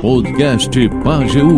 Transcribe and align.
Podcast 0.00 0.70
Pageu. 1.04 1.48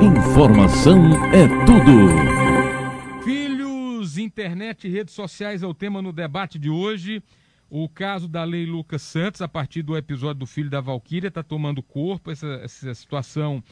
Informação 0.00 1.12
é 1.32 1.48
tudo. 1.64 3.24
Filhos, 3.24 4.18
internet 4.18 4.86
e 4.86 4.90
redes 4.90 5.14
sociais 5.14 5.62
é 5.62 5.66
o 5.66 5.72
tema 5.72 6.02
no 6.02 6.12
debate 6.12 6.58
de 6.58 6.68
hoje. 6.68 7.22
O 7.70 7.88
caso 7.88 8.28
da 8.28 8.44
Lei 8.44 8.66
Lucas 8.66 9.02
Santos, 9.02 9.40
a 9.40 9.48
partir 9.48 9.82
do 9.82 9.96
episódio 9.96 10.40
do 10.40 10.46
filho 10.46 10.68
da 10.68 10.80
Valquíria, 10.80 11.28
está 11.28 11.42
tomando 11.42 11.82
corpo. 11.82 12.30
Essa, 12.30 12.60
essa 12.62 12.94
situação 12.94 13.62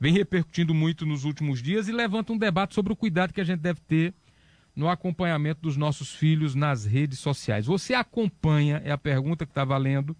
vem 0.00 0.12
repercutindo 0.12 0.72
muito 0.72 1.04
nos 1.04 1.24
últimos 1.24 1.62
dias 1.62 1.88
e 1.88 1.92
levanta 1.92 2.32
um 2.32 2.38
debate 2.38 2.74
sobre 2.74 2.92
o 2.92 2.96
cuidado 2.96 3.32
que 3.32 3.40
a 3.40 3.44
gente 3.44 3.60
deve 3.60 3.80
ter 3.80 4.14
no 4.74 4.88
acompanhamento 4.88 5.60
dos 5.60 5.76
nossos 5.76 6.14
filhos 6.14 6.54
nas 6.54 6.84
redes 6.86 7.18
sociais. 7.18 7.66
Você 7.66 7.94
acompanha, 7.94 8.80
é 8.84 8.90
a 8.90 8.98
pergunta 8.98 9.44
que 9.44 9.50
está 9.50 9.64
valendo, 9.64 10.16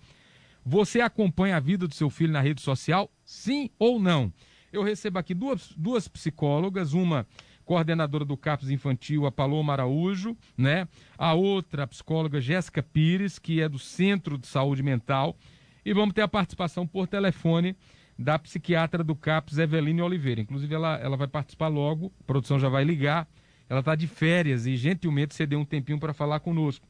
você 0.64 1.00
acompanha 1.00 1.56
a 1.56 1.60
vida 1.60 1.88
do 1.88 1.94
seu 1.94 2.08
filho 2.08 2.32
na 2.32 2.40
rede 2.40 2.60
social? 2.60 3.10
Sim 3.24 3.70
ou 3.78 3.98
não? 4.00 4.32
Eu 4.72 4.82
recebo 4.82 5.18
aqui 5.18 5.34
duas, 5.34 5.72
duas 5.76 6.08
psicólogas, 6.08 6.92
uma 6.92 7.26
coordenadora 7.64 8.24
do 8.24 8.36
CAPS 8.36 8.70
Infantil, 8.70 9.26
a 9.26 9.32
Paloma 9.32 9.72
Araújo, 9.72 10.36
né? 10.56 10.88
A 11.16 11.34
outra, 11.34 11.84
a 11.84 11.86
psicóloga 11.86 12.40
Jéssica 12.40 12.82
Pires, 12.82 13.38
que 13.38 13.60
é 13.60 13.68
do 13.68 13.78
Centro 13.78 14.38
de 14.38 14.46
Saúde 14.46 14.82
Mental. 14.82 15.36
E 15.84 15.92
vamos 15.92 16.14
ter 16.14 16.22
a 16.22 16.28
participação 16.28 16.86
por 16.86 17.06
telefone 17.06 17.76
da 18.18 18.38
psiquiatra 18.38 19.02
do 19.02 19.16
CAPS, 19.16 19.58
Eveline 19.58 20.00
Oliveira. 20.00 20.40
Inclusive, 20.40 20.74
ela, 20.74 20.96
ela 20.98 21.16
vai 21.16 21.26
participar 21.26 21.68
logo, 21.68 22.12
a 22.20 22.24
produção 22.24 22.58
já 22.58 22.68
vai 22.68 22.84
ligar. 22.84 23.28
Ela 23.68 23.80
está 23.80 23.94
de 23.94 24.06
férias 24.06 24.66
e 24.66 24.76
gentilmente 24.76 25.34
cedeu 25.34 25.58
um 25.58 25.64
tempinho 25.64 25.98
para 25.98 26.12
falar 26.12 26.40
conosco. 26.40 26.86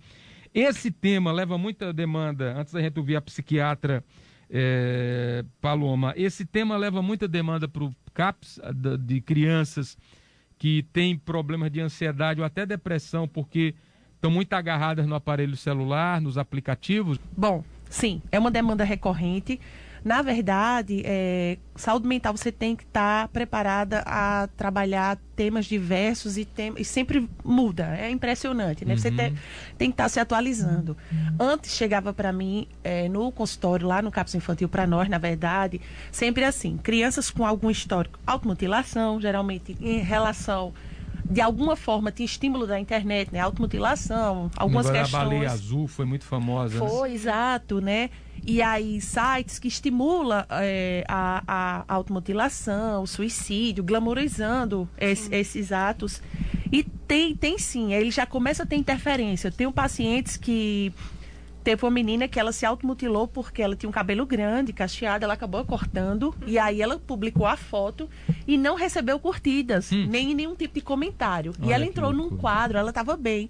Esse 0.54 0.90
tema 0.90 1.32
leva 1.32 1.56
muita 1.56 1.92
demanda, 1.92 2.54
antes 2.58 2.72
da 2.72 2.80
gente 2.80 2.98
ouvir 2.98 3.16
a 3.16 3.22
psiquiatra 3.22 4.04
é, 4.50 5.44
Paloma, 5.60 6.12
esse 6.14 6.44
tema 6.44 6.76
leva 6.76 7.00
muita 7.00 7.26
demanda 7.26 7.66
para 7.66 7.84
o 7.84 7.94
CAPS 8.12 8.60
de 9.00 9.20
crianças 9.22 9.96
que 10.58 10.82
têm 10.92 11.16
problemas 11.16 11.70
de 11.70 11.80
ansiedade 11.80 12.40
ou 12.40 12.46
até 12.46 12.66
depressão, 12.66 13.26
porque 13.26 13.74
estão 14.14 14.30
muito 14.30 14.52
agarradas 14.52 15.06
no 15.06 15.14
aparelho 15.14 15.56
celular, 15.56 16.20
nos 16.20 16.36
aplicativos? 16.36 17.18
Bom, 17.36 17.64
sim, 17.88 18.20
é 18.30 18.38
uma 18.38 18.50
demanda 18.50 18.84
recorrente. 18.84 19.58
Na 20.04 20.20
verdade, 20.20 21.02
é, 21.04 21.58
saúde 21.76 22.06
mental 22.08 22.36
você 22.36 22.50
tem 22.50 22.74
que 22.74 22.82
estar 22.82 23.22
tá 23.22 23.28
preparada 23.28 24.02
a 24.04 24.48
trabalhar 24.56 25.16
temas 25.36 25.66
diversos 25.66 26.36
e, 26.36 26.44
tem, 26.44 26.72
e 26.76 26.84
sempre 26.84 27.28
muda. 27.44 27.96
É 27.96 28.10
impressionante, 28.10 28.84
né? 28.84 28.94
Uhum. 28.94 28.98
Você 28.98 29.10
tem, 29.10 29.34
tem 29.78 29.88
que 29.90 29.94
estar 29.94 30.04
tá 30.04 30.08
se 30.08 30.18
atualizando. 30.18 30.96
Uhum. 31.10 31.36
Antes 31.38 31.72
chegava 31.72 32.12
para 32.12 32.32
mim 32.32 32.66
é, 32.82 33.08
no 33.08 33.30
consultório, 33.30 33.86
lá 33.86 34.02
no 34.02 34.10
CAPS 34.10 34.34
Infantil, 34.34 34.68
para 34.68 34.86
nós, 34.86 35.08
na 35.08 35.18
verdade, 35.18 35.80
sempre 36.10 36.44
assim: 36.44 36.76
crianças 36.78 37.30
com 37.30 37.46
algum 37.46 37.70
histórico, 37.70 38.18
automutilação, 38.26 39.20
geralmente 39.20 39.76
em 39.80 39.98
relação 39.98 40.72
de 41.24 41.40
alguma 41.40 41.76
forma 41.76 42.10
tinha 42.10 42.26
estímulo 42.26 42.66
da 42.66 42.78
internet, 42.78 43.32
né? 43.32 43.40
Automutilação, 43.40 44.50
algumas 44.56 44.90
questões. 44.90 45.14
A 45.14 45.18
baleia 45.18 45.50
azul 45.50 45.86
foi 45.86 46.04
muito 46.04 46.24
famosa. 46.24 46.80
Né? 46.80 46.88
Foi, 46.88 47.08
né? 47.08 47.14
exato, 47.14 47.80
né? 47.80 48.10
E 48.44 48.60
aí, 48.60 49.00
sites 49.00 49.58
que 49.58 49.68
estimulam 49.68 50.44
é, 50.50 51.04
a, 51.06 51.84
a 51.86 51.94
automutilação, 51.94 53.04
o 53.04 53.06
suicídio, 53.06 53.84
glamorizando 53.84 54.88
esse, 54.98 55.32
esses 55.32 55.70
atos. 55.70 56.20
E 56.72 56.82
tem, 56.82 57.36
tem 57.36 57.58
sim, 57.58 57.92
ele 57.92 58.10
já 58.10 58.26
começa 58.26 58.64
a 58.64 58.66
ter 58.66 58.76
interferência. 58.76 59.48
Eu 59.48 59.52
tenho 59.52 59.70
pacientes 59.70 60.36
que 60.36 60.92
Teve 61.62 61.84
uma 61.84 61.90
menina 61.90 62.26
que 62.26 62.40
ela 62.40 62.52
se 62.52 62.66
automutilou 62.66 63.28
porque 63.28 63.62
ela 63.62 63.76
tinha 63.76 63.88
um 63.88 63.92
cabelo 63.92 64.26
grande, 64.26 64.72
cacheado, 64.72 65.24
ela 65.24 65.34
acabou 65.34 65.64
cortando. 65.64 66.34
E 66.46 66.58
aí 66.58 66.82
ela 66.82 66.98
publicou 66.98 67.46
a 67.46 67.56
foto 67.56 68.08
e 68.46 68.58
não 68.58 68.74
recebeu 68.74 69.18
curtidas, 69.18 69.92
hum. 69.92 70.06
nem 70.08 70.34
nenhum 70.34 70.54
tipo 70.56 70.74
de 70.74 70.80
comentário. 70.80 71.52
Olha 71.60 71.68
e 71.68 71.72
ela 71.72 71.84
entrou 71.84 72.12
num 72.12 72.30
quadro, 72.30 72.78
ela 72.78 72.90
estava 72.90 73.16
bem. 73.16 73.48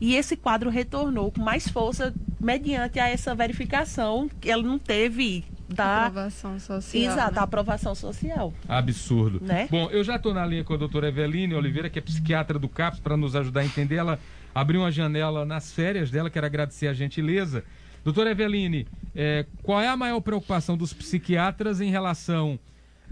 E 0.00 0.16
esse 0.16 0.36
quadro 0.36 0.68
retornou 0.68 1.30
com 1.30 1.40
mais 1.40 1.68
força 1.68 2.12
mediante 2.40 2.98
a 2.98 3.08
essa 3.08 3.34
verificação 3.36 4.28
que 4.40 4.50
ela 4.50 4.62
não 4.62 4.76
teve 4.76 5.44
da 5.68 6.06
aprovação 6.06 6.58
social. 6.58 7.02
Exato, 7.02 7.34
né? 7.34 7.40
a 7.40 7.42
aprovação 7.44 7.94
social. 7.94 8.52
Absurdo. 8.68 9.40
Né? 9.40 9.68
Bom, 9.70 9.88
eu 9.90 10.04
já 10.04 10.16
estou 10.16 10.34
na 10.34 10.44
linha 10.44 10.64
com 10.64 10.74
a 10.74 10.76
doutora 10.76 11.08
Eveline 11.08 11.54
Oliveira, 11.54 11.88
que 11.88 11.98
é 11.98 12.02
psiquiatra 12.02 12.58
do 12.58 12.68
CAPS, 12.68 13.00
para 13.00 13.16
nos 13.16 13.34
ajudar 13.34 13.60
a 13.60 13.64
entender. 13.64 13.96
Ela 13.96 14.18
abriu 14.54 14.80
uma 14.80 14.90
janela 14.90 15.44
nas 15.44 15.72
férias 15.72 16.10
dela, 16.10 16.30
quero 16.30 16.46
agradecer 16.46 16.88
a 16.88 16.94
gentileza. 16.94 17.64
Doutora 18.04 18.30
Eveline, 18.30 18.86
é, 19.14 19.46
qual 19.62 19.80
é 19.80 19.88
a 19.88 19.96
maior 19.96 20.20
preocupação 20.20 20.76
dos 20.76 20.92
psiquiatras 20.92 21.80
em 21.80 21.90
relação 21.90 22.58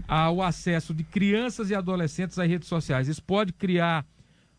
ao 0.07 0.41
acesso 0.41 0.93
de 0.93 1.03
crianças 1.03 1.69
e 1.69 1.75
adolescentes 1.75 2.37
às 2.37 2.47
redes 2.47 2.67
sociais? 2.67 3.07
Isso 3.07 3.23
pode 3.23 3.53
criar 3.53 4.05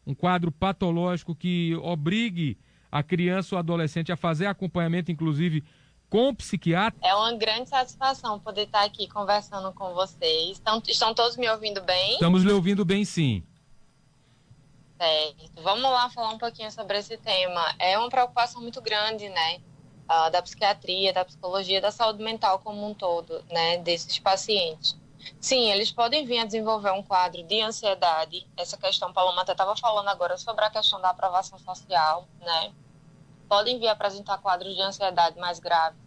um 0.06 0.14
quadro 0.14 0.50
patológico 0.50 1.34
que 1.34 1.74
obrigue 1.82 2.58
a 2.90 3.02
criança 3.02 3.54
ou 3.54 3.58
adolescente 3.58 4.10
a 4.10 4.16
fazer 4.16 4.46
acompanhamento, 4.46 5.12
inclusive 5.12 5.62
com 6.08 6.28
o 6.28 6.34
psiquiatra. 6.34 7.00
É 7.02 7.14
uma 7.14 7.34
grande 7.36 7.70
satisfação 7.70 8.38
poder 8.38 8.64
estar 8.64 8.84
aqui 8.84 9.08
conversando 9.08 9.72
com 9.72 9.94
vocês. 9.94 10.52
Estão, 10.52 10.82
estão 10.86 11.14
todos 11.14 11.36
me 11.36 11.48
ouvindo 11.48 11.80
bem? 11.82 12.12
Estamos 12.14 12.42
lhe 12.42 12.52
ouvindo 12.52 12.84
bem, 12.84 13.04
sim. 13.04 13.42
Certo. 15.02 15.60
Vamos 15.62 15.82
lá 15.82 16.08
falar 16.10 16.28
um 16.28 16.38
pouquinho 16.38 16.70
sobre 16.70 16.96
esse 16.96 17.16
tema. 17.16 17.74
É 17.76 17.98
uma 17.98 18.08
preocupação 18.08 18.62
muito 18.62 18.80
grande, 18.80 19.28
né? 19.28 19.60
Uh, 20.08 20.30
da 20.30 20.40
psiquiatria, 20.40 21.12
da 21.12 21.24
psicologia, 21.24 21.80
da 21.80 21.90
saúde 21.90 22.22
mental 22.22 22.60
como 22.60 22.88
um 22.88 22.94
todo, 22.94 23.44
né? 23.50 23.78
Desses 23.78 24.20
pacientes. 24.20 24.96
Sim, 25.40 25.72
eles 25.72 25.90
podem 25.90 26.24
vir 26.24 26.38
a 26.38 26.44
desenvolver 26.44 26.92
um 26.92 27.02
quadro 27.02 27.42
de 27.42 27.60
ansiedade. 27.60 28.46
Essa 28.56 28.76
questão, 28.76 29.12
Paloma 29.12 29.42
até 29.42 29.50
estava 29.50 29.74
falando 29.74 30.06
agora 30.06 30.38
sobre 30.38 30.64
a 30.64 30.70
questão 30.70 31.00
da 31.00 31.10
aprovação 31.10 31.58
social, 31.58 32.28
né? 32.40 32.72
Podem 33.48 33.80
vir 33.80 33.88
a 33.88 33.92
apresentar 33.92 34.38
quadros 34.38 34.72
de 34.72 34.82
ansiedade 34.82 35.36
mais 35.36 35.58
graves, 35.58 35.98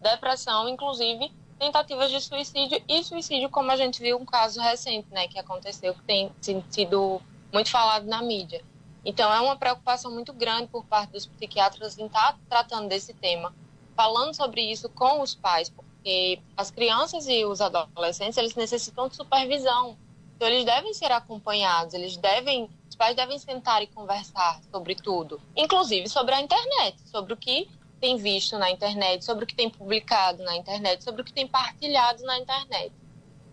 depressão, 0.00 0.66
inclusive 0.70 1.30
tentativas 1.58 2.10
de 2.10 2.20
suicídio 2.22 2.82
e 2.88 3.04
suicídio, 3.04 3.50
como 3.50 3.70
a 3.70 3.76
gente 3.76 4.00
viu 4.00 4.16
um 4.16 4.24
caso 4.24 4.58
recente, 4.58 5.08
né, 5.10 5.26
que 5.26 5.38
aconteceu, 5.38 5.92
que 5.92 6.02
tem 6.02 6.32
sido 6.70 7.20
muito 7.52 7.70
falado 7.70 8.06
na 8.06 8.22
mídia. 8.22 8.62
Então, 9.04 9.32
é 9.32 9.40
uma 9.40 9.56
preocupação 9.56 10.10
muito 10.10 10.32
grande 10.32 10.68
por 10.68 10.84
parte 10.84 11.12
dos 11.12 11.26
psiquiatras 11.26 11.98
em 11.98 12.06
estar 12.06 12.32
tá 12.32 12.38
tratando 12.48 12.88
desse 12.88 13.14
tema, 13.14 13.54
falando 13.96 14.34
sobre 14.34 14.60
isso 14.60 14.88
com 14.88 15.22
os 15.22 15.34
pais, 15.34 15.70
porque 15.70 16.40
as 16.56 16.70
crianças 16.70 17.26
e 17.26 17.44
os 17.44 17.60
adolescentes, 17.60 18.36
eles 18.36 18.54
necessitam 18.54 19.08
de 19.08 19.16
supervisão. 19.16 19.96
Então, 20.36 20.48
eles 20.48 20.64
devem 20.64 20.92
ser 20.92 21.10
acompanhados, 21.10 21.94
eles 21.94 22.16
devem, 22.16 22.68
os 22.88 22.96
pais 22.96 23.16
devem 23.16 23.38
sentar 23.38 23.82
e 23.82 23.86
conversar 23.86 24.60
sobre 24.70 24.94
tudo, 24.94 25.40
inclusive 25.56 26.08
sobre 26.08 26.34
a 26.34 26.40
internet, 26.40 26.96
sobre 27.08 27.32
o 27.32 27.36
que 27.36 27.68
tem 28.00 28.16
visto 28.16 28.58
na 28.58 28.70
internet, 28.70 29.24
sobre 29.24 29.44
o 29.44 29.46
que 29.46 29.54
tem 29.54 29.68
publicado 29.68 30.42
na 30.42 30.56
internet, 30.56 31.02
sobre 31.02 31.22
o 31.22 31.24
que 31.24 31.32
tem 31.32 31.46
partilhado 31.46 32.22
na 32.24 32.38
internet. 32.38 32.92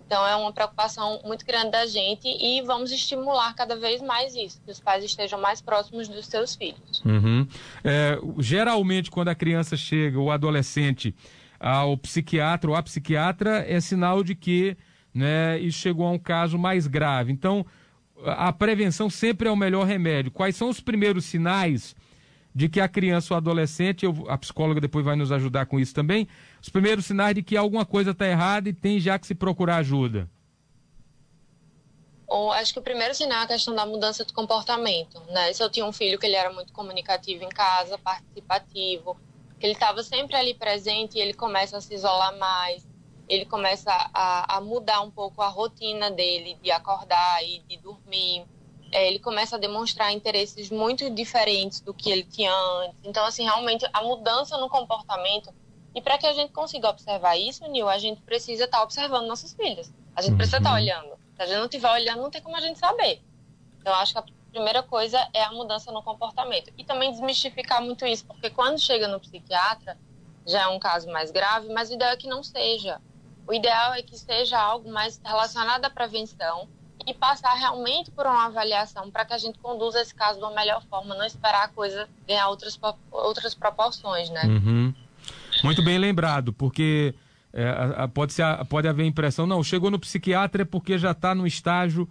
Então 0.05 0.25
é 0.25 0.35
uma 0.35 0.53
preocupação 0.53 1.19
muito 1.25 1.45
grande 1.45 1.71
da 1.71 1.85
gente 1.87 2.27
e 2.27 2.61
vamos 2.61 2.91
estimular 2.91 3.53
cada 3.55 3.75
vez 3.75 4.01
mais 4.01 4.35
isso, 4.35 4.61
que 4.63 4.71
os 4.71 4.79
pais 4.79 5.03
estejam 5.03 5.39
mais 5.41 5.61
próximos 5.61 6.07
dos 6.07 6.27
seus 6.27 6.55
filhos. 6.55 7.01
Uhum. 7.03 7.47
É, 7.83 8.19
geralmente, 8.37 9.09
quando 9.09 9.29
a 9.29 9.35
criança 9.35 9.75
chega, 9.75 10.19
o 10.19 10.29
adolescente, 10.29 11.15
ao 11.59 11.97
psiquiatra 11.97 12.69
ou 12.69 12.75
à 12.75 12.83
psiquiatra, 12.83 13.65
é 13.67 13.79
sinal 13.79 14.23
de 14.23 14.35
que 14.35 14.77
né, 15.13 15.57
isso 15.59 15.79
chegou 15.79 16.05
a 16.05 16.11
um 16.11 16.19
caso 16.19 16.57
mais 16.57 16.85
grave. 16.85 17.31
Então, 17.31 17.65
a 18.25 18.53
prevenção 18.53 19.09
sempre 19.09 19.47
é 19.47 19.51
o 19.51 19.55
melhor 19.55 19.85
remédio. 19.85 20.31
Quais 20.31 20.55
são 20.55 20.69
os 20.69 20.79
primeiros 20.79 21.25
sinais 21.25 21.95
de 22.55 22.69
que 22.69 22.79
a 22.79 22.87
criança 22.87 23.33
ou 23.33 23.37
adolescente, 23.37 24.05
eu, 24.05 24.25
a 24.29 24.37
psicóloga 24.37 24.79
depois 24.79 25.03
vai 25.03 25.17
nos 25.17 25.29
ajudar 25.29 25.65
com 25.65 25.77
isso 25.77 25.93
também, 25.93 26.25
os 26.61 26.69
primeiros 26.69 27.05
sinais 27.05 27.35
de 27.35 27.43
que 27.43 27.57
alguma 27.57 27.85
coisa 27.85 28.11
está 28.11 28.25
errada 28.25 28.69
e 28.69 28.73
tem 28.73 28.97
já 28.97 29.19
que 29.19 29.27
se 29.27 29.35
procurar 29.35 29.75
ajuda? 29.77 30.29
Ou, 32.25 32.53
acho 32.53 32.71
que 32.71 32.79
o 32.79 32.81
primeiro 32.81 33.13
sinal 33.13 33.41
é 33.41 33.43
a 33.43 33.47
questão 33.47 33.75
da 33.75 33.85
mudança 33.85 34.23
de 34.23 34.31
comportamento, 34.31 35.21
né? 35.29 35.51
Se 35.51 35.61
eu 35.61 35.69
tinha 35.69 35.85
um 35.85 35.91
filho 35.91 36.17
que 36.17 36.25
ele 36.25 36.35
era 36.35 36.51
muito 36.51 36.71
comunicativo 36.71 37.43
em 37.43 37.49
casa, 37.49 37.97
participativo, 37.97 39.17
que 39.59 39.65
ele 39.65 39.73
estava 39.73 40.01
sempre 40.01 40.37
ali 40.37 40.53
presente 40.53 41.17
e 41.17 41.21
ele 41.21 41.33
começa 41.33 41.77
a 41.77 41.81
se 41.81 41.93
isolar 41.93 42.37
mais, 42.37 42.87
ele 43.27 43.45
começa 43.45 43.91
a, 44.13 44.55
a 44.57 44.61
mudar 44.61 45.01
um 45.01 45.11
pouco 45.11 45.41
a 45.41 45.49
rotina 45.49 46.09
dele 46.09 46.57
de 46.61 46.71
acordar 46.71 47.43
e 47.43 47.59
de 47.67 47.77
dormir, 47.77 48.45
é, 48.95 49.09
ele 49.09 49.19
começa 49.19 49.57
a 49.57 49.59
demonstrar 49.59 50.13
interesses 50.13 50.69
muito 50.69 51.09
diferentes 51.09 51.81
do 51.81 51.93
que 51.93 52.09
ele 52.09 52.23
tinha 52.23 52.53
antes. 52.81 52.97
Então, 53.03 53.25
assim, 53.25 53.43
realmente 53.43 53.85
a 53.91 54.01
mudança 54.01 54.57
no 54.57 54.69
comportamento. 54.69 55.53
E 55.93 56.01
para 56.01 56.17
que 56.17 56.25
a 56.25 56.31
gente 56.31 56.53
consiga 56.53 56.89
observar 56.89 57.35
isso, 57.35 57.67
Nil, 57.67 57.89
a 57.89 57.97
gente 57.97 58.21
precisa 58.21 58.63
estar 58.63 58.77
tá 58.77 58.83
observando 58.83 59.27
nossos 59.27 59.53
filhos. 59.53 59.91
A 60.15 60.21
gente 60.21 60.37
precisa 60.37 60.59
estar 60.59 60.69
tá 60.69 60.75
uhum. 60.75 60.81
olhando. 60.81 61.19
Se 61.35 61.41
a 61.41 61.45
gente 61.45 61.57
não 61.57 61.65
estiver 61.65 61.91
olhando, 61.91 62.21
não 62.21 62.31
tem 62.31 62.41
como 62.41 62.55
a 62.55 62.61
gente 62.61 62.79
saber. 62.79 63.21
Então, 63.81 63.93
acho 63.95 64.13
que 64.13 64.19
a 64.19 64.23
primeira 64.49 64.81
coisa 64.81 65.27
é 65.33 65.43
a 65.43 65.51
mudança 65.51 65.91
no 65.91 66.01
comportamento. 66.01 66.71
E 66.77 66.85
também 66.85 67.11
desmistificar 67.11 67.81
muito 67.81 68.05
isso, 68.05 68.25
porque 68.25 68.49
quando 68.49 68.79
chega 68.79 69.09
no 69.09 69.19
psiquiatra, 69.19 69.97
já 70.45 70.61
é 70.61 70.67
um 70.67 70.79
caso 70.79 71.11
mais 71.11 71.31
grave, 71.31 71.67
mas 71.67 71.91
a 71.91 71.93
ideia 71.95 72.11
é 72.11 72.15
que 72.15 72.27
não 72.27 72.41
seja. 72.41 73.01
O 73.45 73.53
ideal 73.53 73.93
é 73.93 74.01
que 74.01 74.17
seja 74.17 74.57
algo 74.57 74.89
mais 74.89 75.19
relacionado 75.21 75.83
à 75.83 75.89
prevenção 75.89 76.69
e 77.05 77.13
passar 77.13 77.53
realmente 77.53 78.09
por 78.11 78.25
uma 78.25 78.45
avaliação 78.45 79.11
para 79.11 79.25
que 79.25 79.33
a 79.33 79.37
gente 79.37 79.59
conduza 79.59 80.01
esse 80.01 80.13
caso 80.13 80.39
da 80.39 80.49
melhor 80.51 80.83
forma, 80.89 81.13
não 81.15 81.25
esperar 81.25 81.65
a 81.65 81.67
coisa 81.67 82.09
ganhar 82.27 82.47
outras, 82.49 82.79
outras 83.11 83.53
proporções, 83.53 84.29
né? 84.29 84.43
Uhum. 84.45 84.93
Muito 85.63 85.83
bem 85.83 85.97
lembrado, 85.97 86.51
porque 86.51 87.13
é, 87.53 88.07
pode, 88.07 88.33
ser, 88.33 88.43
pode 88.65 88.87
haver 88.87 89.05
impressão, 89.05 89.45
não, 89.45 89.63
chegou 89.63 89.91
no 89.91 89.99
psiquiatra 89.99 90.63
é 90.63 90.65
porque 90.65 90.97
já 90.97 91.11
está 91.11 91.35
no 91.35 91.45
estágio 91.45 92.09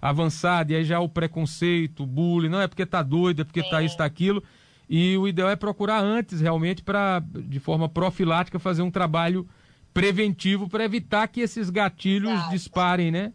avançado, 0.00 0.72
e 0.72 0.76
aí 0.76 0.84
já 0.84 1.00
o 1.00 1.08
preconceito, 1.08 2.04
o 2.04 2.06
bullying, 2.06 2.48
não 2.48 2.60
é 2.60 2.68
porque 2.68 2.82
está 2.82 3.02
doido, 3.02 3.42
é 3.42 3.44
porque 3.44 3.60
está 3.60 3.82
isso, 3.82 3.94
está 3.94 4.04
aquilo. 4.04 4.42
E 4.88 5.16
o 5.18 5.26
ideal 5.26 5.50
é 5.50 5.56
procurar 5.56 6.00
antes, 6.00 6.40
realmente, 6.40 6.82
para, 6.82 7.20
de 7.20 7.58
forma 7.58 7.88
profilática, 7.88 8.58
fazer 8.58 8.82
um 8.82 8.90
trabalho 8.90 9.48
preventivo 9.92 10.68
para 10.68 10.84
evitar 10.84 11.26
que 11.26 11.40
esses 11.40 11.70
gatilhos 11.70 12.30
Exato. 12.30 12.50
disparem, 12.50 13.10
né? 13.10 13.32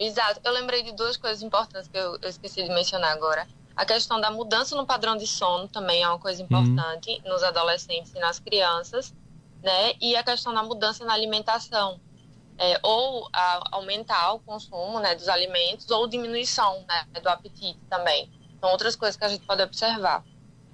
Exato. 0.00 0.40
Eu 0.42 0.52
lembrei 0.52 0.82
de 0.82 0.92
duas 0.92 1.18
coisas 1.18 1.42
importantes 1.42 1.86
que 1.86 1.98
eu, 1.98 2.16
eu, 2.22 2.28
esqueci 2.30 2.62
de 2.62 2.70
mencionar 2.70 3.12
agora. 3.12 3.46
A 3.76 3.84
questão 3.84 4.18
da 4.18 4.30
mudança 4.30 4.74
no 4.74 4.86
padrão 4.86 5.14
de 5.14 5.26
sono 5.26 5.68
também 5.68 6.02
é 6.02 6.08
uma 6.08 6.18
coisa 6.18 6.42
importante 6.42 7.10
uhum. 7.10 7.30
nos 7.30 7.42
adolescentes 7.42 8.12
e 8.14 8.18
nas 8.18 8.38
crianças, 8.40 9.14
né? 9.62 9.92
E 10.00 10.16
a 10.16 10.22
questão 10.22 10.54
da 10.54 10.62
mudança 10.62 11.04
na 11.04 11.12
alimentação. 11.12 12.00
É, 12.58 12.78
ou 12.82 13.28
a, 13.32 13.60
aumentar 13.72 14.34
o 14.34 14.38
consumo 14.40 15.00
né, 15.00 15.14
dos 15.14 15.28
alimentos 15.28 15.90
ou 15.90 16.06
diminuição 16.06 16.84
né, 16.86 17.20
do 17.20 17.28
apetite 17.28 17.78
também. 17.88 18.28
São 18.60 18.70
outras 18.70 18.94
coisas 18.94 19.16
que 19.16 19.24
a 19.24 19.28
gente 19.28 19.46
pode 19.46 19.62
observar. 19.62 20.22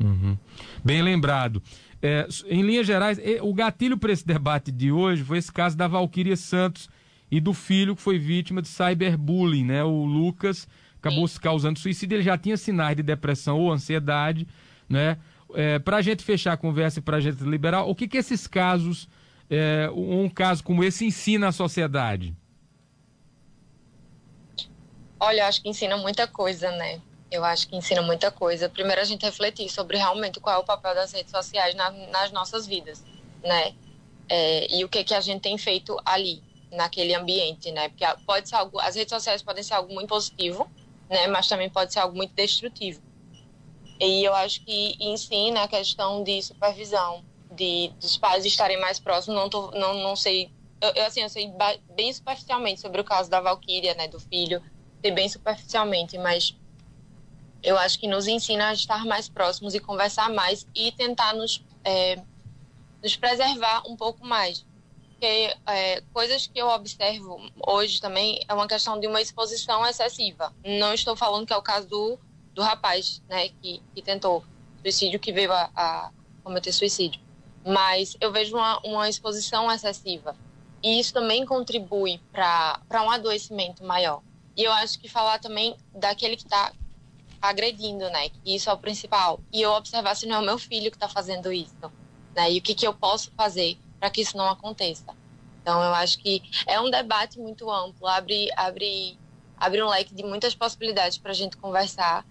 Uhum. 0.01 0.37
Bem 0.85 1.01
lembrado. 1.01 1.63
É, 2.03 2.27
em 2.47 2.63
linhas 2.63 2.89
gerais, 2.89 3.19
o 3.41 3.55
gatilho 3.55 3.97
para 3.97 4.13
esse 4.13 4.27
debate 4.27 4.73
de 4.73 4.91
hoje 4.91 5.23
foi 5.23 5.39
esse 5.39 5.53
caso 5.53 5.77
da 5.77 5.87
Valquíria 5.87 6.37
Santos 6.37 6.89
e 7.37 7.41
do 7.41 7.53
filho 7.53 7.95
que 7.95 8.01
foi 8.01 8.19
vítima 8.19 8.63
de 8.63 8.69
cyberbullying, 8.69 9.67
né? 9.67 9.85
O 9.85 10.07
Lucas 10.07 10.67
acabou 10.99 11.29
se 11.29 11.39
causando 11.39 11.79
suicídio, 11.79 12.17
ele 12.17 12.23
já 12.23 12.39
tinha 12.39 12.57
sinais 12.57 12.97
de 12.97 13.03
depressão 13.03 13.61
ou 13.61 13.71
ansiedade, 13.71 14.49
né? 14.89 15.19
É, 15.55 15.79
para 15.79 15.99
a 15.99 16.03
gente 16.03 16.25
fechar 16.25 16.55
a 16.55 16.57
conversa 16.57 16.99
e 16.99 17.03
para 17.03 17.19
a 17.19 17.21
gente 17.21 17.45
liberar, 17.45 17.83
o 17.83 17.95
que 17.95 18.09
que 18.09 18.17
esses 18.17 18.47
casos, 18.47 19.07
é, 19.51 19.91
um 19.95 20.31
caso 20.31 20.65
como 20.65 20.83
esse 20.83 21.05
ensina 21.05 21.49
à 21.49 21.53
sociedade? 21.53 22.35
Olha, 25.21 25.47
acho 25.47 25.63
que 25.63 25.69
ensina 25.69 25.99
muita 25.99 26.27
coisa, 26.27 26.71
né? 26.71 27.03
Eu 27.31 27.45
acho 27.45 27.69
que 27.69 27.77
ensina 27.77 28.01
muita 28.01 28.31
coisa. 28.31 28.67
Primeiro, 28.67 29.03
a 29.03 29.05
gente 29.05 29.27
refletir 29.27 29.69
sobre 29.69 29.99
realmente 29.99 30.41
qual 30.41 30.57
é 30.57 30.59
o 30.59 30.65
papel 30.65 30.95
das 30.95 31.13
redes 31.13 31.33
sociais 31.33 31.75
na, 31.75 31.91
nas 31.91 32.33
nossas 32.33 32.67
vidas, 32.67 33.05
né? 33.45 33.75
É, 34.27 34.75
e 34.75 34.83
o 34.85 34.89
que 34.89 35.05
que 35.05 35.15
a 35.15 35.21
gente 35.21 35.43
tem 35.43 35.59
feito 35.59 36.01
ali, 36.03 36.43
naquele 36.77 37.15
ambiente, 37.15 37.71
né? 37.73 37.89
Porque 37.89 38.05
pode 38.27 38.49
ser 38.49 38.57
algo, 38.57 38.79
as 38.81 38.95
redes 38.95 39.11
sociais 39.11 39.43
podem 39.43 39.63
ser 39.63 39.75
algo 39.75 39.93
muito 39.93 40.09
positivo, 40.09 40.71
né? 41.09 41.27
Mas 41.27 41.49
também 41.49 41.69
pode 41.69 41.93
ser 41.93 42.01
algo 42.01 42.17
muito 42.17 42.35
destrutivo. 42.35 43.01
E 44.01 44.25
eu 44.25 44.35
acho 44.35 44.63
que 44.65 44.97
ensina 45.01 45.63
a 45.63 45.69
questão 45.69 46.23
de 46.23 46.43
supervisão, 46.43 47.25
de 47.51 47.89
dos 48.01 48.17
pais 48.17 48.45
estarem 48.45 48.79
mais 48.79 48.99
próximos. 48.99 49.37
Não 49.39 49.49
tô, 49.49 49.71
não, 49.73 49.95
não 49.95 50.15
sei, 50.15 50.51
eu, 50.81 50.91
eu 50.91 51.07
assim, 51.07 51.23
eu 51.23 51.29
sei 51.29 51.51
bem 51.95 52.13
superficialmente 52.13 52.81
sobre 52.81 53.01
o 53.01 53.05
caso 53.05 53.31
da 53.31 53.41
Valkyria, 53.41 53.95
né? 53.95 54.07
Do 54.07 54.21
filho, 54.21 54.63
sei 55.03 55.11
bem 55.11 55.29
superficialmente, 55.29 56.19
mas 56.19 56.55
eu 57.63 57.77
acho 57.79 57.99
que 57.99 58.07
nos 58.07 58.29
ensina 58.29 58.69
a 58.69 58.73
estar 58.73 59.05
mais 59.05 59.29
próximos 59.29 59.75
e 59.75 59.81
conversar 59.81 60.31
mais 60.31 60.67
e 60.75 60.93
tentar 60.93 61.35
nos, 61.35 61.65
é, 61.83 62.17
nos 63.03 63.17
preservar 63.17 63.83
um 63.89 63.97
pouco 63.97 64.25
mais. 64.25 64.65
Porque 65.17 65.57
é, 65.67 66.03
coisas 66.13 66.47
que 66.47 66.61
eu 66.61 66.69
observo 66.69 67.41
hoje 67.67 68.03
também 68.03 68.39
é 68.47 68.53
uma 68.53 68.69
questão 68.69 69.01
de 69.01 69.07
uma 69.07 69.21
exposição 69.21 69.85
excessiva. 69.87 70.53
Não 70.63 70.93
estou 70.93 71.17
falando 71.17 71.47
que 71.47 71.55
é 71.55 71.57
o 71.57 71.63
caso 71.63 71.89
do, 71.89 72.19
do 72.53 72.61
rapaz 72.61 73.23
né, 73.27 73.49
que, 73.49 73.83
que 73.95 74.03
tentou 74.03 74.45
suicídio, 74.83 75.19
que 75.19 75.33
veio 75.33 75.51
a, 75.53 75.71
a 75.75 76.11
cometer 76.45 76.71
suicídio. 76.71 77.19
Mas 77.65 78.15
eu 78.21 78.31
vejo 78.31 78.57
uma, 78.57 78.79
uma 78.81 79.09
exposição 79.09 79.73
excessiva. 79.73 80.37
E 80.83 81.01
isso 81.01 81.15
também 81.15 81.47
contribui 81.47 82.21
para 82.31 83.03
um 83.03 83.11
adoecimento 83.11 83.83
maior. 83.83 84.23
E 84.55 84.65
eu 84.65 84.73
acho 84.73 84.99
que 84.99 85.09
falar 85.09 85.39
também 85.39 85.79
daquele 85.95 86.37
que 86.37 86.45
está 86.45 86.73
agredindo, 87.41 88.11
né? 88.11 88.29
Que 88.29 88.55
isso 88.55 88.69
é 88.69 88.73
o 88.73 88.79
principal. 88.79 89.41
E 89.51 89.63
eu 89.63 89.71
observar 89.73 90.15
se 90.15 90.27
não 90.27 90.37
é 90.37 90.39
o 90.41 90.45
meu 90.45 90.59
filho 90.59 90.91
que 90.91 90.97
está 90.97 91.09
fazendo 91.09 91.51
isso, 91.51 91.91
né? 92.35 92.53
E 92.53 92.59
o 92.59 92.63
que, 92.63 92.75
que 92.75 92.87
eu 92.87 92.93
posso 92.93 93.31
fazer 93.33 93.79
para 93.99 94.11
que 94.11 94.21
isso 94.21 94.37
não 94.37 94.49
aconteça. 94.49 95.05
Então, 95.63 95.83
eu 95.83 95.95
acho 95.95 96.19
que 96.19 96.43
é 96.67 96.81
um 96.81 96.91
debate 96.91 97.41
muito 97.41 97.69
amplo, 97.71 98.07
abre, 98.07 98.49
abre, 98.57 99.19
abre 99.57 99.83
um 99.83 99.89
leque 99.89 100.15
de 100.15 100.23
muitas 100.23 100.55
possibilidades 100.55 101.19
para 101.19 101.33
a 101.33 101.35
gente 101.35 101.57
conversar 101.57 102.25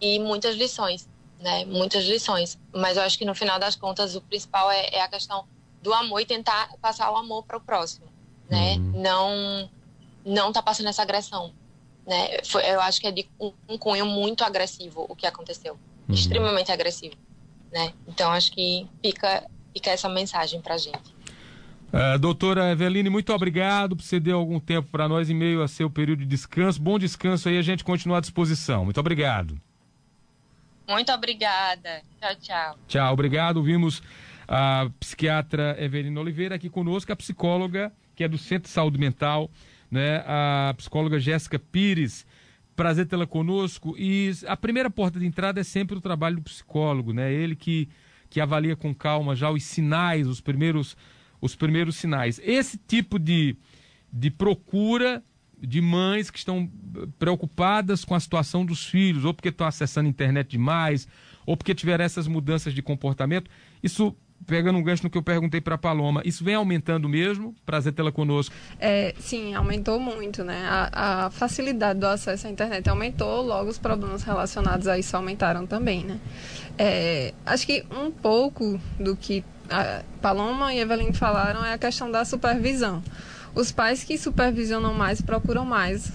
e 0.00 0.18
muitas 0.18 0.56
lições, 0.56 1.06
né? 1.38 1.64
Muitas 1.66 2.04
lições. 2.04 2.58
Mas 2.72 2.96
eu 2.96 3.02
acho 3.02 3.18
que 3.18 3.26
no 3.26 3.34
final 3.34 3.58
das 3.58 3.76
contas 3.76 4.16
o 4.16 4.22
principal 4.22 4.70
é, 4.70 4.88
é 4.94 5.02
a 5.02 5.08
questão 5.08 5.44
do 5.82 5.92
amor 5.92 6.20
e 6.20 6.24
tentar 6.24 6.70
passar 6.80 7.10
o 7.10 7.16
amor 7.16 7.44
para 7.44 7.58
o 7.58 7.60
próximo, 7.60 8.06
né? 8.48 8.76
Uhum. 8.76 9.02
Não, 9.02 9.70
não 10.24 10.52
tá 10.52 10.62
passando 10.62 10.88
essa 10.88 11.02
agressão, 11.02 11.52
né? 12.06 12.42
Foi, 12.44 12.64
eu 12.64 12.80
acho 12.80 13.00
que 13.00 13.06
é 13.06 13.12
de 13.12 13.28
um, 13.38 13.52
um 13.68 13.76
cunho 13.76 14.06
muito 14.06 14.44
agressivo 14.44 15.04
o 15.08 15.14
que 15.14 15.26
aconteceu, 15.26 15.74
uhum. 16.08 16.14
extremamente 16.14 16.72
agressivo, 16.72 17.16
né? 17.70 17.92
Então 18.06 18.32
acho 18.32 18.50
que 18.52 18.88
fica 19.02 19.46
fica 19.78 19.90
essa 19.90 20.08
mensagem 20.08 20.60
para 20.60 20.76
gente. 20.76 21.16
Uh, 21.92 22.18
doutora 22.18 22.70
Eveline, 22.70 23.08
muito 23.08 23.32
obrigado 23.32 23.96
por 23.96 24.02
ceder 24.02 24.34
algum 24.34 24.60
tempo 24.60 24.88
para 24.90 25.08
nós 25.08 25.30
em 25.30 25.34
meio 25.34 25.62
a 25.62 25.68
seu 25.68 25.88
período 25.88 26.20
de 26.20 26.26
descanso. 26.26 26.80
Bom 26.80 26.98
descanso 26.98 27.48
aí, 27.48 27.56
a 27.56 27.62
gente 27.62 27.82
continua 27.82 28.18
à 28.18 28.20
disposição. 28.20 28.84
Muito 28.84 29.00
obrigado. 29.00 29.58
Muito 30.86 31.10
obrigada. 31.12 32.02
Tchau, 32.20 32.34
tchau. 32.36 32.78
Tchau, 32.86 33.12
obrigado. 33.12 33.62
Vimos 33.62 34.02
a 34.46 34.90
psiquiatra 35.00 35.76
Eveline 35.82 36.18
Oliveira 36.18 36.54
aqui 36.54 36.68
conosco, 36.68 37.12
a 37.12 37.16
psicóloga 37.16 37.92
que 38.14 38.24
é 38.24 38.28
do 38.28 38.36
Centro 38.36 38.64
de 38.64 38.70
Saúde 38.70 38.98
Mental 38.98 39.48
né? 39.90 40.22
A 40.26 40.74
psicóloga 40.76 41.18
Jéssica 41.18 41.58
Pires. 41.58 42.26
Prazer 42.76 43.06
tê-la 43.06 43.26
conosco. 43.26 43.96
E 43.98 44.30
a 44.46 44.56
primeira 44.56 44.90
porta 44.90 45.18
de 45.18 45.26
entrada 45.26 45.60
é 45.60 45.64
sempre 45.64 45.96
o 45.96 46.00
trabalho 46.00 46.36
do 46.36 46.42
psicólogo, 46.42 47.12
né? 47.12 47.32
Ele 47.32 47.56
que, 47.56 47.88
que 48.30 48.40
avalia 48.40 48.76
com 48.76 48.94
calma 48.94 49.34
já 49.34 49.50
os 49.50 49.62
sinais, 49.62 50.26
os 50.26 50.40
primeiros, 50.40 50.96
os 51.40 51.54
primeiros 51.54 51.96
sinais. 51.96 52.40
Esse 52.42 52.78
tipo 52.78 53.18
de, 53.18 53.56
de 54.12 54.30
procura 54.30 55.22
de 55.60 55.80
mães 55.80 56.30
que 56.30 56.38
estão 56.38 56.70
preocupadas 57.18 58.04
com 58.04 58.14
a 58.14 58.20
situação 58.20 58.64
dos 58.64 58.84
filhos, 58.84 59.24
ou 59.24 59.34
porque 59.34 59.48
estão 59.48 59.66
acessando 59.66 60.06
a 60.06 60.10
internet 60.10 60.50
demais, 60.50 61.08
ou 61.44 61.56
porque 61.56 61.74
tiveram 61.74 62.04
essas 62.04 62.26
mudanças 62.26 62.72
de 62.72 62.82
comportamento, 62.82 63.50
isso 63.82 64.16
pegando 64.46 64.78
um 64.78 64.82
gancho 64.82 65.04
no 65.04 65.10
que 65.10 65.18
eu 65.18 65.22
perguntei 65.22 65.60
para 65.60 65.74
a 65.74 65.78
Paloma, 65.78 66.22
isso 66.24 66.44
vem 66.44 66.54
aumentando 66.54 67.08
mesmo? 67.08 67.54
Prazer 67.66 67.92
tê-la 67.92 68.10
conosco. 68.10 68.54
É, 68.78 69.14
sim, 69.18 69.54
aumentou 69.54 70.00
muito, 70.00 70.42
né? 70.44 70.66
A, 70.68 71.26
a, 71.26 71.30
facilidade 71.30 72.00
do 72.00 72.06
acesso 72.06 72.46
à 72.46 72.50
internet 72.50 72.88
aumentou, 72.88 73.42
logo 73.42 73.68
os 73.68 73.78
problemas 73.78 74.22
relacionados 74.22 74.86
a 74.86 74.98
isso 74.98 75.16
aumentaram 75.16 75.66
também, 75.66 76.04
né? 76.04 76.18
É, 76.78 77.34
acho 77.44 77.66
que 77.66 77.84
um 77.90 78.10
pouco 78.10 78.80
do 78.98 79.16
que 79.16 79.44
a 79.70 80.02
Paloma 80.22 80.72
e 80.72 80.78
Evelyn 80.78 81.12
falaram 81.12 81.64
é 81.64 81.74
a 81.74 81.78
questão 81.78 82.10
da 82.10 82.24
supervisão. 82.24 83.02
Os 83.54 83.72
pais 83.72 84.04
que 84.04 84.16
supervisionam 84.16 84.94
mais 84.94 85.20
procuram 85.20 85.64
mais 85.64 86.12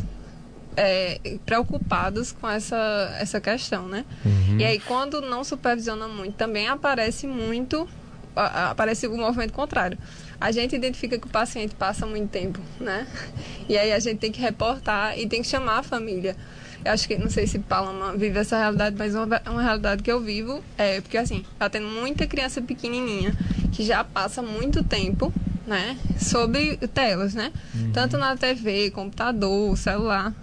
é, 0.76 1.38
preocupados 1.46 2.32
com 2.32 2.50
essa, 2.50 3.16
essa 3.20 3.40
questão, 3.40 3.88
né? 3.88 4.06
Uhum. 4.26 4.58
E 4.60 4.66
aí, 4.66 4.80
quando 4.80 5.22
não 5.22 5.44
supervisiona 5.44 6.08
muito, 6.08 6.36
também 6.36 6.68
aparece 6.68 7.28
muito 7.28 7.88
aparece 8.36 9.08
o 9.08 9.18
movimento 9.18 9.54
contrário. 9.54 9.98
A 10.40 10.52
gente 10.52 10.76
identifica 10.76 11.18
que 11.18 11.28
o 11.28 11.30
paciente 11.30 11.76
passa 11.76 12.06
muito 12.06 12.30
tempo, 12.30 12.60
né? 12.80 13.08
E 13.70 13.78
aí 13.78 13.94
a 13.94 14.00
gente 14.00 14.18
tem 14.20 14.32
que 14.32 14.42
reportar 14.42 15.18
e 15.18 15.26
tem 15.26 15.42
que 15.42 15.48
chamar 15.48 15.80
a 15.80 15.84
família. 15.84 16.36
Eu 16.84 16.92
acho 16.92 17.08
que, 17.08 17.18
não 17.18 17.30
sei 17.30 17.48
se 17.48 17.60
Paloma 17.60 18.12
vive 18.18 18.38
essa 18.38 18.58
realidade, 18.58 18.96
mas 18.98 19.16
uma, 19.16 19.42
uma 19.48 19.62
realidade 19.62 20.04
que 20.04 20.12
eu 20.12 20.20
vivo 20.20 20.62
é 20.78 21.00
porque, 21.00 21.18
assim, 21.18 21.46
tá 21.58 21.70
tendo 21.70 21.88
muita 21.88 22.28
criança 22.28 22.62
pequenininha 22.62 23.34
que 23.72 23.84
já 23.84 24.04
passa 24.04 24.42
muito 24.42 24.84
tempo, 24.84 25.32
né, 25.66 25.98
sobre 26.20 26.76
telas, 26.94 27.34
né? 27.34 27.54
Uhum. 27.74 27.92
Tanto 27.94 28.18
na 28.18 28.36
TV, 28.36 28.92
computador, 28.92 29.78
celular. 29.78 30.34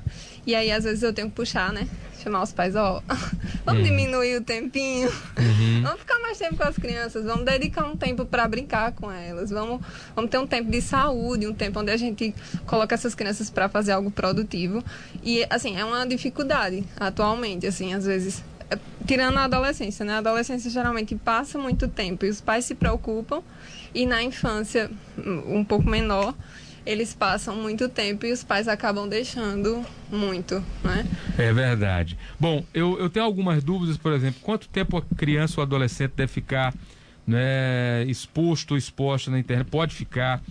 E 0.47 0.55
aí, 0.55 0.73
às 0.73 0.85
vezes, 0.85 1.03
eu 1.03 1.13
tenho 1.13 1.29
que 1.29 1.37
puxar, 1.37 1.75
né? 1.75 1.87
Chamar 2.21 2.43
os 2.43 2.53
pais, 2.53 2.77
ó, 2.77 3.03
vamos 3.65 3.83
uhum. 3.83 3.89
diminuir 3.89 4.37
o 4.37 4.41
tempinho, 4.41 5.09
uhum. 5.09 5.83
vamos 5.83 6.01
ficar 6.01 6.19
mais 6.21 6.39
tempo 6.39 6.57
com 6.57 6.65
as 6.65 6.77
crianças, 6.77 7.25
vamos 7.25 7.45
dedicar 7.45 7.85
um 7.85 7.97
tempo 7.97 8.25
para 8.25 8.47
brincar 8.47 8.93
com 8.93 9.11
elas, 9.11 9.51
vamos, 9.51 9.81
vamos 10.15 10.31
ter 10.31 10.39
um 10.39 10.47
tempo 10.47 10.71
de 10.71 10.81
saúde, 10.81 11.47
um 11.47 11.55
tempo 11.55 11.81
onde 11.81 11.91
a 11.91 11.97
gente 11.97 12.35
coloca 12.67 12.95
essas 12.95 13.15
crianças 13.15 13.51
para 13.51 13.69
fazer 13.69 13.93
algo 13.93 14.11
produtivo. 14.11 14.83
E, 15.23 15.45
assim, 15.51 15.77
é 15.77 15.85
uma 15.85 16.07
dificuldade 16.07 16.85
atualmente, 16.99 17.67
assim, 17.67 17.95
às 17.95 18.05
vezes 18.05 18.43
tirando 19.07 19.39
a 19.39 19.45
adolescência, 19.45 20.05
né? 20.05 20.15
A 20.15 20.19
adolescência 20.19 20.71
geralmente 20.71 21.17
passa 21.17 21.59
muito 21.59 21.89
tempo 21.89 22.25
e 22.25 22.29
os 22.29 22.41
pais 22.41 22.65
se 22.65 22.75
preocupam 22.75 23.43
e 23.93 24.07
na 24.07 24.23
infância 24.23 24.91
um 25.19 25.65
pouco 25.65 25.89
menor 25.89 26.35
eles 26.85 27.15
passam 27.15 27.57
muito 27.57 27.89
tempo 27.89 28.27
e 28.27 28.33
os 28.33 28.43
pais 28.43 28.69
acabam 28.69 29.09
deixando 29.09 29.85
muito, 30.11 30.65
né? 30.83 31.07
É 31.39 31.53
verdade. 31.53 32.19
Bom, 32.39 32.65
eu, 32.73 32.99
eu 32.99 33.09
tenho 33.09 33.25
algumas 33.25 33.63
dúvidas, 33.63 33.97
por 33.97 34.13
exemplo, 34.13 34.41
quanto 34.43 34.69
tempo 34.69 34.97
a 34.97 35.03
criança 35.17 35.61
ou 35.61 35.63
adolescente 35.63 36.13
deve 36.17 36.33
ficar 36.33 36.75
né, 37.27 38.05
exposto 38.07 38.73
ou 38.73 38.77
exposta 38.79 39.31
na 39.31 39.39
internet? 39.39 39.69
Pode 39.69 39.95
ficar. 39.95 40.43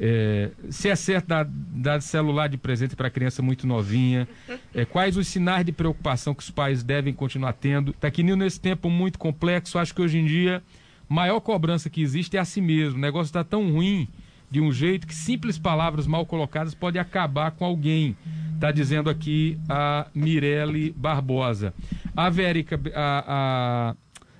É, 0.00 0.50
se 0.70 0.88
é 0.88 0.96
certo 0.96 1.28
dar, 1.28 1.46
dar 1.48 2.02
celular 2.02 2.48
de 2.48 2.56
presente 2.56 2.96
para 2.96 3.08
criança 3.08 3.40
muito 3.40 3.64
novinha, 3.66 4.26
é, 4.74 4.84
quais 4.84 5.16
os 5.16 5.28
sinais 5.28 5.64
de 5.64 5.70
preocupação 5.70 6.34
que 6.34 6.42
os 6.42 6.50
pais 6.50 6.82
devem 6.82 7.14
continuar 7.14 7.52
tendo? 7.52 7.92
Está 7.92 8.08
aqui 8.08 8.22
nesse 8.22 8.60
tempo 8.60 8.90
muito 8.90 9.18
complexo, 9.18 9.78
acho 9.78 9.94
que 9.94 10.02
hoje 10.02 10.18
em 10.18 10.26
dia 10.26 10.62
maior 11.08 11.40
cobrança 11.40 11.88
que 11.90 12.02
existe 12.02 12.36
é 12.36 12.40
a 12.40 12.44
si 12.44 12.60
mesmo. 12.60 12.98
O 12.98 13.00
negócio 13.00 13.28
está 13.28 13.44
tão 13.44 13.70
ruim 13.70 14.08
de 14.54 14.60
um 14.60 14.70
jeito 14.70 15.04
que 15.04 15.14
simples 15.16 15.58
palavras 15.58 16.06
mal 16.06 16.24
colocadas 16.24 16.76
podem 16.76 17.02
acabar 17.02 17.50
com 17.50 17.64
alguém. 17.64 18.16
Está 18.54 18.70
dizendo 18.70 19.10
aqui 19.10 19.58
a 19.68 20.06
Mirelle 20.14 20.94
Barbosa. 20.96 21.74
A 22.16 22.30
Vérica, 22.30 22.80
a, 22.94 23.96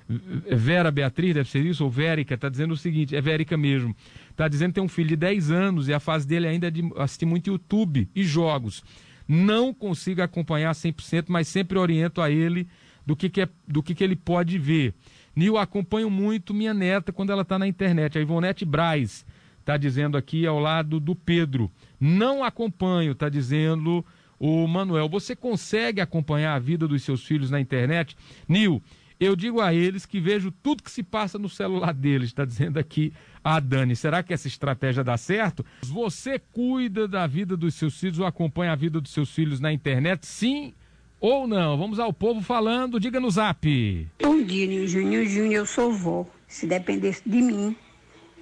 a 0.09 0.55
Vera 0.55 0.93
Beatriz, 0.93 1.35
deve 1.35 1.51
ser 1.51 1.67
isso, 1.67 1.83
ou 1.83 1.91
Vérica, 1.91 2.35
está 2.37 2.49
dizendo 2.49 2.75
o 2.75 2.77
seguinte, 2.77 3.17
é 3.17 3.21
Vérica 3.21 3.57
mesmo. 3.57 3.93
Está 4.31 4.47
dizendo 4.47 4.69
que 4.69 4.75
tem 4.77 4.85
um 4.85 4.89
filho 4.89 5.09
de 5.09 5.17
10 5.17 5.51
anos 5.51 5.89
e 5.89 5.93
a 5.93 5.99
fase 5.99 6.29
dele 6.29 6.47
ainda 6.47 6.69
é 6.69 6.71
de 6.71 6.89
assistir 6.97 7.27
muito 7.27 7.51
YouTube 7.51 8.09
e 8.15 8.23
jogos. 8.23 8.85
Não 9.27 9.75
consigo 9.75 10.23
acompanhar 10.23 10.71
100%, 10.77 11.25
mas 11.27 11.49
sempre 11.49 11.77
oriento 11.77 12.23
a 12.23 12.31
ele 12.31 12.69
do 13.05 13.17
que, 13.17 13.29
que, 13.29 13.41
é, 13.41 13.49
do 13.67 13.83
que, 13.83 13.97
que 13.97 14.05
ele 14.05 14.15
pode 14.15 14.61
ver. 14.61 14.95
Nil, 15.35 15.59
acompanho 15.59 16.09
muito 16.09 16.55
minha 16.55 16.73
neta 16.73 17.13
quando 17.13 17.33
ela 17.33 17.43
está 17.43 17.59
na 17.59 17.67
internet, 17.67 18.17
a 18.17 18.21
Ivonete 18.21 18.65
Braz 18.65 19.27
está 19.65 19.79
dizendo 19.79 20.19
aqui 20.19 20.47
ao 20.47 20.61
lado 20.61 21.01
do 21.01 21.15
Pedro. 21.15 21.71
Não 21.99 22.45
acompanho, 22.45 23.13
está 23.13 23.31
dizendo 23.31 24.05
o 24.39 24.67
Manuel. 24.67 25.09
Você 25.09 25.35
consegue 25.35 26.03
acompanhar 26.03 26.55
a 26.55 26.59
vida 26.59 26.87
dos 26.87 27.03
seus 27.03 27.25
filhos 27.25 27.51
na 27.51 27.59
internet? 27.59 28.15
Nil, 28.47 28.83
eu 29.19 29.35
digo 29.35 29.63
a 29.63 29.73
eles 29.73 30.05
que 30.05 30.21
vejo 30.21 30.53
tudo 30.63 30.83
que 30.83 30.91
se 30.91 31.03
passa 31.03 31.39
no 31.39 31.49
celular 31.49 31.95
deles, 31.95 32.29
está 32.29 32.45
dizendo 32.45 32.79
aqui 32.79 33.13
a 33.43 33.59
Dani. 33.59 33.97
Será 33.97 34.23
que 34.23 34.35
essa 34.35 34.49
estratégia 34.49 35.03
dá 35.03 35.17
certo? 35.17 35.65
Você 35.83 36.39
cuida 36.39 37.09
da 37.09 37.27
vida 37.27 37.57
dos 37.57 37.75
seus 37.75 37.99
filhos 37.99 38.19
ou 38.19 38.27
acompanha 38.27 38.73
a 38.73 38.77
vida 38.77 39.01
dos 39.01 39.13
seus 39.13 39.31
filhos 39.31 39.61
na 39.61 39.73
internet? 39.73 40.27
Sim 40.27 40.75
ou 41.19 41.47
não? 41.47 41.79
Vamos 41.79 41.99
ao 41.99 42.13
povo 42.13 42.43
falando, 42.43 43.01
diga 43.01 43.19
no 43.19 43.31
zap. 43.31 44.09
Bom 44.23 44.43
dia, 44.43 44.67
Nil 44.67 44.87
Júnior. 44.87 45.25
Júnior, 45.25 45.55
eu 45.55 45.67
sou 45.67 45.91
vó. 45.91 46.27
Se 46.47 46.67
dependesse 46.67 47.23
de 47.25 47.41
mim, 47.41 47.75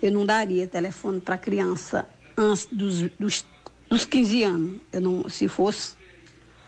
eu 0.03 0.11
não 0.11 0.27
daria 0.27 0.67
telefone 0.67 1.21
para 1.21 1.39
criança 1.39 2.09
antes 2.37 2.67
dos, 2.67 3.03
dos, 3.19 3.47
dos 3.89 4.05
15 4.05 4.43
anos. 4.43 4.81
Eu 4.93 5.01
não, 5.01 5.29
se 5.29 5.47
fosse 5.47 5.95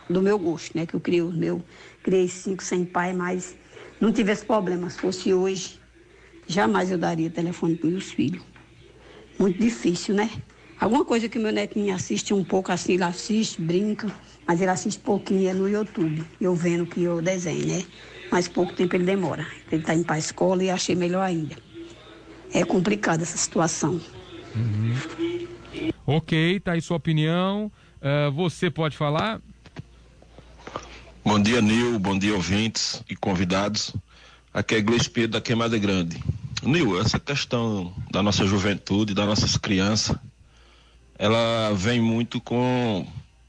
do 0.08 0.22
meu 0.22 0.38
gosto, 0.38 0.76
né? 0.76 0.86
Que 0.86 0.94
eu 0.94 1.00
criei 1.00 1.20
o 1.20 1.32
meu, 1.32 1.62
criei 2.02 2.28
cinco 2.28 2.62
sem 2.62 2.84
pai, 2.84 3.12
mas 3.12 3.56
não 4.00 4.12
tivesse 4.12 4.44
problema. 4.46 4.88
Se 4.88 5.00
fosse 5.00 5.34
hoje, 5.34 5.80
jamais 6.46 6.92
eu 6.92 6.98
daria 6.98 7.28
telefone 7.28 7.74
para 7.74 7.90
meus 7.90 8.12
filhos. 8.12 8.42
Muito 9.36 9.58
difícil, 9.58 10.14
né? 10.14 10.30
Alguma 10.80 11.04
coisa 11.04 11.28
que 11.28 11.38
meu 11.38 11.52
netinho 11.52 11.92
assiste 11.92 12.32
um 12.32 12.44
pouco 12.44 12.70
assim, 12.70 12.94
ele 12.94 13.04
assiste, 13.04 13.60
brinca, 13.60 14.14
mas 14.46 14.60
ele 14.60 14.70
assiste 14.70 15.00
pouquinho 15.00 15.48
é 15.48 15.54
no 15.54 15.68
YouTube, 15.68 16.24
eu 16.40 16.54
vendo 16.54 16.84
que 16.86 17.02
eu 17.02 17.22
desenho, 17.22 17.66
né? 17.66 17.84
Mas 18.30 18.46
pouco 18.48 18.72
tempo 18.74 18.94
ele 18.94 19.04
demora. 19.04 19.46
Ele 19.72 19.80
está 19.80 19.94
indo 19.94 20.04
para 20.04 20.16
a 20.16 20.18
escola 20.18 20.62
e 20.62 20.70
achei 20.70 20.94
melhor 20.94 21.22
ainda 21.22 21.56
é 22.54 22.64
complicada 22.64 23.24
essa 23.24 23.36
situação. 23.36 24.00
Uhum. 24.54 24.96
Ok, 26.06 26.60
tá 26.60 26.72
aí 26.72 26.80
sua 26.80 26.96
opinião. 26.96 27.70
Uh, 28.00 28.30
você 28.32 28.70
pode 28.70 28.96
falar? 28.96 29.40
Bom 31.24 31.40
dia, 31.42 31.60
Nil. 31.60 31.98
Bom 31.98 32.16
dia, 32.16 32.32
ouvintes 32.32 33.02
e 33.10 33.16
convidados. 33.16 33.92
Aqui 34.52 34.76
é 34.76 34.80
Gleice 34.80 35.10
Pedro 35.10 35.32
da 35.32 35.40
Queimada 35.40 35.76
Grande. 35.76 36.22
Nil, 36.62 37.00
essa 37.00 37.18
questão 37.18 37.92
da 38.12 38.22
nossa 38.22 38.46
juventude, 38.46 39.14
das 39.14 39.26
nossas 39.26 39.56
crianças, 39.56 40.16
ela 41.18 41.72
vem 41.74 42.00
muito 42.00 42.40
com, 42.40 43.06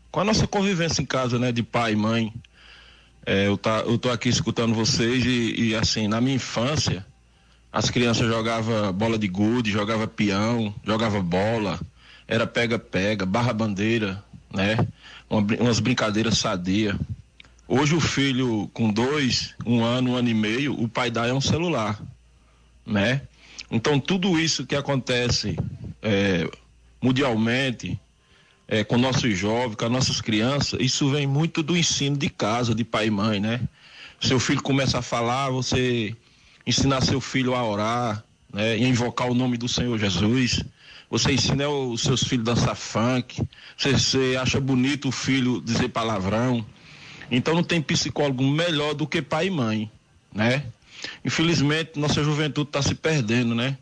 com 0.09 0.19
a 0.19 0.23
nossa 0.23 0.47
convivência 0.47 1.01
em 1.01 1.05
casa, 1.05 1.37
né? 1.37 1.51
De 1.51 1.61
pai 1.61 1.93
e 1.93 1.95
mãe. 1.95 2.33
É, 3.23 3.47
eu, 3.47 3.57
tá, 3.57 3.83
eu 3.85 3.97
tô 3.99 4.09
aqui 4.09 4.29
escutando 4.29 4.73
vocês 4.73 5.23
e, 5.25 5.69
e 5.69 5.75
assim, 5.75 6.07
na 6.07 6.19
minha 6.19 6.35
infância, 6.35 7.05
as 7.75 7.89
crianças 7.89 8.25
jogavam 8.25 8.93
bola 8.93 9.19
de 9.19 9.27
gude, 9.27 9.69
jogava 9.69 10.07
peão, 10.07 10.73
jogava 10.81 11.21
bola, 11.21 11.77
era 12.25 12.47
pega-pega, 12.47 13.25
barra 13.25 13.51
bandeira, 13.51 14.23
né? 14.49 14.77
Uma, 15.29 15.41
umas 15.59 15.81
brincadeiras 15.81 16.37
sadias. 16.37 16.95
Hoje 17.67 17.93
o 17.93 17.99
filho 17.99 18.71
com 18.73 18.89
dois, 18.89 19.53
um 19.65 19.83
ano, 19.83 20.11
um 20.11 20.15
ano 20.15 20.29
e 20.29 20.33
meio, 20.33 20.81
o 20.81 20.87
pai 20.87 21.11
dá 21.11 21.27
é 21.27 21.33
um 21.33 21.41
celular, 21.41 22.01
né? 22.85 23.23
Então 23.69 23.99
tudo 23.99 24.39
isso 24.39 24.65
que 24.65 24.75
acontece 24.77 25.57
é, 26.01 26.49
mundialmente 27.01 27.99
é, 28.69 28.85
com 28.85 28.97
nossos 28.97 29.37
jovens, 29.37 29.75
com 29.75 29.83
as 29.83 29.91
nossas 29.91 30.21
crianças, 30.21 30.79
isso 30.79 31.09
vem 31.09 31.27
muito 31.27 31.61
do 31.61 31.75
ensino 31.75 32.15
de 32.15 32.29
casa, 32.29 32.73
de 32.73 32.85
pai 32.85 33.07
e 33.07 33.11
mãe, 33.11 33.41
né? 33.41 33.59
Seu 34.21 34.39
filho 34.39 34.61
começa 34.63 34.99
a 34.99 35.01
falar, 35.01 35.49
você 35.49 36.15
ensinar 36.65 37.01
seu 37.01 37.21
filho 37.21 37.55
a 37.55 37.63
orar, 37.63 38.23
né, 38.51 38.77
e 38.77 38.85
invocar 38.85 39.29
o 39.29 39.35
nome 39.35 39.57
do 39.57 39.67
Senhor 39.67 39.97
Jesus. 39.99 40.63
Você 41.09 41.33
ensina 41.33 41.69
os 41.69 42.01
seus 42.01 42.23
filhos 42.23 42.47
a 42.47 42.53
dançar 42.53 42.75
funk. 42.75 43.41
Você, 43.77 43.91
você 43.91 44.37
acha 44.41 44.59
bonito 44.59 45.09
o 45.09 45.11
filho 45.11 45.61
dizer 45.61 45.89
palavrão. 45.89 46.65
Então 47.29 47.53
não 47.53 47.63
tem 47.63 47.81
psicólogo 47.81 48.43
melhor 48.43 48.93
do 48.93 49.07
que 49.07 49.21
pai 49.21 49.47
e 49.47 49.51
mãe, 49.51 49.91
né? 50.33 50.63
Infelizmente, 51.23 51.99
nossa 51.99 52.23
juventude 52.23 52.69
está 52.69 52.81
se 52.81 52.95
perdendo, 52.95 53.53
né? 53.53 53.77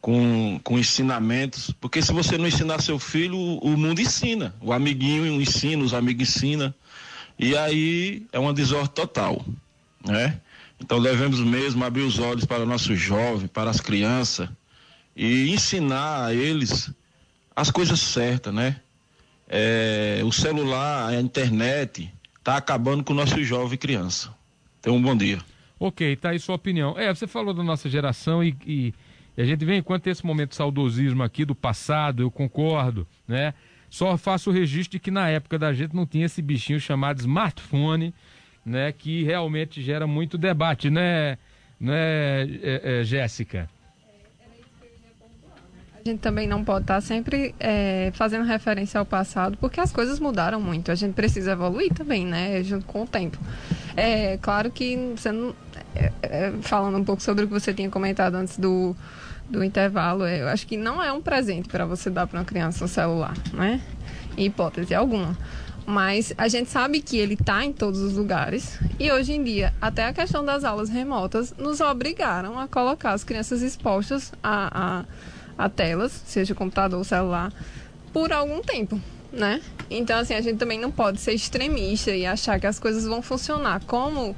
Com, 0.00 0.58
com 0.64 0.78
ensinamentos, 0.78 1.74
porque 1.78 2.00
se 2.00 2.10
você 2.12 2.38
não 2.38 2.46
ensinar 2.46 2.80
seu 2.80 2.98
filho, 2.98 3.36
o, 3.36 3.76
mundo 3.76 4.00
ensina. 4.00 4.54
O 4.60 4.72
amiguinho 4.72 5.26
ensina, 5.40 5.82
os 5.82 5.92
amigos 5.92 6.28
ensinam. 6.28 6.72
E 7.38 7.56
aí 7.56 8.26
é 8.32 8.38
uma 8.38 8.52
desordem 8.52 8.92
total, 8.94 9.44
né? 10.04 10.40
Então 10.80 11.00
devemos 11.00 11.40
mesmo 11.40 11.84
abrir 11.84 12.02
os 12.02 12.18
olhos 12.18 12.44
para 12.44 12.62
o 12.62 12.66
nosso 12.66 12.94
jovem, 12.96 13.46
para 13.46 13.70
as 13.70 13.80
crianças 13.80 14.48
e 15.14 15.50
ensinar 15.50 16.26
a 16.26 16.34
eles 16.34 16.90
as 17.54 17.70
coisas 17.70 18.00
certas, 18.00 18.54
né? 18.54 18.80
É, 19.46 20.22
o 20.24 20.32
celular, 20.32 21.08
a 21.08 21.20
internet 21.20 22.10
está 22.38 22.56
acabando 22.56 23.04
com 23.04 23.12
o 23.12 23.16
nosso 23.16 23.42
jovem 23.42 23.74
e 23.74 23.78
criança. 23.78 24.34
Tenha 24.80 24.94
um 24.96 25.02
bom 25.02 25.16
dia. 25.16 25.38
Ok, 25.78 26.16
tá 26.16 26.30
aí 26.30 26.38
sua 26.38 26.54
opinião. 26.54 26.98
É, 26.98 27.12
você 27.12 27.26
falou 27.26 27.52
da 27.52 27.62
nossa 27.62 27.88
geração 27.88 28.42
e, 28.42 28.56
e, 28.64 28.94
e 29.36 29.42
a 29.42 29.44
gente 29.44 29.64
vem 29.64 29.78
enquanto 29.78 30.06
esse 30.06 30.24
momento 30.24 30.50
de 30.50 30.56
saudosismo 30.56 31.22
aqui 31.22 31.44
do 31.44 31.54
passado, 31.54 32.22
eu 32.22 32.30
concordo, 32.30 33.06
né? 33.26 33.52
Só 33.90 34.16
faço 34.16 34.50
o 34.50 34.52
registro 34.52 34.92
de 34.92 35.00
que 35.00 35.10
na 35.10 35.28
época 35.28 35.58
da 35.58 35.72
gente 35.72 35.94
não 35.96 36.06
tinha 36.06 36.26
esse 36.26 36.40
bichinho 36.40 36.78
chamado 36.78 37.18
smartphone 37.18 38.14
né, 38.64 38.92
que 38.92 39.24
realmente 39.24 39.82
gera 39.82 40.06
muito 40.06 40.36
debate, 40.36 40.90
né, 40.90 41.38
né 41.78 42.42
é, 42.62 43.00
é, 43.00 43.04
Jéssica? 43.04 43.68
A 46.04 46.08
gente 46.08 46.20
também 46.20 46.48
não 46.48 46.64
pode 46.64 46.84
estar 46.84 47.00
sempre 47.02 47.54
é, 47.60 48.10
fazendo 48.14 48.44
referência 48.44 48.98
ao 48.98 49.04
passado, 49.04 49.58
porque 49.58 49.80
as 49.80 49.92
coisas 49.92 50.18
mudaram 50.18 50.58
muito. 50.58 50.90
A 50.90 50.94
gente 50.94 51.12
precisa 51.12 51.52
evoluir 51.52 51.92
também, 51.92 52.24
né? 52.24 52.62
Junto 52.62 52.86
com 52.86 53.02
o 53.02 53.06
tempo. 53.06 53.36
É 53.94 54.38
claro 54.38 54.70
que 54.70 54.96
você 55.14 55.30
não, 55.30 55.54
é, 55.94 56.12
é, 56.22 56.52
falando 56.62 56.96
um 56.96 57.04
pouco 57.04 57.22
sobre 57.22 57.44
o 57.44 57.46
que 57.46 57.52
você 57.52 57.74
tinha 57.74 57.90
comentado 57.90 58.34
antes 58.36 58.56
do, 58.56 58.96
do 59.48 59.62
intervalo, 59.62 60.26
eu 60.26 60.48
acho 60.48 60.66
que 60.66 60.76
não 60.76 61.02
é 61.02 61.12
um 61.12 61.20
presente 61.20 61.68
para 61.68 61.84
você 61.84 62.08
dar 62.08 62.26
para 62.26 62.38
uma 62.38 62.44
criança 62.44 62.84
um 62.84 62.88
celular, 62.88 63.34
né? 63.52 63.80
Em 64.38 64.46
hipótese 64.46 64.94
alguma 64.94 65.36
mas 65.90 66.32
a 66.38 66.46
gente 66.46 66.70
sabe 66.70 67.00
que 67.00 67.18
ele 67.18 67.34
está 67.34 67.64
em 67.64 67.72
todos 67.72 68.00
os 68.00 68.14
lugares 68.14 68.78
e 68.98 69.10
hoje 69.10 69.32
em 69.32 69.42
dia 69.42 69.74
até 69.80 70.06
a 70.06 70.12
questão 70.12 70.44
das 70.44 70.62
aulas 70.62 70.88
remotas 70.88 71.52
nos 71.58 71.80
obrigaram 71.80 72.60
a 72.60 72.68
colocar 72.68 73.10
as 73.10 73.24
crianças 73.24 73.60
expostas 73.60 74.32
a, 74.40 75.04
a, 75.58 75.64
a 75.64 75.68
telas, 75.68 76.12
seja 76.12 76.54
computador 76.54 76.98
ou 76.98 77.04
celular, 77.04 77.52
por 78.12 78.32
algum 78.32 78.62
tempo, 78.62 79.00
né? 79.32 79.60
Então 79.90 80.16
assim 80.16 80.34
a 80.34 80.40
gente 80.40 80.58
também 80.58 80.78
não 80.78 80.92
pode 80.92 81.20
ser 81.20 81.32
extremista 81.32 82.12
e 82.12 82.24
achar 82.24 82.60
que 82.60 82.68
as 82.68 82.78
coisas 82.78 83.04
vão 83.04 83.20
funcionar 83.20 83.82
como 83.84 84.36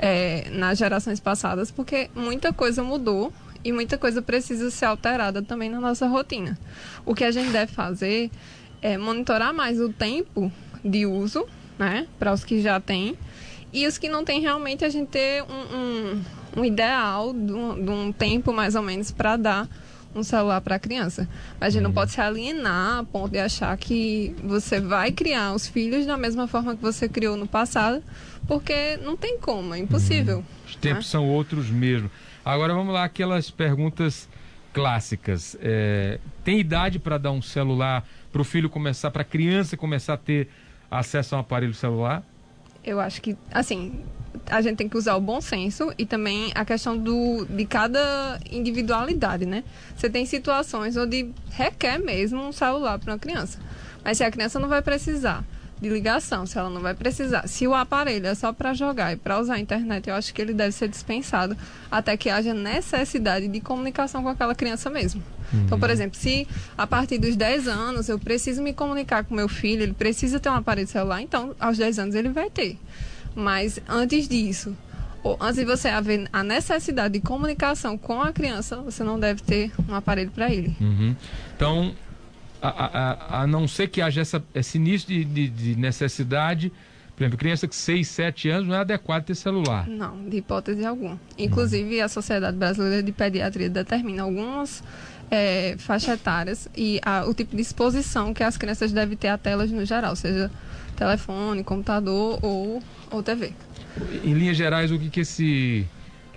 é, 0.00 0.50
nas 0.50 0.78
gerações 0.78 1.20
passadas, 1.20 1.70
porque 1.70 2.10
muita 2.12 2.52
coisa 2.52 2.82
mudou 2.82 3.32
e 3.62 3.70
muita 3.70 3.96
coisa 3.96 4.20
precisa 4.20 4.68
ser 4.68 4.86
alterada 4.86 5.42
também 5.42 5.70
na 5.70 5.78
nossa 5.78 6.08
rotina. 6.08 6.58
O 7.06 7.14
que 7.14 7.22
a 7.22 7.30
gente 7.30 7.50
deve 7.50 7.72
fazer 7.72 8.32
é 8.82 8.98
monitorar 8.98 9.54
mais 9.54 9.80
o 9.80 9.90
tempo 9.90 10.52
de 10.84 11.06
uso, 11.06 11.46
né, 11.78 12.06
para 12.18 12.32
os 12.32 12.44
que 12.44 12.60
já 12.60 12.80
têm, 12.80 13.16
E 13.72 13.86
os 13.86 13.98
que 13.98 14.08
não 14.08 14.24
tem 14.24 14.40
realmente 14.40 14.84
a 14.84 14.88
gente 14.88 15.08
ter 15.08 15.42
um, 15.42 15.76
um, 15.76 16.60
um 16.60 16.64
ideal 16.64 17.34
de 17.34 17.52
um, 17.52 17.84
de 17.84 17.90
um 17.90 18.12
tempo 18.12 18.52
mais 18.52 18.74
ou 18.74 18.82
menos 18.82 19.10
para 19.10 19.36
dar 19.36 19.68
um 20.14 20.22
celular 20.22 20.60
para 20.60 20.76
a 20.76 20.78
criança. 20.78 21.28
A 21.60 21.68
gente 21.68 21.82
não 21.82 21.92
pode 21.92 22.12
se 22.12 22.20
alienar 22.20 23.00
a 23.00 23.04
ponto 23.04 23.30
de 23.30 23.38
achar 23.38 23.76
que 23.76 24.34
você 24.42 24.80
vai 24.80 25.12
criar 25.12 25.52
os 25.52 25.68
filhos 25.68 26.06
da 26.06 26.16
mesma 26.16 26.46
forma 26.46 26.74
que 26.74 26.82
você 26.82 27.08
criou 27.08 27.36
no 27.36 27.46
passado, 27.46 28.02
porque 28.46 28.96
não 28.98 29.16
tem 29.16 29.38
como, 29.38 29.74
é 29.74 29.78
impossível. 29.78 30.42
Os 30.66 30.74
tempos 30.76 31.04
né? 31.04 31.10
são 31.10 31.28
outros 31.28 31.68
mesmo. 31.68 32.10
Agora 32.44 32.72
vamos 32.72 32.94
lá, 32.94 33.04
aquelas 33.04 33.50
perguntas 33.50 34.28
clássicas. 34.72 35.56
É, 35.60 36.18
tem 36.42 36.58
idade 36.58 36.98
para 36.98 37.18
dar 37.18 37.32
um 37.32 37.42
celular 37.42 38.06
para 38.32 38.40
o 38.40 38.44
filho 38.44 38.70
começar, 38.70 39.10
para 39.10 39.22
a 39.22 39.24
criança 39.24 39.76
começar 39.76 40.14
a 40.14 40.16
ter 40.18 40.48
acesso 40.90 41.34
a 41.34 41.38
um 41.38 41.40
aparelho 41.40 41.74
celular? 41.74 42.22
Eu 42.84 43.00
acho 43.00 43.20
que, 43.20 43.36
assim, 43.52 44.02
a 44.46 44.60
gente 44.60 44.76
tem 44.76 44.88
que 44.88 44.96
usar 44.96 45.16
o 45.16 45.20
bom 45.20 45.40
senso 45.40 45.92
e 45.98 46.06
também 46.06 46.50
a 46.54 46.64
questão 46.64 46.96
do, 46.96 47.44
de 47.46 47.64
cada 47.66 48.38
individualidade, 48.50 49.44
né? 49.46 49.64
Você 49.96 50.08
tem 50.08 50.24
situações 50.24 50.96
onde 50.96 51.30
requer 51.50 51.98
mesmo 51.98 52.40
um 52.40 52.52
celular 52.52 52.98
para 52.98 53.12
uma 53.12 53.18
criança. 53.18 53.58
Mas 54.04 54.18
se 54.18 54.24
a 54.24 54.30
criança 54.30 54.58
não 54.58 54.68
vai 54.68 54.80
precisar 54.80 55.44
de 55.80 55.88
ligação, 55.88 56.44
se 56.44 56.58
ela 56.58 56.70
não 56.70 56.80
vai 56.80 56.94
precisar, 56.94 57.46
se 57.46 57.66
o 57.66 57.74
aparelho 57.74 58.26
é 58.26 58.34
só 58.34 58.52
para 58.52 58.74
jogar 58.74 59.12
e 59.12 59.16
para 59.16 59.38
usar 59.38 59.54
a 59.54 59.60
internet, 59.60 60.08
eu 60.08 60.14
acho 60.14 60.34
que 60.34 60.42
ele 60.42 60.52
deve 60.52 60.72
ser 60.72 60.88
dispensado 60.88 61.56
até 61.90 62.16
que 62.16 62.28
haja 62.28 62.52
necessidade 62.52 63.46
de 63.46 63.60
comunicação 63.60 64.22
com 64.22 64.28
aquela 64.28 64.54
criança 64.54 64.90
mesmo. 64.90 65.22
Uhum. 65.52 65.62
Então, 65.64 65.78
por 65.78 65.90
exemplo, 65.90 66.18
se 66.18 66.46
a 66.76 66.86
partir 66.86 67.18
dos 67.18 67.36
10 67.36 67.68
anos 67.68 68.08
eu 68.08 68.18
preciso 68.18 68.62
me 68.62 68.72
comunicar 68.72 69.24
com 69.24 69.34
meu 69.34 69.48
filho, 69.48 69.82
ele 69.82 69.94
precisa 69.94 70.38
ter 70.38 70.48
um 70.48 70.54
aparelho 70.54 70.88
celular, 70.88 71.20
então 71.22 71.54
aos 71.58 71.78
10 71.78 71.98
anos 71.98 72.14
ele 72.14 72.28
vai 72.28 72.50
ter. 72.50 72.78
Mas 73.34 73.80
antes 73.88 74.28
disso, 74.28 74.76
antes 75.40 75.56
de 75.56 75.64
você 75.64 75.88
haver 75.88 76.28
a 76.32 76.42
necessidade 76.42 77.14
de 77.14 77.20
comunicação 77.20 77.96
com 77.98 78.22
a 78.22 78.32
criança, 78.32 78.76
você 78.78 79.02
não 79.04 79.18
deve 79.18 79.42
ter 79.42 79.72
um 79.88 79.94
aparelho 79.94 80.30
para 80.30 80.52
ele. 80.52 80.76
Uhum. 80.80 81.14
Então, 81.54 81.94
a, 82.60 82.68
a, 82.68 83.42
a, 83.42 83.46
não 83.46 83.68
ser 83.68 83.88
que 83.88 84.00
haja 84.00 84.20
essa, 84.20 84.42
esse 84.54 84.78
início 84.78 85.08
de, 85.08 85.24
de, 85.24 85.48
de, 85.48 85.76
necessidade, 85.76 86.72
por 87.16 87.22
exemplo, 87.22 87.38
criança 87.38 87.66
com 87.66 87.74
6, 87.74 88.06
7 88.08 88.48
anos 88.48 88.68
não 88.68 88.74
é 88.74 88.78
adequado 88.78 89.24
ter 89.24 89.34
celular. 89.34 89.88
Não, 89.88 90.28
de 90.28 90.38
hipótese 90.38 90.84
alguma. 90.84 91.20
Inclusive, 91.36 92.00
a 92.00 92.08
Sociedade 92.08 92.56
Brasileira 92.56 93.02
de 93.02 93.12
Pediatria 93.12 93.68
determina 93.68 94.22
algumas 94.22 94.82
é, 95.30 95.76
faixas 95.78 96.14
etárias 96.14 96.68
e 96.76 97.00
a, 97.04 97.24
o 97.26 97.34
tipo 97.34 97.54
de 97.54 97.62
exposição 97.62 98.32
que 98.32 98.42
as 98.42 98.56
crianças 98.56 98.92
devem 98.92 99.16
ter 99.16 99.28
a 99.28 99.38
telas 99.38 99.70
no 99.70 99.84
geral, 99.84 100.16
seja 100.16 100.50
telefone, 100.96 101.62
computador 101.62 102.38
ou, 102.42 102.82
ou 103.10 103.22
TV. 103.22 103.52
Em 104.24 104.34
linhas 104.34 104.56
gerais, 104.56 104.90
o 104.90 104.98
que, 104.98 105.10
que 105.10 105.20
esse 105.20 105.86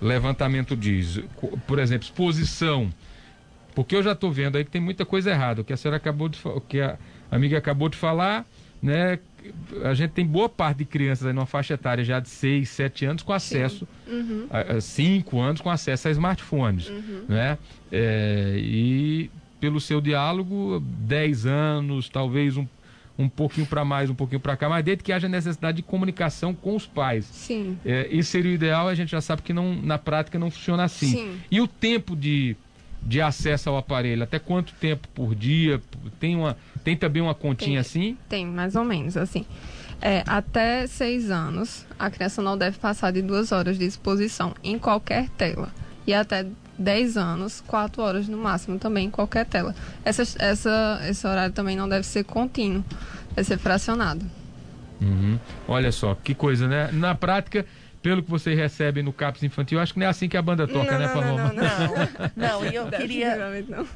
levantamento 0.00 0.76
diz? 0.76 1.20
Por 1.66 1.78
exemplo, 1.78 2.04
exposição. 2.04 2.92
Porque 3.74 3.96
eu 3.96 4.02
já 4.02 4.12
estou 4.12 4.30
vendo 4.30 4.56
aí 4.56 4.64
que 4.64 4.70
tem 4.70 4.80
muita 4.80 5.04
coisa 5.04 5.30
errada. 5.30 5.62
O 5.62 5.64
que 5.64 5.72
a 5.72 5.76
senhora 5.76 5.96
acabou 5.96 6.28
de 6.28 6.38
o 6.44 6.60
que 6.60 6.80
a 6.80 6.98
amiga 7.30 7.56
acabou 7.56 7.88
de 7.88 7.96
falar, 7.96 8.44
né? 8.82 9.18
A 9.84 9.94
gente 9.94 10.10
tem 10.10 10.26
boa 10.26 10.48
parte 10.48 10.78
de 10.78 10.84
crianças 10.84 11.26
aí 11.26 11.32
numa 11.32 11.46
faixa 11.46 11.74
etária 11.74 12.04
já 12.04 12.20
de 12.20 12.28
6, 12.28 12.68
7 12.68 13.06
anos 13.06 13.22
com 13.22 13.32
acesso, 13.32 13.86
uhum. 14.06 14.46
a 14.50 14.80
5 14.80 15.40
anos 15.40 15.60
com 15.60 15.70
acesso 15.70 16.08
a 16.08 16.10
smartphones, 16.10 16.88
uhum. 16.88 17.24
né? 17.28 17.58
É, 17.90 18.54
e 18.58 19.30
pelo 19.60 19.80
seu 19.80 20.00
diálogo, 20.00 20.80
10 20.80 21.46
anos, 21.46 22.08
talvez 22.08 22.56
um 22.56 22.66
um 23.18 23.28
pouquinho 23.28 23.66
para 23.66 23.84
mais, 23.84 24.10
um 24.10 24.14
pouquinho 24.14 24.40
para 24.40 24.56
cá, 24.56 24.68
mas 24.68 24.84
desde 24.84 25.04
que 25.04 25.12
haja 25.12 25.28
necessidade 25.28 25.76
de 25.76 25.82
comunicação 25.82 26.54
com 26.54 26.74
os 26.74 26.86
pais. 26.86 27.26
Sim. 27.26 27.78
É, 27.84 28.08
isso 28.10 28.30
seria 28.30 28.50
o 28.50 28.54
ideal, 28.54 28.88
a 28.88 28.94
gente 28.94 29.10
já 29.10 29.20
sabe 29.20 29.42
que 29.42 29.52
não, 29.52 29.74
na 29.74 29.98
prática 29.98 30.38
não 30.38 30.50
funciona 30.50 30.84
assim. 30.84 31.12
Sim. 31.12 31.40
E 31.50 31.60
o 31.60 31.68
tempo 31.68 32.16
de, 32.16 32.56
de 33.04 33.20
acesso 33.20 33.68
ao 33.68 33.76
aparelho, 33.76 34.22
até 34.22 34.38
quanto 34.38 34.72
tempo 34.74 35.08
por 35.14 35.34
dia? 35.34 35.80
Tem, 36.20 36.36
uma, 36.36 36.56
tem 36.84 36.96
também 36.96 37.22
uma 37.22 37.34
continha 37.34 37.72
tem, 37.72 37.78
assim? 37.78 38.18
Tem, 38.28 38.46
mais 38.46 38.76
ou 38.76 38.84
menos, 38.84 39.16
assim. 39.16 39.44
É, 40.00 40.24
até 40.26 40.86
seis 40.86 41.30
anos, 41.30 41.86
a 41.98 42.10
criança 42.10 42.42
não 42.42 42.58
deve 42.58 42.78
passar 42.78 43.12
de 43.12 43.22
duas 43.22 43.52
horas 43.52 43.78
de 43.78 43.84
exposição 43.84 44.54
em 44.62 44.78
qualquer 44.78 45.28
tela. 45.30 45.72
E 46.06 46.12
até 46.12 46.44
10 46.78 47.16
anos, 47.16 47.62
4 47.66 48.02
horas 48.02 48.28
no 48.28 48.36
máximo 48.36 48.78
também 48.78 49.06
em 49.06 49.10
qualquer 49.10 49.46
tela. 49.46 49.74
Essa, 50.04 50.22
essa, 50.44 51.00
esse 51.08 51.26
horário 51.26 51.54
também 51.54 51.76
não 51.76 51.88
deve 51.88 52.04
ser 52.04 52.24
contínuo, 52.24 52.84
deve 53.34 53.46
ser 53.46 53.58
fracionado. 53.58 54.24
Uhum. 55.00 55.38
Olha 55.66 55.90
só, 55.92 56.14
que 56.14 56.34
coisa, 56.34 56.68
né? 56.68 56.90
Na 56.92 57.14
prática, 57.14 57.66
pelo 58.02 58.22
que 58.22 58.30
vocês 58.30 58.58
recebem 58.58 59.02
no 59.02 59.12
CAPS 59.12 59.44
infantil, 59.44 59.78
acho 59.78 59.92
que 59.92 60.00
não 60.00 60.06
é 60.06 60.10
assim 60.10 60.28
que 60.28 60.36
a 60.36 60.42
banda 60.42 60.66
toca, 60.66 60.92
não, 60.92 60.98
né, 60.98 61.08
Paloma? 61.08 61.52
Não, 61.52 61.62
não, 62.36 62.60
não. 62.60 62.66
e 62.66 62.74
eu 62.74 62.86
queria. 62.88 63.38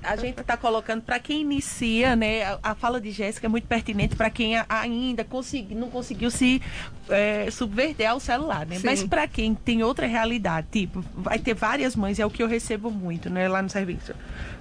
A 0.03 0.17
gente 0.17 0.41
está 0.41 0.57
colocando 0.57 1.03
para 1.03 1.19
quem 1.19 1.41
inicia, 1.41 2.15
né? 2.15 2.45
A, 2.45 2.59
a 2.63 2.75
fala 2.75 3.01
de 3.01 3.11
Jéssica 3.11 3.47
é 3.47 3.49
muito 3.49 3.67
pertinente 3.67 4.15
para 4.15 4.31
quem 4.31 4.55
ainda 4.69 5.25
consegui, 5.25 5.75
não 5.75 5.91
conseguiu 5.91 6.31
se 6.31 6.63
é, 7.09 7.51
subverter 7.51 8.09
ao 8.09 8.21
celular, 8.21 8.65
né? 8.65 8.77
Sim. 8.77 8.87
Mas 8.87 9.03
para 9.03 9.27
quem 9.27 9.55
tem 9.55 9.83
outra 9.83 10.07
realidade, 10.07 10.69
tipo, 10.71 11.05
vai 11.15 11.39
ter 11.39 11.55
várias 11.55 11.97
mães, 11.97 12.19
é 12.21 12.27
o 12.27 12.31
que 12.31 12.43
eu 12.43 12.49
recebo 12.49 12.91
muito, 12.91 13.29
né, 13.29 13.49
lá 13.49 13.61
no 13.61 13.69
serviço. 13.69 14.15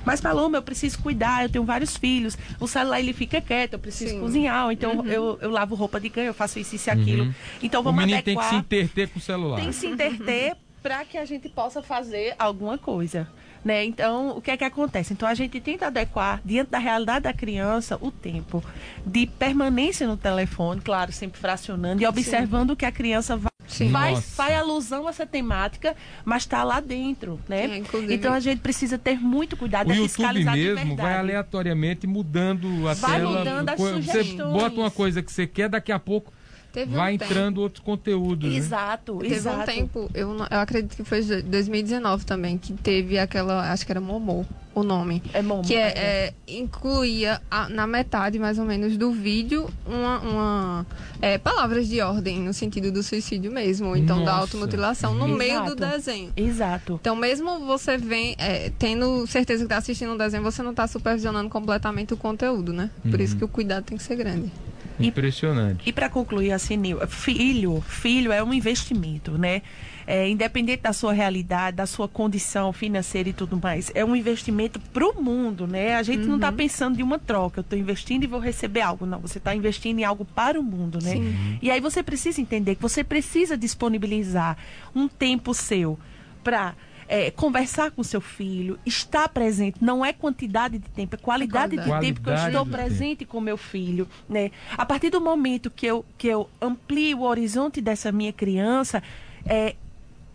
Mas 0.06 0.22
Paloma, 0.22 0.58
eu 0.58 0.62
preciso 0.62 1.00
cuidar, 1.00 1.44
eu 1.44 1.50
tenho 1.50 1.66
vários 1.66 1.98
filhos, 1.98 2.38
o 2.60 2.68
celular 2.68 3.00
ele 3.00 3.14
fica 3.14 3.42
quieto, 3.42 3.74
eu 3.74 3.80
preciso 3.80 4.14
Sim. 4.14 4.20
cozinhar, 4.20 4.72
então 4.72 5.00
uhum. 5.00 5.08
eu, 5.08 5.40
eu 5.42 5.50
lavo 5.50 5.76
roupa 5.76 6.00
de 6.00 6.10
cama, 6.10 6.28
eu 6.28 6.34
faço 6.34 6.60
isso 6.60 6.76
e 6.76 6.90
aquilo. 6.90 7.26
Uhum. 7.26 7.34
Então 7.62 7.82
vamos 7.82 7.98
o 7.98 8.02
menino 8.06 8.20
adequar. 8.20 8.50
tem 8.50 8.50
que 8.50 8.56
se 8.56 8.66
interter 8.66 9.10
com 9.10 9.20
o 9.20 9.22
celular. 9.22 9.56
Tem 9.58 9.68
que 9.68 9.74
se 9.74 9.88
interter 9.88 10.56
para 10.82 11.04
que 11.04 11.18
a 11.18 11.26
gente 11.26 11.50
possa 11.50 11.82
fazer 11.82 12.36
alguma 12.38 12.78
coisa. 12.78 13.28
Né? 13.64 13.84
Então, 13.84 14.38
o 14.38 14.42
que 14.44 14.52
é 14.52 14.58
que 14.58 14.64
acontece? 14.64 15.12
Então, 15.12 15.28
a 15.28 15.34
gente 15.34 15.60
tenta 15.60 15.88
adequar, 15.88 16.40
diante 16.46 16.70
da 16.70 16.78
realidade 16.78 17.24
da 17.24 17.34
criança, 17.34 17.98
o 18.00 18.12
tempo 18.12 18.64
de 19.04 19.26
permanência 19.26 20.06
no 20.06 20.16
telefone, 20.16 20.82
claro, 20.82 21.12
sempre 21.12 21.40
fracionando 21.40 22.00
e 22.00 22.06
observando 22.06 22.70
o 22.70 22.76
que 22.76 22.86
a 22.86 22.92
criança 22.92 23.36
vai. 23.36 23.55
Sim. 23.68 23.92
Faz, 23.92 24.36
faz 24.36 24.54
alusão 24.56 25.08
a 25.08 25.10
essa 25.10 25.26
temática, 25.26 25.96
mas 26.24 26.44
está 26.44 26.64
lá 26.64 26.80
dentro, 26.80 27.40
né? 27.48 27.66
É, 27.66 28.14
então 28.14 28.34
a 28.34 28.40
gente 28.40 28.60
precisa 28.60 28.98
ter 28.98 29.20
muito 29.20 29.58
cuidado 29.58 29.88
o 29.88 29.92
é 29.92 29.96
YouTube 29.96 30.10
fiscalizar 30.10 30.56
mesmo 30.56 30.96
vai 30.96 31.18
aleatoriamente 31.18 32.08
mudando 32.08 32.88
a 32.88 32.94
vai 32.94 33.20
tela. 33.20 33.40
Mudando 33.40 33.70
as 33.70 33.80
você 33.80 34.24
bota 34.36 34.80
uma 34.80 34.92
coisa 34.92 35.22
que 35.22 35.32
você 35.32 35.48
quer, 35.48 35.70
daqui 35.70 35.92
a 35.92 36.00
pouco 36.00 36.32
Teve 36.76 36.94
vai 36.94 37.14
um 37.14 37.16
entrando 37.16 37.62
outros 37.62 37.82
conteúdos. 37.82 38.52
Né? 38.52 38.58
Exato, 38.58 39.14
né? 39.14 39.22
Teve 39.22 39.36
exato. 39.36 39.62
um 39.62 39.64
tempo, 39.64 40.12
eu, 40.14 40.36
eu 40.36 40.60
acredito 40.60 40.94
que 40.94 41.06
foi 41.06 41.24
2019 41.24 42.26
também, 42.26 42.58
que 42.58 42.74
teve 42.74 43.18
aquela, 43.18 43.72
acho 43.72 43.86
que 43.86 43.94
era 43.94 44.02
Momô, 44.02 44.44
o 44.74 44.84
nome. 44.84 45.24
É 45.34 45.42
Momô. 45.42 45.62
Que 45.62 45.74
é, 45.74 45.88
é, 45.96 46.34
incluía 46.46 47.42
a, 47.50 47.70
na 47.70 47.88
metade, 47.88 48.38
mais 48.38 48.60
ou 48.60 48.66
menos, 48.66 48.98
do 48.98 49.10
vídeo, 49.14 49.70
uma, 49.88 50.20
uma 50.20 50.88
é, 51.22 51.38
palavras 51.38 51.88
de 51.88 52.02
ordem, 52.02 52.42
no 52.42 52.54
sentido 52.54 52.92
do 52.92 53.02
suicídio 53.02 53.54
mesmo, 53.54 53.88
ou 53.88 53.96
então 53.96 54.18
Nossa. 54.18 54.32
da 54.32 54.38
automutilação, 54.38 55.14
no 55.16 55.28
exato. 55.28 55.38
meio 55.38 55.64
do 55.64 55.76
desenho. 55.78 56.34
Exato. 56.36 57.00
Então, 57.00 57.16
mesmo 57.16 57.62
você 57.62 57.98
vem, 57.98 58.36
é, 58.38 58.70
tendo 58.78 59.26
certeza 59.28 59.60
que 59.60 59.68
está 59.68 59.78
assistindo 59.78 60.12
um 60.12 60.18
desenho, 60.18 60.44
você 60.44 60.62
não 60.62 60.72
está 60.72 60.86
supervisionando 60.88 61.50
completamente 61.50 62.14
o 62.14 62.18
conteúdo, 62.18 62.74
né? 62.74 62.90
Por 63.02 63.16
uhum. 63.16 63.22
isso 63.22 63.38
que 63.38 63.46
o 63.46 63.48
cuidado 63.48 63.86
tem 63.86 63.98
que 63.98 64.04
ser 64.04 64.18
grande. 64.18 64.52
Impressionante. 65.00 65.84
E, 65.86 65.90
e 65.90 65.94
para 65.94 66.10
concluir, 66.10 66.52
assim, 66.52 66.80
filho, 67.08 67.82
filho 67.82 68.32
é 68.32 68.44
um 68.44 68.54
investimento, 68.54 69.38
né? 69.38 69.62
É, 70.08 70.30
independente 70.30 70.84
da 70.84 70.94
sua 70.94 71.14
realidade, 71.14 71.78
da 71.78 71.88
sua 71.88 72.08
condição 72.08 72.72
financeira 72.72 73.30
e 73.30 73.34
tudo 73.34 73.60
mais, 73.62 73.92
é 73.96 74.06
um 74.06 74.16
investimento 74.16 74.80
para 74.80 75.04
o 75.08 75.22
mundo, 75.22 75.66
né? 75.66 75.96
A 75.96 76.04
gente 76.04 76.22
uhum. 76.22 76.28
não 76.28 76.36
está 76.36 76.52
pensando 76.52 76.96
de 76.96 77.02
uma 77.02 77.18
troca, 77.18 77.60
eu 77.60 77.62
estou 77.62 77.78
investindo 77.78 78.24
e 78.24 78.28
vou 78.28 78.40
receber 78.40 78.82
algo. 78.82 79.06
Não, 79.06 79.20
você 79.20 79.40
está 79.40 79.56
investindo 79.56 80.00
em 80.00 80.04
algo 80.04 80.24
para 80.24 80.60
o 80.60 80.64
mundo, 80.64 81.00
né? 81.02 81.14
Sim. 81.14 81.60
E 81.60 81.72
aí 81.72 81.82
você 81.82 82.04
precisa 82.04 82.40
entender 82.40 82.76
que 82.76 82.82
você 82.82 83.04
precisa 83.04 83.58
disponibilizar 83.58 84.58
um 84.94 85.08
tempo 85.08 85.56
seu 85.56 85.98
para 86.44 86.76
é, 87.08 87.30
conversar 87.32 87.92
com 87.92 88.04
seu 88.04 88.22
filho, 88.22 88.80
estar 88.86 89.30
presente, 89.30 89.84
não 89.84 90.04
é 90.04 90.12
quantidade 90.12 90.78
de 90.80 90.90
tempo, 90.90 91.16
é 91.16 91.18
qualidade, 91.18 91.76
qualidade. 91.76 92.06
de 92.06 92.14
tempo 92.14 92.22
que 92.22 92.30
eu 92.30 92.36
estou 92.36 92.66
presente 92.66 93.20
tempo. 93.20 93.32
com 93.32 93.42
meu 93.42 93.58
filho. 93.58 94.08
Né? 94.28 94.52
A 94.78 94.86
partir 94.86 95.10
do 95.10 95.22
momento 95.22 95.70
que 95.70 95.86
eu, 95.86 96.06
que 96.18 96.28
eu 96.28 96.50
amplio 96.62 97.20
o 97.20 97.24
horizonte 97.24 97.82
dessa 97.82 98.12
minha 98.12 98.34
criança, 98.34 99.04
é, 99.46 99.76